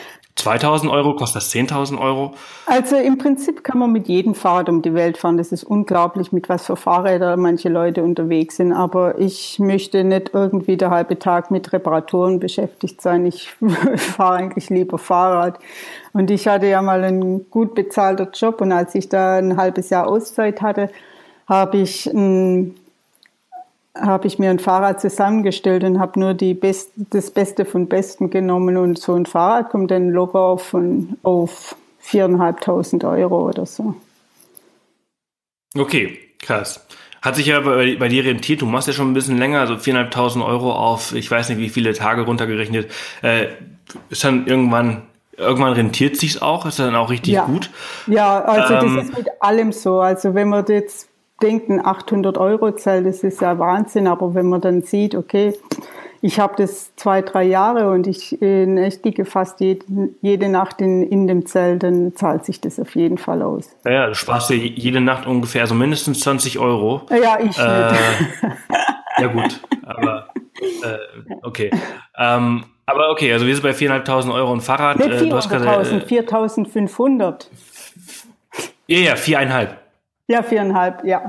2000 0.41 0.91
Euro, 0.91 1.15
kostet 1.15 1.41
das 1.41 1.51
10.000 1.51 1.99
Euro? 1.99 2.33
Also 2.65 2.95
im 2.95 3.17
Prinzip 3.17 3.63
kann 3.63 3.79
man 3.79 3.91
mit 3.91 4.07
jedem 4.07 4.35
Fahrrad 4.35 4.69
um 4.69 4.81
die 4.81 4.93
Welt 4.93 5.17
fahren. 5.17 5.37
Das 5.37 5.51
ist 5.51 5.63
unglaublich, 5.63 6.31
mit 6.31 6.49
was 6.49 6.65
für 6.65 6.75
Fahrrädern 6.75 7.39
manche 7.39 7.69
Leute 7.69 8.03
unterwegs 8.03 8.57
sind. 8.57 8.73
Aber 8.73 9.19
ich 9.19 9.59
möchte 9.59 10.03
nicht 10.03 10.31
irgendwie 10.33 10.77
der 10.77 10.89
halbe 10.89 11.17
Tag 11.19 11.51
mit 11.51 11.71
Reparaturen 11.71 12.39
beschäftigt 12.39 13.01
sein. 13.01 13.25
Ich 13.25 13.51
fahre 13.95 14.35
eigentlich 14.35 14.69
lieber 14.69 14.97
Fahrrad. 14.97 15.59
Und 16.13 16.29
ich 16.29 16.47
hatte 16.47 16.67
ja 16.67 16.81
mal 16.81 17.03
einen 17.03 17.49
gut 17.49 17.75
bezahlter 17.75 18.29
Job 18.33 18.61
und 18.61 18.71
als 18.71 18.95
ich 18.95 19.09
da 19.09 19.37
ein 19.37 19.57
halbes 19.57 19.89
Jahr 19.89 20.07
Auszeit 20.07 20.61
hatte, 20.61 20.89
habe 21.47 21.77
ich 21.77 22.07
ein 22.07 22.75
habe 23.95 24.27
ich 24.27 24.39
mir 24.39 24.49
ein 24.49 24.59
Fahrrad 24.59 25.01
zusammengestellt 25.01 25.83
und 25.83 25.99
habe 25.99 26.19
nur 26.19 26.33
die 26.33 26.53
Best, 26.53 26.91
das 26.95 27.31
Beste 27.31 27.65
von 27.65 27.87
Besten 27.87 28.29
genommen 28.29 28.77
und 28.77 28.97
so 28.97 29.15
ein 29.15 29.25
Fahrrad 29.25 29.69
kommt 29.69 29.91
dann 29.91 30.09
locker 30.09 30.39
auf, 30.39 30.75
auf 31.23 31.75
4.500 32.05 33.09
Euro 33.19 33.49
oder 33.49 33.65
so. 33.65 33.95
Okay, 35.75 36.17
krass. 36.39 36.85
Hat 37.21 37.35
sich 37.35 37.47
ja 37.47 37.59
bei, 37.59 37.95
bei, 37.97 38.07
dir 38.07 38.25
rentiert, 38.25 38.61
du 38.61 38.65
machst 38.65 38.87
ja 38.87 38.93
schon 38.93 39.11
ein 39.11 39.13
bisschen 39.13 39.37
länger, 39.37 39.59
also 39.59 39.75
4.500 39.75 40.45
Euro 40.45 40.73
auf, 40.73 41.13
ich 41.13 41.29
weiß 41.29 41.49
nicht 41.49 41.59
wie 41.59 41.69
viele 41.69 41.93
Tage 41.93 42.23
runtergerechnet, 42.23 42.89
äh, 43.21 43.47
ist 44.09 44.23
dann 44.23 44.47
irgendwann, 44.47 45.03
irgendwann 45.37 45.73
rentiert 45.73 46.17
sich's 46.17 46.41
auch, 46.41 46.65
ist 46.65 46.79
dann 46.79 46.95
auch 46.95 47.11
richtig 47.11 47.35
ja. 47.35 47.45
gut. 47.45 47.69
Ja, 48.07 48.41
also 48.43 48.73
ähm, 48.73 48.95
das 48.95 49.05
ist 49.05 49.17
mit 49.17 49.27
allem 49.39 49.71
so, 49.71 49.99
also 49.99 50.33
wenn 50.33 50.49
man 50.49 50.65
jetzt 50.67 51.10
denken, 51.41 51.83
800 51.83 52.37
Euro 52.37 52.71
Zelt, 52.75 53.05
das 53.05 53.23
ist 53.23 53.41
ja 53.41 53.59
Wahnsinn, 53.59 54.07
aber 54.07 54.33
wenn 54.33 54.47
man 54.47 54.61
dann 54.61 54.81
sieht, 54.81 55.15
okay, 55.15 55.53
ich 56.21 56.39
habe 56.39 56.53
das 56.55 56.95
zwei, 56.95 57.21
drei 57.21 57.43
Jahre 57.43 57.89
und 57.89 58.05
ich 58.05 58.41
äh, 58.41 58.65
nächtige 58.67 59.25
fast 59.25 59.59
jede, 59.59 59.83
jede 60.21 60.49
Nacht 60.49 60.79
in, 60.79 61.03
in 61.03 61.27
dem 61.27 61.45
Zelt, 61.47 61.81
dann 61.83 62.15
zahlt 62.15 62.45
sich 62.45 62.61
das 62.61 62.79
auf 62.79 62.95
jeden 62.95 63.17
Fall 63.17 63.41
aus. 63.41 63.69
Ja, 63.85 64.07
du 64.07 64.15
sparst 64.15 64.51
dir 64.51 64.55
jede 64.55 65.01
Nacht 65.01 65.25
ungefähr, 65.25 65.61
also 65.61 65.73
mindestens 65.73 66.19
20 66.19 66.59
Euro. 66.59 67.01
Ja, 67.09 67.39
ich 67.39 67.57
äh, 67.57 67.93
ja 69.21 69.27
gut, 69.27 69.61
aber 69.83 70.27
äh, 70.83 70.97
okay. 71.41 71.71
Ähm, 72.17 72.65
aber 72.85 73.09
okay, 73.09 73.33
also 73.33 73.47
wir 73.47 73.55
sind 73.55 73.63
bei 73.63 73.71
4.500 73.71 74.33
Euro 74.33 74.53
ein 74.53 74.61
Fahrrad. 74.61 74.99
Nicht 74.99 75.09
4.500, 75.09 76.01
äh, 76.01 76.21
4.500. 76.21 77.45
Ja, 78.87 78.99
ja, 78.99 79.15
viereinhalb. 79.15 79.80
Ja, 80.31 80.43
viereinhalb, 80.43 81.03
ja. 81.03 81.27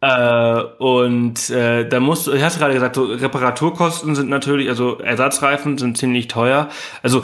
Äh, 0.00 0.62
und 0.78 1.50
äh, 1.50 1.86
da 1.86 2.00
musst 2.00 2.26
du, 2.26 2.32
ich 2.32 2.42
hast 2.42 2.58
gerade 2.58 2.72
gesagt, 2.72 2.94
so 2.94 3.04
Reparaturkosten 3.04 4.14
sind 4.14 4.30
natürlich, 4.30 4.70
also 4.70 4.98
Ersatzreifen 4.98 5.76
sind 5.76 5.98
ziemlich 5.98 6.26
teuer. 6.26 6.70
Also 7.02 7.22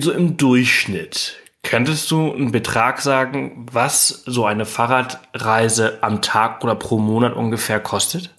so 0.00 0.10
im 0.10 0.36
Durchschnitt 0.36 1.36
könntest 1.62 2.10
du 2.10 2.32
einen 2.32 2.50
Betrag 2.50 3.00
sagen, 3.02 3.66
was 3.70 4.24
so 4.26 4.44
eine 4.44 4.66
Fahrradreise 4.66 5.98
am 6.00 6.20
Tag 6.20 6.64
oder 6.64 6.74
pro 6.74 6.98
Monat 6.98 7.34
ungefähr 7.34 7.78
kostet? 7.78 8.34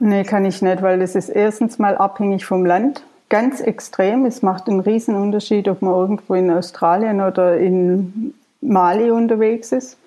Nee, 0.00 0.24
kann 0.24 0.44
ich 0.44 0.60
nicht, 0.60 0.82
weil 0.82 0.98
das 0.98 1.14
ist 1.14 1.30
erstens 1.30 1.78
mal 1.78 1.96
abhängig 1.96 2.44
vom 2.44 2.66
Land. 2.66 3.02
Ganz 3.30 3.62
extrem. 3.62 4.26
Es 4.26 4.42
macht 4.42 4.68
einen 4.68 4.80
riesen 4.80 5.14
Unterschied, 5.14 5.66
ob 5.68 5.80
man 5.80 5.94
irgendwo 5.94 6.34
in 6.34 6.50
Australien 6.50 7.22
oder 7.22 7.56
in 7.56 8.34
Mali 8.64 9.10
unterwegs 9.10 9.72
ist. 9.72 9.98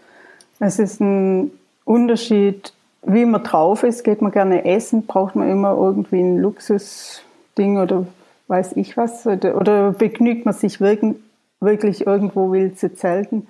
Es 0.60 0.80
ist 0.80 1.00
ein 1.00 1.52
Unterschied, 1.86 2.74
wie 3.04 3.26
man 3.26 3.44
drauf 3.44 3.84
ist. 3.84 4.04
Geht 4.04 4.22
man 4.22 4.32
gerne 4.32 4.66
essen, 4.66 5.06
braucht 5.06 5.36
man 5.36 5.50
immer 5.50 5.76
irgendwie 5.78 6.20
ein 6.20 6.40
Luxusding 6.40 7.78
oder 7.78 8.06
weiß 8.48 8.74
ich 8.76 8.98
was. 8.98 9.26
Oder, 9.26 9.56
oder 9.56 9.92
begnügt 9.92 10.46
man 10.46 10.54
sich 10.54 10.82
wirklich, 10.82 11.16
wirklich 11.60 12.06
irgendwo 12.08 12.52
wild 12.52 12.80
zu 12.80 12.94
zelten. 12.94 13.48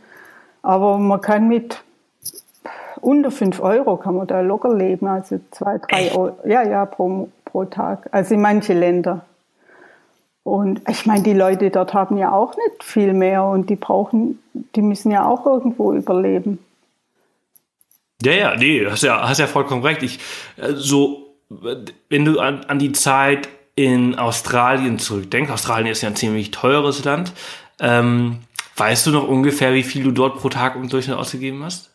Aber 0.61 0.97
man 0.97 1.21
kann 1.21 1.47
mit 1.47 1.83
unter 2.99 3.31
5 3.31 3.61
Euro 3.61 3.97
kann 3.97 4.15
man 4.15 4.27
da 4.27 4.41
locker 4.41 4.73
leben, 4.73 5.07
also 5.07 5.39
2, 5.51 5.77
3 5.77 6.11
Euro, 6.15 6.37
ja, 6.45 6.63
ja, 6.63 6.85
pro, 6.85 7.29
pro 7.45 7.65
Tag. 7.65 8.09
Also 8.11 8.33
in 8.33 8.41
manche 8.41 8.73
Länder. 8.73 9.25
Und 10.47 10.81
ich 10.89 11.05
meine, 11.05 11.23
die 11.23 11.33
Leute 11.33 11.69
dort 11.71 11.93
haben 11.93 12.15
ja 12.15 12.31
auch 12.31 12.55
nicht 12.55 12.81
viel 12.81 13.11
mehr 13.11 13.43
und 13.43 13.69
die 13.69 13.75
brauchen, 13.75 14.39
die 14.53 14.81
müssen 14.81 15.11
ja 15.11 15.27
auch 15.27 15.45
irgendwo 15.45 15.91
überleben. 15.91 16.59
Ja, 18.23 18.31
ja, 18.31 18.55
nee, 18.55 18.87
hast 18.89 19.03
ja, 19.03 19.27
hast 19.27 19.39
ja 19.39 19.47
vollkommen 19.47 19.83
recht. 19.83 20.03
Ich, 20.03 20.19
äh, 20.55 20.71
so, 20.73 21.35
wenn 21.49 22.23
du 22.23 22.39
an, 22.39 22.63
an 22.63 22.79
die 22.79 22.93
Zeit 22.93 23.49
in 23.75 24.17
Australien 24.17 24.99
zurückdenkst, 24.99 25.51
Australien 25.51 25.91
ist 25.91 26.01
ja 26.01 26.07
ein 26.07 26.15
ziemlich 26.15 26.51
teures 26.51 27.03
Land, 27.03 27.33
ähm, 27.81 28.37
weißt 28.77 29.05
du 29.07 29.11
noch 29.11 29.27
ungefähr, 29.27 29.73
wie 29.73 29.83
viel 29.83 30.01
du 30.01 30.11
dort 30.11 30.37
pro 30.37 30.47
Tag 30.47 30.77
im 30.77 30.87
Durchschnitt 30.87 31.17
ausgegeben 31.17 31.61
hast? 31.65 31.93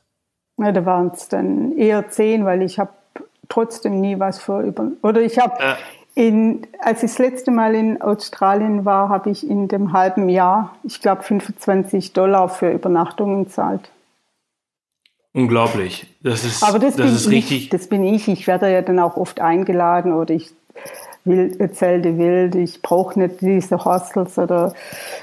Ja, 0.58 0.72
da 0.72 0.84
waren 0.84 1.10
es 1.14 1.26
dann 1.26 1.72
eher 1.78 2.10
zehn, 2.10 2.44
weil 2.44 2.60
ich 2.60 2.78
habe 2.78 2.92
trotzdem 3.48 4.02
nie 4.02 4.20
was 4.20 4.42
für 4.42 4.60
über, 4.60 4.88
oder 5.00 5.22
ich 5.22 5.38
habe 5.38 5.58
äh 5.58 5.74
in, 6.14 6.66
als 6.78 7.02
ich 7.02 7.10
das 7.10 7.18
letzte 7.18 7.50
Mal 7.50 7.74
in 7.74 8.02
Australien 8.02 8.84
war, 8.84 9.08
habe 9.08 9.30
ich 9.30 9.48
in 9.48 9.68
dem 9.68 9.92
halben 9.92 10.28
Jahr, 10.28 10.74
ich 10.84 11.00
glaube, 11.00 11.22
25 11.22 12.12
Dollar 12.12 12.48
für 12.48 12.70
Übernachtungen 12.70 13.44
gezahlt. 13.44 13.90
Unglaublich. 15.32 16.06
Das 16.22 16.44
ist, 16.44 16.62
Aber 16.62 16.78
das, 16.78 16.96
das 16.96 17.06
bin 17.06 17.14
ist 17.14 17.30
richtig. 17.30 17.62
Ich, 17.64 17.68
das 17.70 17.86
bin 17.86 18.04
ich. 18.04 18.28
Ich 18.28 18.46
werde 18.46 18.70
ja 18.70 18.82
dann 18.82 18.98
auch 18.98 19.16
oft 19.16 19.40
eingeladen 19.40 20.12
oder 20.12 20.34
ich 20.34 20.50
will, 21.24 21.70
Zelte 21.72 22.18
wild. 22.18 22.54
Ich 22.54 22.82
brauche 22.82 23.18
nicht 23.18 23.40
diese 23.40 23.82
Hostels 23.82 24.38
oder 24.38 24.74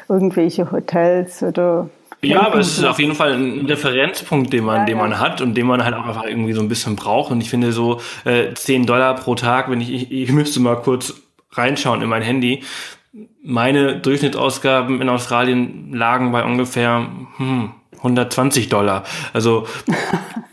irgendwelche 0.07 0.71
Hotels 0.71 1.43
oder 1.43 1.89
ja, 2.21 2.41
aber 2.41 2.59
es 2.59 2.77
ist 2.77 2.83
auf 2.83 2.99
jeden 2.99 3.15
Fall 3.15 3.33
ein 3.33 3.65
Referenzpunkt, 3.65 4.51
den 4.51 4.65
man, 4.65 4.79
ja, 4.79 4.85
den 4.85 4.97
man 4.97 5.19
hat 5.19 5.41
und 5.41 5.55
den 5.55 5.67
man 5.67 5.83
halt 5.83 5.95
auch 5.95 6.05
einfach 6.05 6.25
irgendwie 6.25 6.53
so 6.53 6.61
ein 6.61 6.67
bisschen 6.67 6.95
braucht. 6.95 7.31
Und 7.31 7.41
ich 7.41 7.49
finde 7.49 7.71
so 7.71 8.01
äh, 8.25 8.53
10 8.53 8.85
Dollar 8.85 9.15
pro 9.15 9.35
Tag, 9.35 9.69
wenn 9.69 9.79
ich, 9.79 9.91
ich, 9.91 10.11
ich 10.11 10.31
müsste 10.31 10.59
mal 10.59 10.75
kurz 10.75 11.13
reinschauen 11.51 12.01
in 12.01 12.09
mein 12.09 12.21
Handy. 12.21 12.63
Meine 13.41 13.97
Durchschnittsausgaben 13.97 15.01
in 15.01 15.09
Australien 15.09 15.93
lagen 15.93 16.31
bei 16.31 16.43
ungefähr 16.43 17.07
hm, 17.37 17.71
120 17.97 18.69
Dollar. 18.69 19.03
Also 19.33 19.67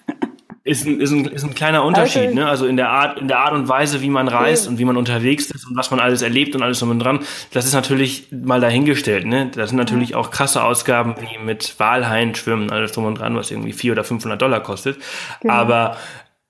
ist 0.66 0.84
ein, 0.84 1.00
ist 1.00 1.12
ein, 1.12 1.24
ist 1.26 1.44
ein 1.44 1.54
kleiner 1.54 1.84
Unterschied, 1.84 2.22
also, 2.22 2.34
ne? 2.34 2.48
Also 2.48 2.66
in 2.66 2.76
der 2.76 2.90
Art, 2.90 3.18
in 3.18 3.28
der 3.28 3.38
Art 3.38 3.52
und 3.52 3.68
Weise, 3.68 4.00
wie 4.02 4.10
man 4.10 4.26
reist 4.26 4.64
ja. 4.64 4.70
und 4.70 4.78
wie 4.78 4.84
man 4.84 4.96
unterwegs 4.96 5.46
ist 5.50 5.66
und 5.66 5.76
was 5.76 5.92
man 5.92 6.00
alles 6.00 6.22
erlebt 6.22 6.56
und 6.56 6.62
alles 6.62 6.80
drum 6.80 6.90
und 6.90 6.98
dran. 6.98 7.20
Das 7.52 7.66
ist 7.66 7.72
natürlich 7.72 8.26
mal 8.32 8.60
dahingestellt, 8.60 9.26
ne? 9.26 9.50
Das 9.54 9.70
sind 9.70 9.78
natürlich 9.78 10.10
ja. 10.10 10.16
auch 10.16 10.30
krasse 10.30 10.64
Ausgaben 10.64 11.14
wie 11.20 11.42
mit 11.44 11.78
Walhain 11.78 12.34
schwimmen, 12.34 12.70
alles 12.70 12.92
drum 12.92 13.04
und 13.04 13.20
dran, 13.20 13.36
was 13.36 13.52
irgendwie 13.52 13.72
400 13.72 13.96
oder 13.96 14.04
500 14.08 14.42
Dollar 14.42 14.60
kostet. 14.60 14.98
Genau. 15.40 15.54
Aber, 15.54 15.96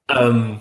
ähm, 0.09 0.61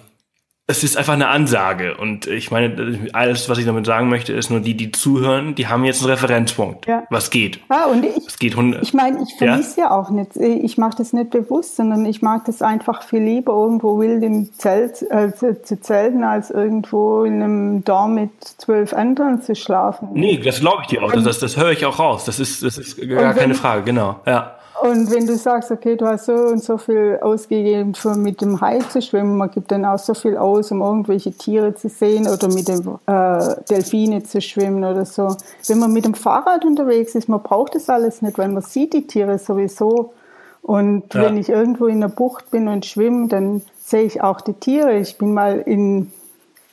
es 0.67 0.83
ist 0.83 0.97
einfach 0.97 1.13
eine 1.13 1.27
Ansage. 1.27 1.95
Und 1.95 2.25
ich 2.25 2.49
meine, 2.49 3.07
alles, 3.13 3.47
was 3.49 3.59
ich 3.59 3.65
damit 3.65 3.85
sagen 3.85 4.09
möchte, 4.09 4.33
ist 4.33 4.49
nur 4.49 4.61
die, 4.61 4.75
die 4.75 4.91
zuhören, 4.91 5.53
die 5.53 5.67
haben 5.67 5.85
jetzt 5.85 6.01
einen 6.01 6.09
Referenzpunkt. 6.09 6.87
Ja. 6.87 7.03
Was 7.11 7.29
geht? 7.29 7.59
Ah, 7.69 7.85
und 7.85 8.03
ich, 8.03 8.17
es 8.25 8.39
geht 8.39 8.55
ich 8.81 8.93
meine, 8.93 9.21
ich 9.21 9.35
vermisse 9.37 9.81
ja? 9.81 9.87
ja 9.87 9.91
auch 9.91 10.09
nicht. 10.09 10.35
Ich 10.37 10.79
mache 10.79 10.97
das 10.97 11.13
nicht 11.13 11.29
bewusst, 11.29 11.75
sondern 11.75 12.03
ich 12.05 12.23
mag 12.23 12.45
das 12.45 12.63
einfach 12.63 13.03
viel 13.03 13.21
lieber, 13.21 13.53
irgendwo 13.53 13.99
wild 13.99 14.23
im 14.23 14.51
Zelt 14.53 15.03
äh, 15.11 15.31
zu, 15.35 15.61
zu 15.61 15.79
zelten, 15.79 16.23
als 16.23 16.49
irgendwo 16.49 17.23
in 17.25 17.43
einem 17.43 17.83
Dorm 17.83 18.15
mit 18.15 18.31
zwölf 18.43 18.93
anderen 18.93 19.43
zu 19.43 19.55
schlafen. 19.55 20.09
Nee, 20.13 20.37
das 20.43 20.61
glaube 20.61 20.81
ich 20.81 20.87
dir 20.87 21.03
auch. 21.03 21.11
Das, 21.11 21.25
das, 21.25 21.39
das 21.39 21.57
höre 21.57 21.71
ich 21.71 21.85
auch 21.85 21.99
raus. 21.99 22.25
Das 22.25 22.39
ist, 22.39 22.63
das 22.63 22.79
ist 22.79 22.99
gar 23.07 23.35
keine 23.35 23.53
Frage, 23.53 23.83
genau. 23.83 24.19
Ja. 24.25 24.55
Und 24.81 25.09
wenn 25.11 25.25
du 25.25 25.37
sagst, 25.37 25.71
okay, 25.71 25.95
du 25.95 26.05
hast 26.05 26.25
so 26.25 26.33
und 26.33 26.61
so 26.61 26.77
viel 26.77 27.19
ausgegeben, 27.21 27.95
für 27.95 28.15
mit 28.15 28.41
dem 28.41 28.59
Hai 28.59 28.79
zu 28.79 29.01
schwimmen, 29.01 29.37
man 29.37 29.49
gibt 29.49 29.71
dann 29.71 29.85
auch 29.85 29.99
so 29.99 30.13
viel 30.13 30.37
aus, 30.37 30.71
um 30.71 30.81
irgendwelche 30.81 31.31
Tiere 31.31 31.73
zu 31.75 31.87
sehen 31.87 32.27
oder 32.27 32.49
mit 32.49 32.67
dem 32.67 32.99
äh, 33.05 33.55
Delfine 33.69 34.23
zu 34.23 34.41
schwimmen 34.41 34.83
oder 34.83 35.05
so. 35.05 35.35
Wenn 35.67 35.79
man 35.79 35.93
mit 35.93 36.05
dem 36.05 36.13
Fahrrad 36.13 36.65
unterwegs 36.65 37.15
ist, 37.15 37.29
man 37.29 37.41
braucht 37.41 37.75
das 37.75 37.89
alles 37.89 38.21
nicht, 38.21 38.37
weil 38.37 38.49
man 38.49 38.63
sieht 38.63 38.93
die 38.93 39.07
Tiere 39.07 39.39
sowieso. 39.39 40.13
Und 40.61 41.13
ja. 41.13 41.21
wenn 41.21 41.37
ich 41.37 41.49
irgendwo 41.49 41.85
in 41.85 42.01
der 42.01 42.09
Bucht 42.09 42.51
bin 42.51 42.67
und 42.67 42.85
schwimme, 42.85 43.27
dann 43.27 43.61
sehe 43.77 44.03
ich 44.03 44.23
auch 44.23 44.41
die 44.41 44.53
Tiere. 44.53 44.97
Ich 44.97 45.17
bin 45.17 45.33
mal 45.33 45.59
in, 45.59 46.11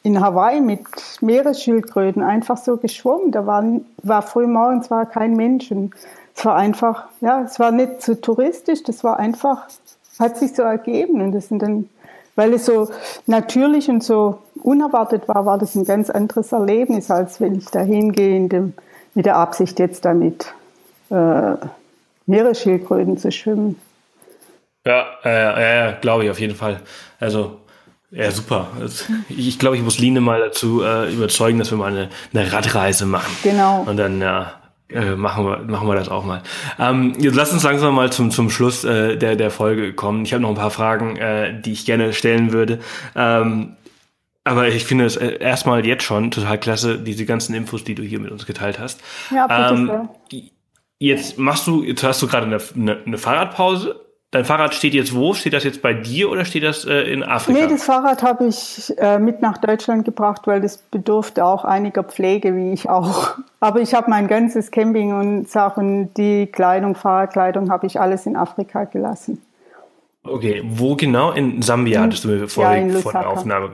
in 0.02 0.20
Hawaii 0.20 0.60
mit 0.60 0.80
Meeresschildkröten 1.20 2.22
einfach 2.22 2.56
so 2.56 2.76
geschwommen. 2.76 3.30
Da 3.30 3.46
war, 3.46 3.64
war 4.02 4.22
früh 4.22 4.46
morgens 4.46 4.90
war 4.90 5.06
kein 5.06 5.36
Mensch. 5.36 5.70
Es 6.34 6.44
war 6.44 6.56
einfach, 6.56 7.04
ja, 7.20 7.42
es 7.42 7.60
war 7.60 7.70
nicht 7.70 8.02
zu 8.02 8.20
touristisch, 8.20 8.82
das 8.82 9.04
war 9.04 9.18
einfach, 9.18 9.68
hat 10.18 10.38
sich 10.38 10.54
so 10.54 10.62
ergeben 10.62 11.20
und 11.20 11.32
das 11.32 11.48
sind 11.48 11.62
dann, 11.62 11.88
weil 12.36 12.54
es 12.54 12.66
so 12.66 12.88
natürlich 13.26 13.88
und 13.88 14.02
so 14.02 14.38
unerwartet 14.62 15.28
war, 15.28 15.46
war 15.46 15.58
das 15.58 15.74
ein 15.74 15.84
ganz 15.84 16.10
anderes 16.10 16.52
Erlebnis, 16.52 17.10
als 17.10 17.40
wenn 17.40 17.56
ich 17.56 17.66
da 17.66 17.80
hingehe 17.80 18.72
mit 19.14 19.26
der 19.26 19.36
Absicht 19.36 19.78
jetzt 19.78 20.04
damit 20.04 20.52
äh, 21.10 21.54
Meeresschildkröten 22.26 23.18
zu 23.18 23.30
schwimmen. 23.30 23.80
Ja, 24.86 25.04
äh, 25.24 25.88
ja, 25.88 25.92
glaube 25.92 26.24
ich 26.24 26.30
auf 26.30 26.40
jeden 26.40 26.54
Fall. 26.56 26.80
Also 27.20 27.58
ja, 28.12 28.30
super. 28.30 28.68
Ich 29.28 29.58
glaube, 29.58 29.76
ich 29.76 29.82
muss 29.82 29.98
Line 29.98 30.20
mal 30.20 30.40
dazu 30.40 30.82
äh, 30.82 31.12
überzeugen, 31.12 31.58
dass 31.58 31.70
wir 31.70 31.78
mal 31.78 31.90
eine, 31.90 32.10
eine 32.34 32.52
Radreise 32.52 33.06
machen. 33.06 33.34
Genau. 33.42 33.82
Und 33.82 33.96
dann 33.96 34.20
ja, 34.20 34.52
äh, 34.90 35.16
machen, 35.16 35.46
wir, 35.46 35.58
machen 35.58 35.88
wir 35.88 35.94
das 35.94 36.10
auch 36.10 36.24
mal. 36.24 36.42
Ähm, 36.78 37.14
jetzt 37.18 37.34
lass 37.34 37.52
uns 37.52 37.62
langsam 37.62 37.94
mal 37.94 38.12
zum, 38.12 38.30
zum 38.30 38.50
Schluss 38.50 38.84
äh, 38.84 39.16
der, 39.16 39.36
der 39.36 39.50
Folge 39.50 39.94
kommen. 39.94 40.24
Ich 40.24 40.34
habe 40.34 40.42
noch 40.42 40.50
ein 40.50 40.56
paar 40.56 40.70
Fragen, 40.70 41.16
äh, 41.16 41.58
die 41.60 41.72
ich 41.72 41.86
gerne 41.86 42.12
stellen 42.12 42.52
würde. 42.52 42.80
Ähm, 43.16 43.76
aber 44.44 44.68
ich 44.68 44.84
finde 44.84 45.06
es 45.06 45.16
äh, 45.16 45.38
erstmal 45.38 45.86
jetzt 45.86 46.04
schon 46.04 46.30
total 46.30 46.58
klasse, 46.58 46.98
diese 46.98 47.24
ganzen 47.24 47.54
Infos, 47.54 47.84
die 47.84 47.94
du 47.94 48.02
hier 48.02 48.18
mit 48.18 48.30
uns 48.30 48.44
geteilt 48.44 48.78
hast. 48.78 49.00
Ja, 49.30 49.46
bitte 49.46 50.08
ähm, 50.30 50.50
Jetzt 50.98 51.38
machst 51.38 51.66
du, 51.66 51.82
jetzt 51.82 52.04
hast 52.04 52.22
du 52.22 52.28
gerade 52.28 52.46
eine, 52.46 52.60
eine, 52.76 53.02
eine 53.04 53.18
Fahrradpause 53.18 54.00
Dein 54.32 54.46
Fahrrad 54.46 54.74
steht 54.74 54.94
jetzt 54.94 55.14
wo? 55.14 55.34
Steht 55.34 55.52
das 55.52 55.62
jetzt 55.62 55.82
bei 55.82 55.92
dir 55.92 56.30
oder 56.30 56.46
steht 56.46 56.62
das 56.62 56.86
äh, 56.86 57.02
in 57.02 57.22
Afrika? 57.22 57.60
Nee, 57.60 57.66
das 57.66 57.84
Fahrrad 57.84 58.22
habe 58.22 58.46
ich 58.46 58.90
äh, 58.96 59.18
mit 59.18 59.42
nach 59.42 59.58
Deutschland 59.58 60.06
gebracht, 60.06 60.46
weil 60.46 60.62
das 60.62 60.78
bedurfte 60.78 61.44
auch 61.44 61.66
einiger 61.66 62.02
Pflege, 62.02 62.56
wie 62.56 62.72
ich 62.72 62.88
auch. 62.88 63.34
Aber 63.60 63.82
ich 63.82 63.92
habe 63.92 64.08
mein 64.08 64.28
ganzes 64.28 64.70
Camping 64.70 65.12
und 65.12 65.50
Sachen, 65.50 66.14
die 66.14 66.46
Kleidung, 66.46 66.94
Fahrradkleidung, 66.94 67.70
habe 67.70 67.86
ich 67.86 68.00
alles 68.00 68.24
in 68.24 68.34
Afrika 68.36 68.84
gelassen. 68.84 69.42
Okay, 70.24 70.62
wo 70.64 70.96
genau? 70.96 71.32
In 71.32 71.60
Sambia 71.60 71.98
in, 71.98 72.06
hattest 72.06 72.24
du 72.24 72.28
mir 72.28 72.48
vor, 72.48 72.74
ja, 72.74 73.00
vor 73.00 73.12
der 73.12 73.28
Aufnahme. 73.28 73.72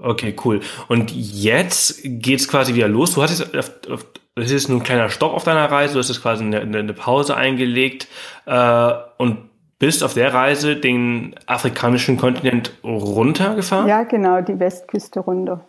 Okay, 0.00 0.34
cool. 0.44 0.58
Und 0.88 1.12
jetzt 1.12 2.00
geht's 2.02 2.48
quasi 2.48 2.74
wieder 2.74 2.88
los. 2.88 3.14
Du 3.14 3.22
hattest 3.22 3.56
auf, 3.56 3.70
auf, 3.88 4.06
das 4.34 4.50
ist 4.50 4.68
nur 4.68 4.80
ein 4.80 4.84
kleiner 4.84 5.08
Stopp 5.08 5.34
auf 5.34 5.44
deiner 5.44 5.70
Reise, 5.70 5.94
du 5.94 6.00
hast 6.00 6.08
jetzt 6.08 6.22
quasi 6.22 6.42
eine, 6.42 6.62
eine 6.62 6.92
Pause 6.94 7.36
eingelegt 7.36 8.08
äh, 8.46 8.92
und 9.18 9.47
bist 9.78 10.02
auf 10.02 10.14
der 10.14 10.34
Reise 10.34 10.76
den 10.76 11.34
afrikanischen 11.46 12.16
Kontinent 12.16 12.72
runtergefahren? 12.82 13.88
Ja, 13.88 14.02
genau, 14.02 14.40
die 14.40 14.58
Westküste 14.58 15.20
runter. 15.20 15.60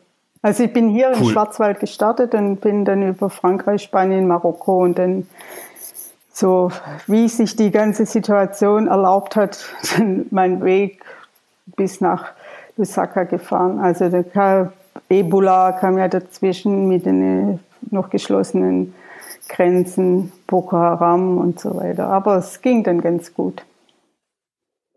Also 0.42 0.64
ich 0.64 0.74
bin 0.74 0.90
hier 0.90 1.12
cool. 1.12 1.18
im 1.18 1.30
Schwarzwald 1.30 1.80
gestartet 1.80 2.34
und 2.34 2.62
bin 2.62 2.86
dann 2.86 3.08
über 3.08 3.30
Frankreich, 3.30 3.84
Spanien, 3.84 4.28
Marokko 4.28 4.84
und 4.84 4.98
dann 4.98 5.28
so, 6.32 6.72
wie 7.08 7.28
sich 7.28 7.58
die 7.58 7.70
ganze 7.70 8.06
Situation 8.06 8.88
erlaubt 8.88 9.36
hat, 9.36 9.66
dann 9.98 10.26
mein 10.32 10.64
Weg 10.64 11.04
bis 11.76 12.00
nach 12.00 12.32
Lusaka 12.78 13.26
gefahren. 13.26 13.80
Also 13.80 14.10
kam, 14.34 14.72
Ebola 15.10 15.74
kam 15.74 15.98
ja 15.98 16.08
dazwischen 16.08 16.88
mit 16.88 17.06
den 17.06 17.60
noch 17.92 18.10
geschlossenen 18.10 18.94
Grenzen, 19.50 20.32
Boko 20.48 20.78
Haram 20.78 21.38
und 21.38 21.60
so 21.60 21.76
weiter. 21.76 22.08
Aber 22.08 22.38
es 22.38 22.62
ging 22.62 22.84
dann 22.84 23.02
ganz 23.02 23.34
gut. 23.34 23.64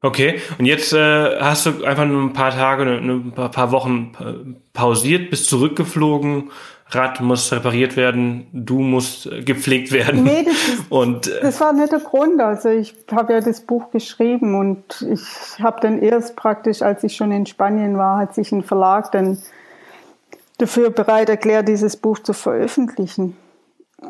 Okay, 0.02 0.40
und 0.58 0.66
jetzt 0.66 0.92
äh, 0.92 1.38
hast 1.40 1.66
du 1.66 1.84
einfach 1.84 2.04
nur 2.04 2.22
ein 2.22 2.32
paar 2.32 2.50
Tage, 2.50 2.82
ein 2.82 3.32
paar 3.32 3.70
Wochen 3.70 4.58
pausiert, 4.72 5.30
bist 5.30 5.48
zurückgeflogen, 5.48 6.50
Rad 6.94 7.20
muss 7.20 7.52
repariert 7.52 7.96
werden, 7.96 8.46
du 8.52 8.80
musst 8.80 9.26
äh, 9.26 9.42
gepflegt 9.42 9.92
werden. 9.92 10.24
Nee, 10.24 10.44
das, 10.44 10.54
ist, 10.54 10.84
und, 10.90 11.26
äh, 11.26 11.40
das 11.40 11.60
war 11.60 11.72
nicht 11.72 11.92
der 11.92 12.00
Grund. 12.00 12.40
Also 12.40 12.68
ich 12.68 12.94
habe 13.10 13.32
ja 13.32 13.40
das 13.40 13.60
Buch 13.62 13.90
geschrieben 13.90 14.54
und 14.58 15.06
ich 15.10 15.62
habe 15.62 15.80
dann 15.80 16.00
erst 16.00 16.36
praktisch, 16.36 16.82
als 16.82 17.02
ich 17.04 17.16
schon 17.16 17.32
in 17.32 17.46
Spanien 17.46 17.96
war, 17.96 18.18
hat 18.18 18.34
sich 18.34 18.52
ein 18.52 18.62
Verlag 18.62 19.12
dann 19.12 19.38
dafür 20.58 20.90
bereit 20.90 21.28
erklärt, 21.28 21.68
dieses 21.68 21.96
Buch 21.96 22.18
zu 22.18 22.32
veröffentlichen. 22.32 23.36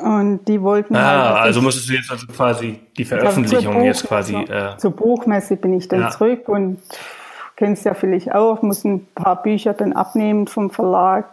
Und 0.00 0.46
die 0.48 0.60
wollten. 0.62 0.96
Ah, 0.96 1.34
halt, 1.34 1.46
also 1.46 1.60
musstest 1.60 1.88
du 1.88 1.92
jetzt 1.94 2.10
also 2.10 2.26
quasi 2.26 2.80
die 2.96 3.04
Veröffentlichung 3.04 3.74
Buch, 3.74 3.84
jetzt 3.84 4.06
quasi. 4.06 4.34
Äh, 4.34 4.76
zur 4.78 4.92
Buchmesse 4.92 5.56
bin 5.56 5.74
ich 5.74 5.88
dann 5.88 6.00
ja. 6.00 6.10
zurück 6.10 6.48
und 6.48 6.78
kennst 7.56 7.84
ja 7.84 7.94
vielleicht 7.94 8.34
auch, 8.34 8.62
muss 8.62 8.84
ein 8.84 9.06
paar 9.14 9.42
Bücher 9.42 9.74
dann 9.74 9.92
abnehmen 9.92 10.46
vom 10.46 10.70
Verlag. 10.70 11.26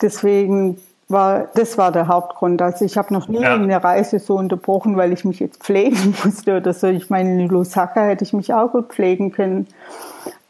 Deswegen 0.00 0.78
war, 1.08 1.48
das 1.54 1.78
war 1.78 1.92
der 1.92 2.08
Hauptgrund. 2.08 2.60
Also 2.60 2.84
ich 2.84 2.98
habe 2.98 3.14
noch 3.14 3.28
nie 3.28 3.40
ja. 3.40 3.54
eine 3.54 3.82
Reise 3.82 4.18
so 4.18 4.34
unterbrochen, 4.34 4.96
weil 4.96 5.12
ich 5.12 5.24
mich 5.24 5.38
jetzt 5.38 5.62
pflegen 5.62 6.14
musste 6.24 6.56
oder 6.56 6.74
so. 6.74 6.88
Ich 6.88 7.08
meine, 7.08 7.40
in 7.40 7.48
Lusaka 7.48 8.02
hätte 8.02 8.24
ich 8.24 8.32
mich 8.32 8.52
auch 8.52 8.72
gut 8.72 8.88
pflegen 8.88 9.30
können. 9.30 9.68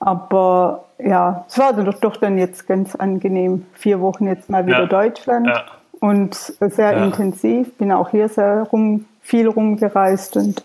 Aber 0.00 0.84
ja, 0.98 1.44
es 1.48 1.58
war 1.58 1.74
doch, 1.74 1.94
doch 2.00 2.16
dann 2.16 2.38
jetzt 2.38 2.66
ganz 2.66 2.96
angenehm. 2.96 3.66
Vier 3.74 4.00
Wochen 4.00 4.26
jetzt 4.26 4.48
mal 4.48 4.66
wieder 4.66 4.80
ja. 4.80 4.86
Deutschland. 4.86 5.46
Ja 5.46 5.64
und 6.02 6.34
sehr 6.34 6.92
ja. 6.92 7.04
intensiv. 7.04 7.72
Bin 7.78 7.92
auch 7.92 8.10
hier 8.10 8.28
sehr 8.28 8.66
rum, 8.72 9.06
viel 9.22 9.46
rumgereist 9.46 10.36
und 10.36 10.62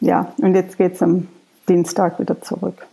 ja, 0.00 0.32
und 0.38 0.54
jetzt 0.54 0.76
geht 0.76 0.94
es 0.94 1.02
am 1.02 1.28
Dienstag 1.68 2.18
wieder 2.18 2.40
zurück. 2.40 2.86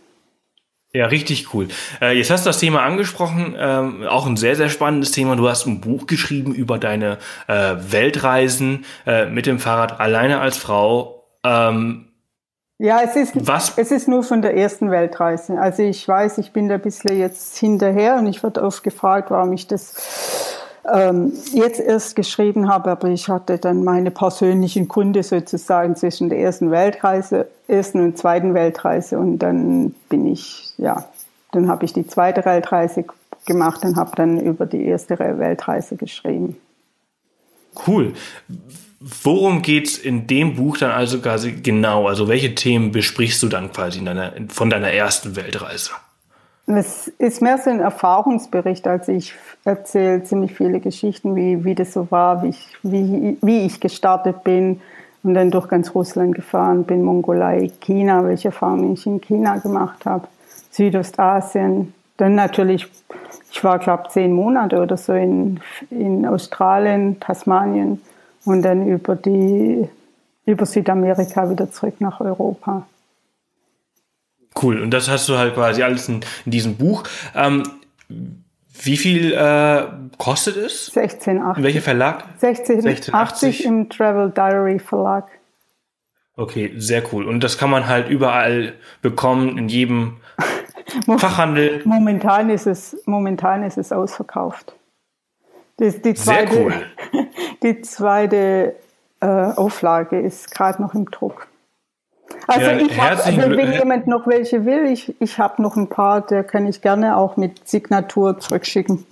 Ja, 0.92 1.06
richtig 1.06 1.52
cool. 1.52 1.68
Äh, 2.00 2.16
jetzt 2.16 2.30
hast 2.30 2.46
du 2.46 2.50
das 2.50 2.60
Thema 2.60 2.82
angesprochen, 2.82 3.54
ähm, 3.58 4.04
auch 4.04 4.26
ein 4.26 4.36
sehr, 4.36 4.54
sehr 4.54 4.68
spannendes 4.68 5.10
Thema. 5.10 5.36
Du 5.36 5.48
hast 5.48 5.66
ein 5.66 5.80
Buch 5.80 6.06
geschrieben 6.06 6.54
über 6.54 6.78
deine 6.78 7.18
äh, 7.48 7.74
Weltreisen 7.90 8.84
äh, 9.04 9.26
mit 9.26 9.46
dem 9.46 9.58
Fahrrad 9.58 10.00
alleine 10.00 10.40
als 10.40 10.56
Frau. 10.56 11.24
Ähm, 11.44 12.12
ja, 12.78 13.00
es 13.02 13.16
ist, 13.16 13.46
was? 13.46 13.76
es 13.76 13.90
ist 13.90 14.06
nur 14.06 14.22
von 14.22 14.40
der 14.40 14.56
ersten 14.56 14.90
Weltreise. 14.90 15.58
Also 15.58 15.82
ich 15.82 16.06
weiß, 16.06 16.38
ich 16.38 16.52
bin 16.52 16.68
da 16.68 16.76
ein 16.76 16.82
bisschen 16.82 17.18
jetzt 17.18 17.58
hinterher 17.58 18.16
und 18.16 18.26
ich 18.26 18.42
werde 18.42 18.62
oft 18.62 18.84
gefragt, 18.84 19.30
warum 19.30 19.52
ich 19.52 19.66
das 19.66 20.55
ähm, 20.92 21.32
jetzt 21.52 21.80
erst 21.80 22.16
geschrieben 22.16 22.68
habe, 22.68 22.90
aber 22.90 23.08
ich 23.08 23.28
hatte 23.28 23.58
dann 23.58 23.84
meine 23.84 24.10
persönlichen 24.10 24.88
Kunde 24.88 25.22
sozusagen 25.22 25.96
zwischen 25.96 26.28
der 26.28 26.38
ersten 26.38 26.70
Weltreise, 26.70 27.48
ersten 27.68 28.00
und 28.00 28.18
zweiten 28.18 28.54
Weltreise 28.54 29.18
und 29.18 29.38
dann 29.38 29.94
bin 30.08 30.26
ich, 30.26 30.72
ja, 30.78 31.08
dann 31.52 31.68
habe 31.68 31.84
ich 31.84 31.92
die 31.92 32.06
zweite 32.06 32.44
Weltreise 32.44 33.04
gemacht 33.46 33.84
und 33.84 33.96
habe 33.96 34.12
dann 34.16 34.40
über 34.40 34.66
die 34.66 34.84
erste 34.84 35.18
Weltreise 35.18 35.96
geschrieben. 35.96 36.56
Cool. 37.86 38.14
Worum 39.00 39.62
geht 39.62 39.88
es 39.88 39.98
in 39.98 40.26
dem 40.26 40.56
Buch 40.56 40.78
dann 40.78 40.90
also 40.90 41.20
quasi 41.20 41.52
genau? 41.52 42.08
Also 42.08 42.28
welche 42.28 42.54
Themen 42.54 42.92
besprichst 42.92 43.42
du 43.42 43.48
dann 43.48 43.72
quasi 43.72 44.02
deiner, 44.04 44.32
von 44.48 44.70
deiner 44.70 44.90
ersten 44.90 45.36
Weltreise? 45.36 45.90
Es 46.66 47.06
ist 47.18 47.42
mehr 47.42 47.58
so 47.58 47.70
ein 47.70 47.78
Erfahrungsbericht, 47.78 48.88
also 48.88 49.12
ich 49.12 49.34
erzähle 49.64 50.24
ziemlich 50.24 50.52
viele 50.52 50.80
Geschichten, 50.80 51.36
wie, 51.36 51.64
wie 51.64 51.76
das 51.76 51.92
so 51.92 52.10
war, 52.10 52.42
wie 52.42 52.48
ich, 52.48 52.68
wie, 52.82 53.38
wie 53.40 53.66
ich 53.66 53.78
gestartet 53.78 54.42
bin 54.42 54.80
und 55.22 55.34
dann 55.34 55.52
durch 55.52 55.68
ganz 55.68 55.94
Russland 55.94 56.34
gefahren 56.34 56.82
bin, 56.82 57.04
Mongolei, 57.04 57.70
China, 57.80 58.24
welche 58.24 58.48
Erfahrungen 58.48 58.94
ich 58.94 59.06
in 59.06 59.20
China 59.20 59.58
gemacht 59.58 60.04
habe, 60.06 60.26
Südostasien. 60.72 61.94
Dann 62.16 62.34
natürlich, 62.34 62.90
ich 63.52 63.62
war 63.62 63.78
glaube 63.78 64.08
zehn 64.08 64.32
Monate 64.32 64.80
oder 64.80 64.96
so 64.96 65.12
in, 65.12 65.60
in 65.90 66.26
Australien, 66.26 67.20
Tasmanien 67.20 68.00
und 68.44 68.62
dann 68.62 68.88
über, 68.88 69.14
die, 69.14 69.88
über 70.46 70.66
Südamerika 70.66 71.48
wieder 71.48 71.70
zurück 71.70 72.00
nach 72.00 72.20
Europa. 72.20 72.86
Cool. 74.60 74.80
Und 74.80 74.90
das 74.90 75.08
hast 75.08 75.28
du 75.28 75.36
halt 75.36 75.54
quasi 75.54 75.82
alles 75.82 76.08
in, 76.08 76.20
in 76.44 76.50
diesem 76.50 76.76
Buch. 76.76 77.04
Ähm, 77.34 77.62
wie 78.08 78.96
viel 78.96 79.32
äh, 79.32 79.84
kostet 80.18 80.56
es? 80.56 80.92
16,80. 80.94 81.58
In 81.58 81.64
welcher 81.64 81.80
Verlag? 81.82 82.24
16,80 82.40 83.64
im 83.64 83.88
Travel 83.88 84.30
Diary 84.30 84.78
Verlag. 84.78 85.28
Okay, 86.36 86.74
sehr 86.76 87.02
cool. 87.12 87.26
Und 87.26 87.42
das 87.42 87.56
kann 87.56 87.70
man 87.70 87.86
halt 87.86 88.08
überall 88.08 88.74
bekommen, 89.00 89.56
in 89.56 89.68
jedem 89.68 90.18
Fachhandel. 91.18 91.80
Momentan 91.84 92.50
ist 92.50 92.66
es, 92.66 92.96
momentan 93.06 93.62
ist 93.62 93.78
es 93.78 93.90
ausverkauft. 93.90 94.74
Das, 95.78 96.00
die 96.02 96.14
zweite, 96.14 96.52
sehr 96.52 96.62
cool. 96.62 96.74
Die 97.62 97.80
zweite 97.80 98.76
äh, 99.20 99.26
Auflage 99.26 100.20
ist 100.20 100.50
gerade 100.50 100.80
noch 100.80 100.94
im 100.94 101.10
Druck. 101.10 101.48
Also 102.46 102.70
ja, 102.70 102.76
ich 102.76 103.00
hab, 103.00 103.26
wenn, 103.26 103.56
wenn 103.56 103.72
jemand 103.72 104.06
noch 104.06 104.26
welche 104.26 104.64
will, 104.64 104.86
ich, 104.86 105.14
ich 105.20 105.38
habe 105.38 105.62
noch 105.62 105.76
ein 105.76 105.88
paar, 105.88 106.20
der 106.20 106.44
kann 106.44 106.66
ich 106.66 106.80
gerne 106.80 107.16
auch 107.16 107.36
mit 107.36 107.68
Signatur 107.68 108.38
zurückschicken. 108.38 109.04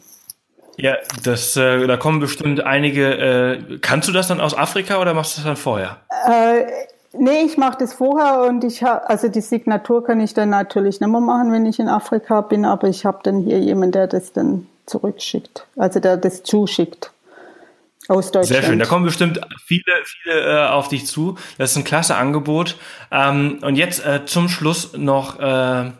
Ja, 0.76 0.96
das, 1.22 1.56
äh, 1.56 1.86
da 1.86 1.96
kommen 1.96 2.20
bestimmt 2.20 2.64
einige. 2.64 3.14
Äh, 3.14 3.78
kannst 3.80 4.08
du 4.08 4.12
das 4.12 4.28
dann 4.28 4.40
aus 4.40 4.56
Afrika 4.56 5.00
oder 5.00 5.14
machst 5.14 5.36
du 5.36 5.40
das 5.40 5.46
dann 5.46 5.56
vorher? 5.56 5.98
Äh, 6.28 6.64
nee, 7.12 7.42
ich 7.44 7.56
mache 7.56 7.78
das 7.78 7.94
vorher 7.94 8.42
und 8.48 8.64
ich 8.64 8.82
habe, 8.82 9.08
also 9.08 9.28
die 9.28 9.40
Signatur 9.40 10.04
kann 10.04 10.20
ich 10.20 10.34
dann 10.34 10.50
natürlich 10.50 11.00
nicht 11.00 11.10
mehr 11.10 11.20
machen, 11.20 11.52
wenn 11.52 11.66
ich 11.66 11.78
in 11.78 11.88
Afrika 11.88 12.40
bin, 12.40 12.64
aber 12.64 12.88
ich 12.88 13.04
habe 13.04 13.18
dann 13.22 13.40
hier 13.40 13.60
jemanden, 13.60 13.92
der 13.92 14.06
das 14.08 14.32
dann 14.32 14.66
zurückschickt, 14.86 15.66
also 15.76 16.00
der 16.00 16.16
das 16.16 16.42
zuschickt. 16.42 17.13
Aus 18.08 18.26
Deutschland. 18.26 18.46
Sehr 18.46 18.62
schön. 18.62 18.78
Da 18.78 18.84
kommen 18.84 19.04
bestimmt 19.04 19.40
viele, 19.64 19.82
viele 20.04 20.40
äh, 20.40 20.66
auf 20.68 20.88
dich 20.88 21.06
zu. 21.06 21.36
Das 21.58 21.70
ist 21.70 21.76
ein 21.76 21.84
klasse 21.84 22.16
Angebot. 22.16 22.76
Ähm, 23.10 23.58
und 23.62 23.76
jetzt 23.76 24.04
äh, 24.04 24.24
zum 24.26 24.48
Schluss 24.48 24.92
noch 24.96 25.38
äh, 25.40 25.90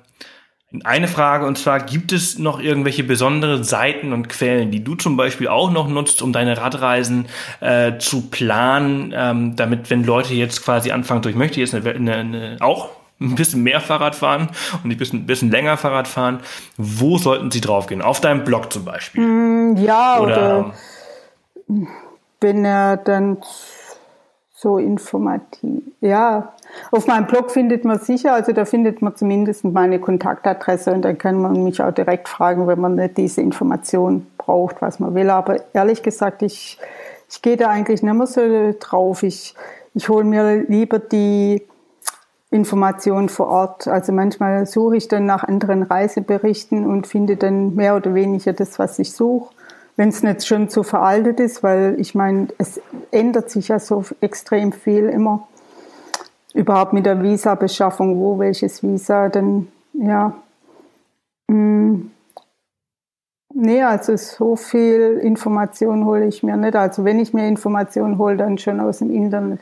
eine 0.83 1.09
Frage. 1.09 1.47
Und 1.47 1.57
zwar, 1.57 1.81
gibt 1.81 2.13
es 2.13 2.39
noch 2.39 2.61
irgendwelche 2.61 3.05
besonderen 3.05 3.65
Seiten 3.65 4.13
und 4.13 4.29
Quellen, 4.29 4.71
die 4.71 4.83
du 4.83 4.97
zum 4.97 5.17
Beispiel 5.17 5.49
auch 5.49 5.71
noch 5.71 5.89
nutzt, 5.89 6.21
um 6.21 6.33
deine 6.33 6.59
Radreisen 6.59 7.27
äh, 7.61 7.99
zu 7.99 8.29
planen, 8.29 9.15
ähm, 9.17 9.57
damit, 9.57 9.89
wenn 9.91 10.05
Leute 10.05 10.35
jetzt 10.35 10.65
quasi 10.65 10.91
anfangen, 10.91 11.23
ich 11.29 11.37
möchte 11.37 11.61
jetzt 11.61 11.75
eine, 11.75 11.91
eine, 11.91 12.15
eine, 12.15 12.57
auch 12.61 12.91
ein 13.21 13.37
bisschen 13.37 13.63
mehr 13.63 13.81
Fahrrad 13.81 14.17
fahren 14.17 14.49
und 14.83 14.91
ein 14.91 14.97
bisschen, 14.97 15.21
ein 15.21 15.27
bisschen 15.27 15.51
länger 15.51 15.77
Fahrrad 15.77 16.09
fahren, 16.09 16.41
wo 16.77 17.17
sollten 17.17 17.51
sie 17.51 17.61
draufgehen? 17.61 18.03
Auf 18.03 18.21
deinem 18.21 18.45
Blog 18.45 18.73
zum 18.73 18.85
Beispiel? 18.85 19.23
Mm, 19.23 19.77
ja, 19.77 20.19
oder, 20.19 20.37
oder 20.59 20.75
bin 22.41 22.65
er 22.65 22.97
dann 22.97 23.39
so 24.65 24.79
informativ. 24.79 25.83
Ja, 26.01 26.55
auf 26.91 27.07
meinem 27.07 27.27
Blog 27.27 27.51
findet 27.51 27.85
man 27.85 27.99
sicher, 27.99 28.33
also 28.33 28.53
da 28.53 28.65
findet 28.65 29.03
man 29.03 29.15
zumindest 29.15 29.65
meine 29.65 29.99
Kontaktadresse 29.99 30.93
und 30.93 31.03
dann 31.03 31.19
kann 31.19 31.41
man 31.41 31.62
mich 31.65 31.83
auch 31.83 31.93
direkt 31.93 32.29
fragen, 32.29 32.67
wenn 32.67 32.81
man 32.81 32.95
nicht 32.95 33.19
diese 33.19 33.43
Information 33.43 34.27
braucht, 34.39 34.81
was 34.81 35.01
man 35.01 35.15
will. 35.15 35.29
Aber 35.31 35.57
ehrlich 35.75 36.03
gesagt, 36.03 36.43
ich, 36.43 36.79
ich 37.29 37.43
gehe 37.43 37.57
da 37.57 37.69
eigentlich 37.69 38.03
nicht 38.03 38.15
mehr 38.15 38.27
so 38.27 38.75
drauf. 38.81 39.23
Ich, 39.23 39.55
ich 39.93 40.09
hole 40.09 40.25
mir 40.25 40.65
lieber 40.67 40.99
die 40.99 41.62
Informationen 42.51 43.29
vor 43.29 43.49
Ort. 43.49 43.87
Also 43.87 44.12
manchmal 44.12 44.67
suche 44.67 44.97
ich 44.97 45.09
dann 45.09 45.27
nach 45.27 45.45
anderen 45.45 45.83
Reiseberichten 45.83 46.87
und 46.87 47.07
finde 47.07 47.37
dann 47.37 47.75
mehr 47.75 47.97
oder 47.97 48.15
weniger 48.15 48.53
das, 48.53 48.79
was 48.79 48.99
ich 48.99 49.12
suche 49.12 49.54
wenn 49.97 50.09
es 50.09 50.23
nicht 50.23 50.47
schon 50.47 50.69
zu 50.69 50.83
veraltet 50.83 51.41
ist, 51.41 51.63
weil 51.63 51.97
ich 51.99 52.15
meine, 52.15 52.49
es 52.59 52.81
ändert 53.11 53.51
sich 53.51 53.69
ja 53.69 53.79
so 53.79 54.05
extrem 54.21 54.73
viel 54.73 55.09
immer. 55.09 55.47
Überhaupt 56.53 56.93
mit 56.93 57.07
der 57.07 57.23
Visa-Beschaffung, 57.23 58.19
wo 58.19 58.39
welches 58.39 58.83
Visa, 58.83 59.29
dann 59.29 59.69
ja. 59.93 60.35
Mh, 61.49 61.57
mm, 61.57 62.11
nee, 63.55 63.83
also 63.83 64.17
so 64.17 64.57
viel 64.57 65.21
Information 65.23 66.05
hole 66.05 66.27
ich 66.27 66.43
mir 66.43 66.57
nicht. 66.57 66.77
Also 66.77 67.05
wenn 67.05 67.19
ich 67.19 67.33
mir 67.33 67.47
Informationen 67.47 68.19
hole, 68.19 68.37
dann 68.37 68.59
schon 68.59 68.81
aus 68.81 68.99
dem 68.99 69.11
Internet. 69.13 69.61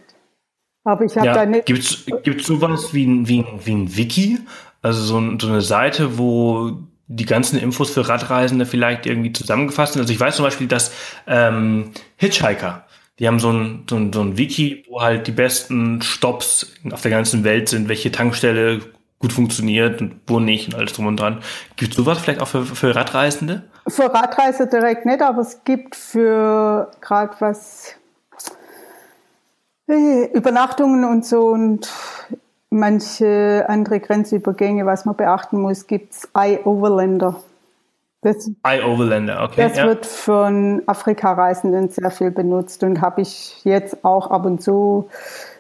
Aber 0.85 1.05
ich 1.05 1.17
habe 1.17 1.27
ja, 1.27 1.35
da 1.35 1.47
nicht. 1.47 1.67
Gibt 1.67 1.81
es 1.81 2.47
sowas 2.47 2.93
wie 2.93 3.07
ein, 3.07 3.29
wie, 3.29 3.45
wie 3.65 3.73
ein 3.73 3.97
Wiki? 3.97 4.39
Also 4.81 5.03
so, 5.03 5.39
so 5.39 5.49
eine 5.49 5.61
Seite, 5.61 6.19
wo 6.19 6.73
die 7.17 7.27
ganzen 7.27 7.59
Infos 7.59 7.91
für 7.91 8.09
Radreisende 8.09 8.67
vielleicht 8.67 9.07
irgendwie 9.07 9.33
zusammengefasst 9.33 9.95
sind. 9.95 10.03
Also 10.03 10.13
ich 10.13 10.21
weiß 10.21 10.37
zum 10.37 10.45
Beispiel, 10.45 10.67
dass 10.67 10.93
ähm, 11.27 11.93
Hitchhiker, 12.17 12.85
die 13.19 13.29
haben 13.29 13.39
so 13.39 13.51
ein, 13.51 13.85
so, 13.89 13.97
ein, 13.97 14.13
so 14.13 14.23
ein 14.23 14.39
Wiki, 14.39 14.85
wo 14.89 15.03
halt 15.03 15.27
die 15.27 15.33
besten 15.33 16.01
Stops 16.03 16.75
auf 16.91 17.03
der 17.03 17.11
ganzen 17.11 17.45
Welt 17.45 17.69
sind, 17.69 17.89
welche 17.89 18.11
Tankstelle 18.11 18.81
gut 19.19 19.33
funktioniert 19.33 20.01
und 20.01 20.21
wo 20.27 20.41
nicht 20.41 20.69
und 20.69 20.75
alles 20.75 20.95
drum 20.95 21.07
und 21.07 21.19
dran. 21.19 21.43
Gibt 21.77 21.93
es 21.93 21.97
sowas 21.97 22.19
vielleicht 22.19 22.41
auch 22.41 22.49
für, 22.49 22.65
für 22.65 22.95
Radreisende? 22.95 23.63
Für 23.87 24.13
Radreise 24.13 24.67
direkt 24.67 25.07
nicht, 25.07 25.23
aber 25.23 25.43
es 25.43 25.63
gibt 25.65 25.95
für 25.95 26.91
gerade 27.01 27.35
was 27.41 27.95
äh, 29.89 30.27
Übernachtungen 30.33 31.05
und 31.05 31.25
so 31.25 31.49
und 31.49 31.89
manche 32.73 33.65
andere 33.69 34.01
Grenzübergänge, 34.01 34.87
was 34.87 35.05
man 35.05 35.17
beachten 35.17 35.61
muss, 35.61 35.87
gibt 35.87 36.13
es 36.15 36.29
I-Overlander. 36.37 37.37
I-Overlander, 38.25 39.43
okay. 39.45 39.69
Das 39.69 39.77
ja. 39.77 39.87
wird 39.87 40.07
von 40.07 40.83
Afrika-Reisenden 40.87 41.89
sehr 41.89 42.11
viel 42.11 42.31
benutzt 42.31 42.83
und 42.85 43.01
habe 43.01 43.21
ich 43.21 43.65
jetzt 43.65 44.05
auch 44.05 44.31
ab 44.31 44.47
und 44.47 44.63
zu, 44.63 45.09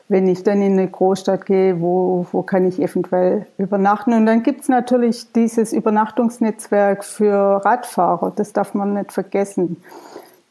wenn 0.08 0.28
ich 0.28 0.44
dann 0.44 0.62
in 0.62 0.72
eine 0.74 0.88
Großstadt 0.88 1.44
gehe, 1.46 1.80
wo, 1.80 2.26
wo 2.30 2.42
kann 2.42 2.66
ich 2.66 2.80
eventuell 2.80 3.46
übernachten. 3.58 4.12
Und 4.12 4.26
dann 4.26 4.42
gibt 4.42 4.62
es 4.62 4.68
natürlich 4.68 5.32
dieses 5.32 5.72
Übernachtungsnetzwerk 5.72 7.04
für 7.04 7.64
Radfahrer, 7.64 8.32
das 8.34 8.52
darf 8.52 8.74
man 8.74 8.94
nicht 8.94 9.12
vergessen. 9.12 9.82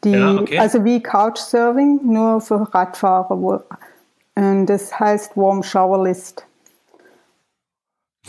Die, 0.04 0.12
ja, 0.12 0.34
okay. 0.34 0.60
Also 0.60 0.84
wie 0.84 1.02
Couchsurfing, 1.02 2.02
nur 2.04 2.42
für 2.42 2.74
Radfahrer. 2.74 3.42
Wo, 3.42 3.60
und 4.36 4.66
das 4.66 5.00
heißt 5.00 5.38
Warm 5.38 5.64
Shower 5.64 6.04
List. 6.04 6.46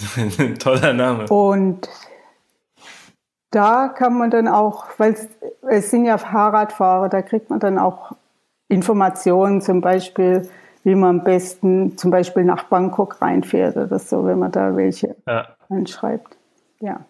Toller 0.59 0.93
Name. 0.93 1.27
Und 1.29 1.89
da 3.51 3.89
kann 3.89 4.17
man 4.17 4.31
dann 4.31 4.49
auch, 4.49 4.87
weil 4.99 5.17
es 5.69 5.91
sind 5.91 6.05
ja 6.05 6.19
Fahrradfahrer, 6.19 7.09
da 7.09 7.23
kriegt 7.23 7.51
man 7.51 7.61
dann 7.61 7.79
auch 7.79 8.13
Informationen, 8.69 9.61
zum 9.61 9.81
Beispiel, 9.81 10.49
wie 10.85 10.95
man 10.95 11.19
am 11.19 11.25
besten 11.25 11.97
zum 11.99 12.11
Beispiel 12.11 12.45
nach 12.45 12.65
Bangkok 12.65 13.21
reinfährt 13.21 13.77
oder 13.77 13.99
so, 13.99 14.25
wenn 14.25 14.39
man 14.39 14.53
da 14.53 14.75
welche 14.77 15.15
ja. 15.27 15.49
anschreibt. 15.69 16.37
Ja. 16.81 17.01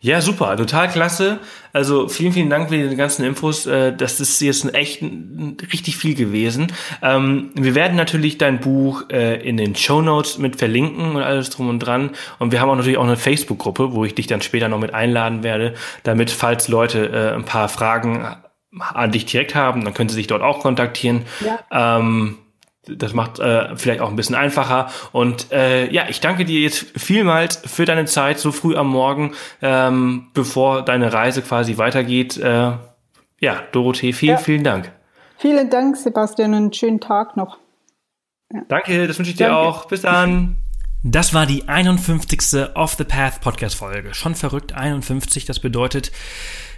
Ja, 0.00 0.20
super, 0.20 0.54
total 0.58 0.88
klasse. 0.88 1.38
Also 1.72 2.08
vielen, 2.08 2.34
vielen 2.34 2.50
Dank 2.50 2.68
für 2.68 2.76
die 2.76 2.94
ganzen 2.94 3.24
Infos. 3.24 3.64
Äh, 3.64 3.96
das 3.96 4.20
ist 4.20 4.38
jetzt 4.40 4.74
echt 4.74 5.00
richtig 5.02 5.96
viel 5.96 6.14
gewesen. 6.14 6.66
Ähm, 7.00 7.50
wir 7.54 7.74
werden 7.74 7.96
natürlich 7.96 8.36
dein 8.36 8.60
Buch 8.60 9.08
äh, 9.10 9.40
in 9.40 9.56
den 9.56 9.74
Show 9.74 10.02
Notes 10.02 10.36
mit 10.36 10.56
verlinken 10.56 11.16
und 11.16 11.22
alles 11.22 11.48
drum 11.48 11.70
und 11.70 11.78
dran. 11.78 12.10
Und 12.38 12.52
wir 12.52 12.60
haben 12.60 12.68
auch 12.68 12.76
natürlich 12.76 12.98
auch 12.98 13.04
eine 13.04 13.16
Facebook-Gruppe, 13.16 13.92
wo 13.92 14.04
ich 14.04 14.14
dich 14.14 14.26
dann 14.26 14.42
später 14.42 14.68
noch 14.68 14.78
mit 14.78 14.92
einladen 14.92 15.42
werde, 15.42 15.72
damit, 16.02 16.30
falls 16.30 16.68
Leute 16.68 17.08
äh, 17.08 17.34
ein 17.34 17.46
paar 17.46 17.70
Fragen 17.70 18.26
an 18.78 19.10
dich 19.10 19.24
direkt 19.24 19.54
haben, 19.54 19.84
dann 19.84 19.94
können 19.94 20.10
sie 20.10 20.16
sich 20.16 20.26
dort 20.26 20.42
auch 20.42 20.60
kontaktieren. 20.60 21.22
Ja. 21.40 21.98
Ähm, 21.98 22.38
das 22.86 23.14
macht 23.14 23.38
äh, 23.38 23.76
vielleicht 23.76 24.00
auch 24.00 24.08
ein 24.08 24.16
bisschen 24.16 24.34
einfacher. 24.34 24.90
Und 25.12 25.52
äh, 25.52 25.90
ja, 25.92 26.04
ich 26.08 26.20
danke 26.20 26.44
dir 26.44 26.60
jetzt 26.60 26.86
vielmals 26.96 27.56
für 27.64 27.84
deine 27.84 28.04
Zeit 28.06 28.38
so 28.38 28.52
früh 28.52 28.76
am 28.76 28.88
Morgen, 28.88 29.34
ähm, 29.62 30.28
bevor 30.34 30.82
deine 30.82 31.12
Reise 31.12 31.42
quasi 31.42 31.78
weitergeht. 31.78 32.36
Äh, 32.36 32.72
ja, 33.40 33.62
Dorothee, 33.72 34.12
vielen, 34.12 34.36
ja. 34.36 34.38
vielen 34.38 34.64
Dank. 34.64 34.92
Vielen 35.38 35.70
Dank, 35.70 35.96
Sebastian, 35.96 36.52
und 36.52 36.56
einen 36.56 36.72
schönen 36.72 37.00
Tag 37.00 37.36
noch. 37.36 37.58
Ja. 38.52 38.62
Danke, 38.68 39.06
das 39.06 39.18
wünsche 39.18 39.32
ich 39.32 39.36
dir 39.36 39.48
danke. 39.48 39.58
auch. 39.58 39.84
Bis 39.86 40.02
dann. 40.02 40.56
Das 41.02 41.34
war 41.34 41.44
die 41.44 41.68
51. 41.68 42.70
Off 42.74 42.94
the 42.94 43.04
Path 43.04 43.42
Podcast 43.42 43.76
Folge. 43.76 44.14
Schon 44.14 44.34
verrückt, 44.34 44.72
51. 44.72 45.44
Das 45.44 45.60
bedeutet, 45.60 46.12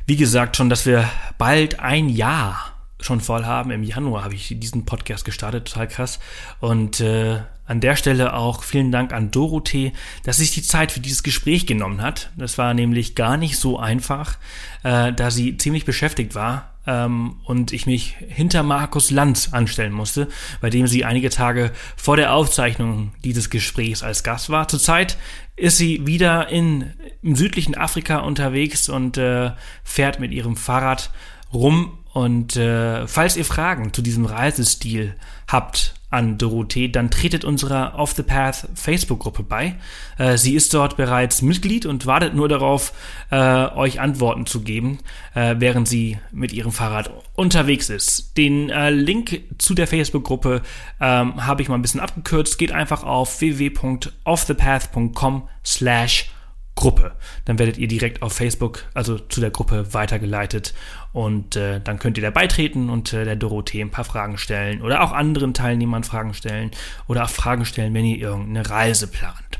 wie 0.07 0.17
gesagt, 0.17 0.57
schon, 0.57 0.69
dass 0.69 0.85
wir 0.85 1.09
bald 1.39 1.79
ein 1.79 2.09
Jahr 2.09 2.76
schon 3.07 3.21
voll 3.21 3.45
haben. 3.45 3.71
Im 3.71 3.83
Januar 3.83 4.25
habe 4.25 4.35
ich 4.35 4.55
diesen 4.59 4.85
Podcast 4.85 5.25
gestartet, 5.25 5.69
total 5.69 5.89
krass. 5.89 6.19
Und 6.61 7.01
äh, 7.01 7.39
an 7.67 7.81
der 7.81 7.97
Stelle 7.97 8.35
auch 8.35 8.63
vielen 8.63 8.93
Dank 8.93 9.13
an 9.13 9.31
Dorothee, 9.31 9.93
dass 10.25 10.37
sich 10.37 10.53
die 10.53 10.63
Zeit 10.63 10.93
für 10.93 11.01
dieses 11.01 11.23
Gespräch 11.23 11.67
genommen 11.67 12.03
hat. 12.03 12.31
Das 12.37 12.59
war 12.59 12.75
nämlich 12.75 13.15
gar 13.15 13.37
nicht 13.37 13.59
so 13.59 13.79
einfach, 13.79 14.37
äh, 14.83 15.13
da 15.13 15.31
sie 15.31 15.57
ziemlich 15.57 15.85
beschäftigt 15.85 16.35
war 16.35 16.75
ähm, 16.87 17.37
und 17.45 17.73
ich 17.73 17.87
mich 17.87 18.17
hinter 18.29 18.63
Markus 18.63 19.11
Lanz 19.11 19.53
anstellen 19.53 19.93
musste, 19.93 20.29
bei 20.61 20.71
dem 20.71 20.87
sie 20.87 21.05
einige 21.05 21.31
Tage 21.31 21.73
vor 21.97 22.17
der 22.17 22.35
Aufzeichnung 22.35 23.13
dieses 23.25 23.51
Gesprächs 23.51 24.03
als 24.03 24.23
Gast 24.23 24.51
war. 24.51 24.69
Zurzeit 24.69 25.17
ist 25.57 25.79
sie 25.79 26.07
wieder 26.07 26.49
in, 26.49 26.93
im 27.23 27.35
südlichen 27.35 27.77
Afrika 27.77 28.19
unterwegs 28.19 28.89
und 28.89 29.17
äh, 29.17 29.51
fährt 29.83 30.21
mit 30.21 30.33
ihrem 30.33 30.57
Fahrrad 30.57 31.11
rum 31.53 31.99
und 32.17 32.57
äh, 32.57 33.07
falls 33.07 33.37
ihr 33.37 33.45
Fragen 33.45 33.93
zu 33.93 34.01
diesem 34.01 34.25
Reisestil 34.25 35.15
habt 35.49 35.95
an 36.09 36.39
Dorothee, 36.39 36.89
dann 36.89 37.11
tretet 37.11 37.45
unserer 37.45 37.99
Off 37.99 38.13
the 38.13 38.23
Path 38.23 38.69
Facebook-Gruppe 38.75 39.43
bei. 39.43 39.75
Äh, 40.17 40.39
sie 40.39 40.55
ist 40.55 40.73
dort 40.73 40.97
bereits 40.97 41.43
Mitglied 41.43 41.85
und 41.85 42.07
wartet 42.07 42.35
nur 42.35 42.49
darauf, 42.49 42.95
äh, 43.31 43.37
euch 43.37 44.01
Antworten 44.01 44.47
zu 44.47 44.63
geben, 44.63 45.01
äh, 45.35 45.57
während 45.59 45.89
sie 45.89 46.17
mit 46.33 46.55
ihrem 46.55 46.73
Fahrrad 46.73 47.11
unterwegs 47.35 47.91
ist. 47.91 48.39
Den 48.39 48.71
äh, 48.71 48.89
Link 48.89 49.43
zu 49.59 49.75
der 49.75 49.87
Facebook-Gruppe 49.87 50.63
ähm, 51.03 51.45
habe 51.45 51.61
ich 51.61 51.69
mal 51.69 51.75
ein 51.75 51.83
bisschen 51.83 52.01
abgekürzt. 52.01 52.57
Geht 52.57 52.73
einfach 52.73 53.05
auf 53.05 53.43
www.offthepath.com 53.43 55.49
slash 55.63 56.31
Gruppe. 56.77 57.13
Dann 57.47 57.59
werdet 57.59 57.79
ihr 57.79 57.89
direkt 57.89 58.23
auf 58.23 58.35
Facebook, 58.35 58.85
also 58.95 59.19
zu 59.19 59.41
der 59.41 59.51
Gruppe 59.51 59.93
weitergeleitet 59.93 60.75
und 61.13 61.57
äh, 61.57 61.81
dann 61.83 61.99
könnt 61.99 62.19
ihr 62.19 62.23
da 62.23 62.31
beitreten 62.31 62.91
und 62.91 63.13
äh, 63.13 63.25
der 63.25 63.35
Dorothee 63.35 63.81
ein 63.81 63.91
paar 63.91 64.05
Fragen 64.05 64.39
stellen 64.39 64.83
oder 64.83 65.03
auch 65.03 65.13
anderen 65.13 65.55
Teilnehmern 65.55 66.05
Fragen 66.05 66.35
stellen 66.35 66.71
oder 67.09 67.25
auch 67.25 67.31
Fragen 67.31 67.65
stellen, 67.65 67.95
wenn 67.95 68.05
ihr 68.05 68.19
irgendeine 68.19 68.69
Reise 68.69 69.09
plant. 69.09 69.59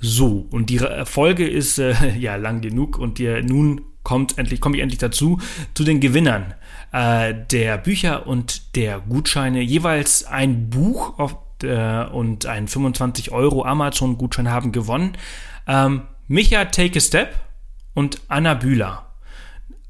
So, 0.00 0.46
und 0.50 0.68
die 0.70 0.80
Folge 1.04 1.48
ist 1.48 1.78
äh, 1.78 1.94
ja 2.18 2.36
lang 2.36 2.60
genug 2.60 2.98
und 2.98 3.18
ihr 3.20 3.42
nun 3.42 3.82
kommt 4.02 4.36
endlich, 4.36 4.60
komme 4.60 4.76
ich 4.76 4.82
endlich 4.82 4.98
dazu, 4.98 5.40
zu 5.72 5.84
den 5.84 6.00
Gewinnern 6.00 6.54
äh, 6.92 7.32
der 7.50 7.78
Bücher 7.78 8.26
und 8.26 8.76
der 8.76 9.00
Gutscheine. 9.00 9.62
Jeweils 9.62 10.24
ein 10.24 10.68
Buch 10.68 11.18
auf, 11.18 11.36
äh, 11.62 12.04
und 12.06 12.44
ein 12.46 12.68
25 12.68 13.30
Euro 13.30 13.64
Amazon-Gutschein 13.64 14.50
haben 14.50 14.72
gewonnen. 14.72 15.16
Ähm, 15.66 16.02
Micha 16.26 16.64
Take 16.66 16.98
a 16.98 17.00
Step 17.00 17.34
und 17.94 18.20
Anna 18.28 18.54
Bühler. 18.54 19.04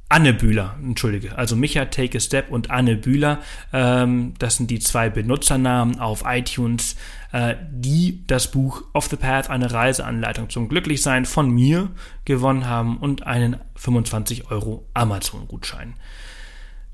Anne 0.09 0.35
Bühler, 0.35 0.77
entschuldige, 0.83 1.37
also 1.37 1.57
Micha 1.57 1.87
Take 1.87 2.19
a 2.19 2.21
Step 2.21 2.51
und 2.51 2.71
Anne 2.71 2.97
Bühler, 2.97 3.41
ähm, 3.73 4.35
das 4.39 4.59
sind 4.59 4.71
die 4.71 4.79
zwei 4.79 5.11
Benutzernamen 5.11 5.99
auf 5.99 6.23
iTunes, 6.27 6.95
äh, 7.33 7.57
die 7.71 8.25
das 8.27 8.51
Buch 8.51 8.83
Off 8.93 9.07
the 9.09 9.17
Path, 9.17 9.51
eine 9.51 9.73
Reiseanleitung 9.73 10.51
zum 10.51 10.69
Glücklichsein 10.69 11.25
von 11.25 11.51
mir 11.51 11.91
gewonnen 12.25 12.67
haben 12.67 12.99
und 12.99 13.27
einen 13.27 13.57
25 13.77 14.51
Euro 14.51 14.87
Amazon-Gutschein. 14.95 15.95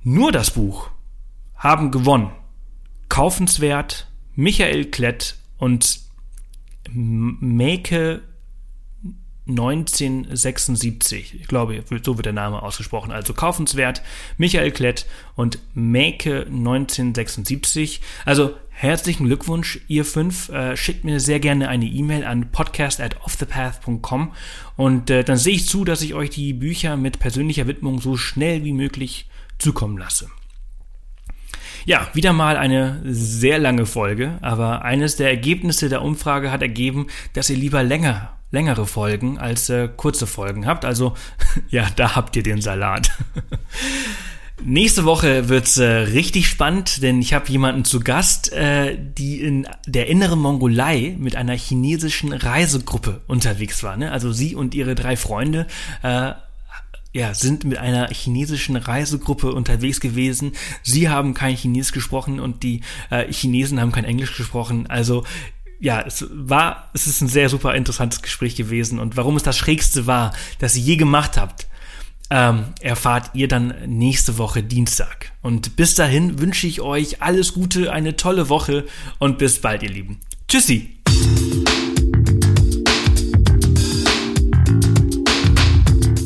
Nur 0.03 0.33
das 0.33 0.53
Buch 0.53 0.91
haben 1.57 1.91
gewonnen. 1.91 2.31
Kaufenswert 3.09 4.09
Michael 4.35 4.87
Klett 4.87 5.37
und 5.59 6.01
Make 6.89 8.23
1976, 9.49 11.35
ich 11.41 11.49
glaube, 11.49 11.83
so 12.03 12.17
wird 12.17 12.27
der 12.27 12.33
Name 12.33 12.63
ausgesprochen, 12.63 13.11
also 13.11 13.35
kaufenswert, 13.35 14.03
Michael 14.39 14.71
Klett 14.71 15.07
und 15.35 15.59
Make 15.75 16.47
1976. 16.47 18.01
Also 18.25 18.55
herzlichen 18.71 19.27
Glückwunsch, 19.27 19.81
ihr 19.89 20.05
fünf. 20.05 20.49
Äh, 20.51 20.77
schickt 20.77 21.05
mir 21.05 21.21
sehr 21.21 21.41
gerne 21.41 21.69
eine 21.69 21.87
E-Mail 21.87 22.25
an 22.25 22.51
podcast 22.51 23.03
und 24.77 25.11
äh, 25.11 25.25
dann 25.25 25.37
sehe 25.37 25.55
ich 25.55 25.67
zu, 25.67 25.85
dass 25.85 26.03
ich 26.03 26.15
euch 26.15 26.31
die 26.31 26.53
Bücher 26.53 26.97
mit 26.97 27.19
persönlicher 27.19 27.67
Widmung 27.67 28.01
so 28.01 28.17
schnell 28.17 28.65
wie 28.65 28.73
möglich 28.73 29.29
zukommen 29.59 29.99
lasse. 29.99 30.29
Ja, 31.87 32.09
wieder 32.13 32.33
mal 32.33 32.57
eine 32.57 33.01
sehr 33.05 33.59
lange 33.59 33.87
Folge, 33.87 34.39
aber 34.43 34.83
eines 34.83 35.17
der 35.17 35.29
Ergebnisse 35.29 35.89
der 35.89 36.03
Umfrage 36.03 36.51
hat 36.51 36.63
ergeben, 36.63 37.07
dass 37.33 37.49
ihr 37.49 37.57
lieber 37.57 37.83
länger 37.83 38.37
längere 38.51 38.87
Folgen 38.87 39.39
als 39.39 39.69
äh, 39.71 39.89
kurze 39.95 40.27
Folgen 40.27 40.67
habt. 40.67 40.85
Also 40.85 41.15
ja, 41.71 41.89
da 41.97 42.17
habt 42.17 42.37
ihr 42.37 42.43
den 42.43 42.61
Salat. 42.61 43.11
Nächste 44.63 45.07
Woche 45.07 45.49
wird's 45.49 45.79
äh, 45.79 45.87
richtig 45.87 46.47
spannend, 46.47 47.03
denn 47.03 47.23
ich 47.23 47.33
habe 47.33 47.51
jemanden 47.51 47.87
zu 47.87 48.01
Gast, 48.01 48.53
äh, 48.53 48.99
die 49.01 49.41
in 49.41 49.67
der 49.87 50.09
inneren 50.09 50.39
Mongolei 50.39 51.17
mit 51.19 51.35
einer 51.35 51.57
chinesischen 51.57 52.35
Reisegruppe 52.35 53.23
unterwegs 53.27 53.83
war. 53.83 53.97
Ne? 53.97 54.13
Also 54.13 54.33
sie 54.33 54.55
und 54.55 54.75
ihre 54.75 54.95
drei 54.95 55.17
Freunde 55.17 55.67
äh, 56.03 56.33
ja, 57.13 57.35
sind 57.35 57.65
mit 57.65 57.79
einer 57.79 58.09
chinesischen 58.09 58.77
Reisegruppe 58.77 59.53
unterwegs 59.53 59.99
gewesen. 59.99 60.53
Sie 60.83 61.09
haben 61.09 61.35
kein 61.35 61.57
Chines 61.57 61.93
gesprochen 61.93 62.39
und 62.39 62.63
die 62.63 62.83
äh, 63.11 63.33
Chinesen 63.33 63.81
haben 63.81 63.93
kein 63.93 64.05
Englisch 64.05 64.37
gesprochen. 64.37 64.87
Also 64.89 65.25
ja, 65.81 66.03
es 66.07 66.27
war, 66.31 66.91
es 66.93 67.07
ist 67.07 67.23
ein 67.23 67.29
sehr 67.29 67.49
super 67.49 67.75
interessantes 67.75 68.23
Gespräch 68.23 68.55
gewesen 68.55 68.99
und 68.99 69.17
warum 69.17 69.37
es 69.37 69.43
das 69.43 69.57
Schrägste 69.57 70.07
war, 70.07 70.33
das 70.59 70.77
ihr 70.77 70.83
je 70.83 70.97
gemacht 70.97 71.37
habt, 71.37 71.67
ähm, 72.29 72.67
erfahrt 72.81 73.31
ihr 73.35 73.49
dann 73.49 73.75
nächste 73.87 74.39
Woche 74.39 74.63
Dienstag. 74.63 75.33
Und 75.43 75.77
bis 75.77 75.95
dahin 75.97 76.39
wünsche 76.39 76.67
ich 76.67 76.81
euch 76.81 77.23
alles 77.23 77.55
Gute, 77.55 77.93
eine 77.93 78.15
tolle 78.15 78.49
Woche 78.49 78.85
und 79.19 79.39
bis 79.39 79.61
bald, 79.61 79.83
ihr 79.83 79.91
Lieben. 79.91 80.21
Tschüssi! 80.47 80.97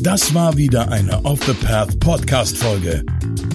Das 0.01 0.33
war 0.35 0.55
wieder 0.55 0.91
eine 0.91 1.25
Off 1.25 1.39
the 1.45 1.53
Path 1.53 1.99
Podcast 1.99 2.57
Folge. 2.57 3.03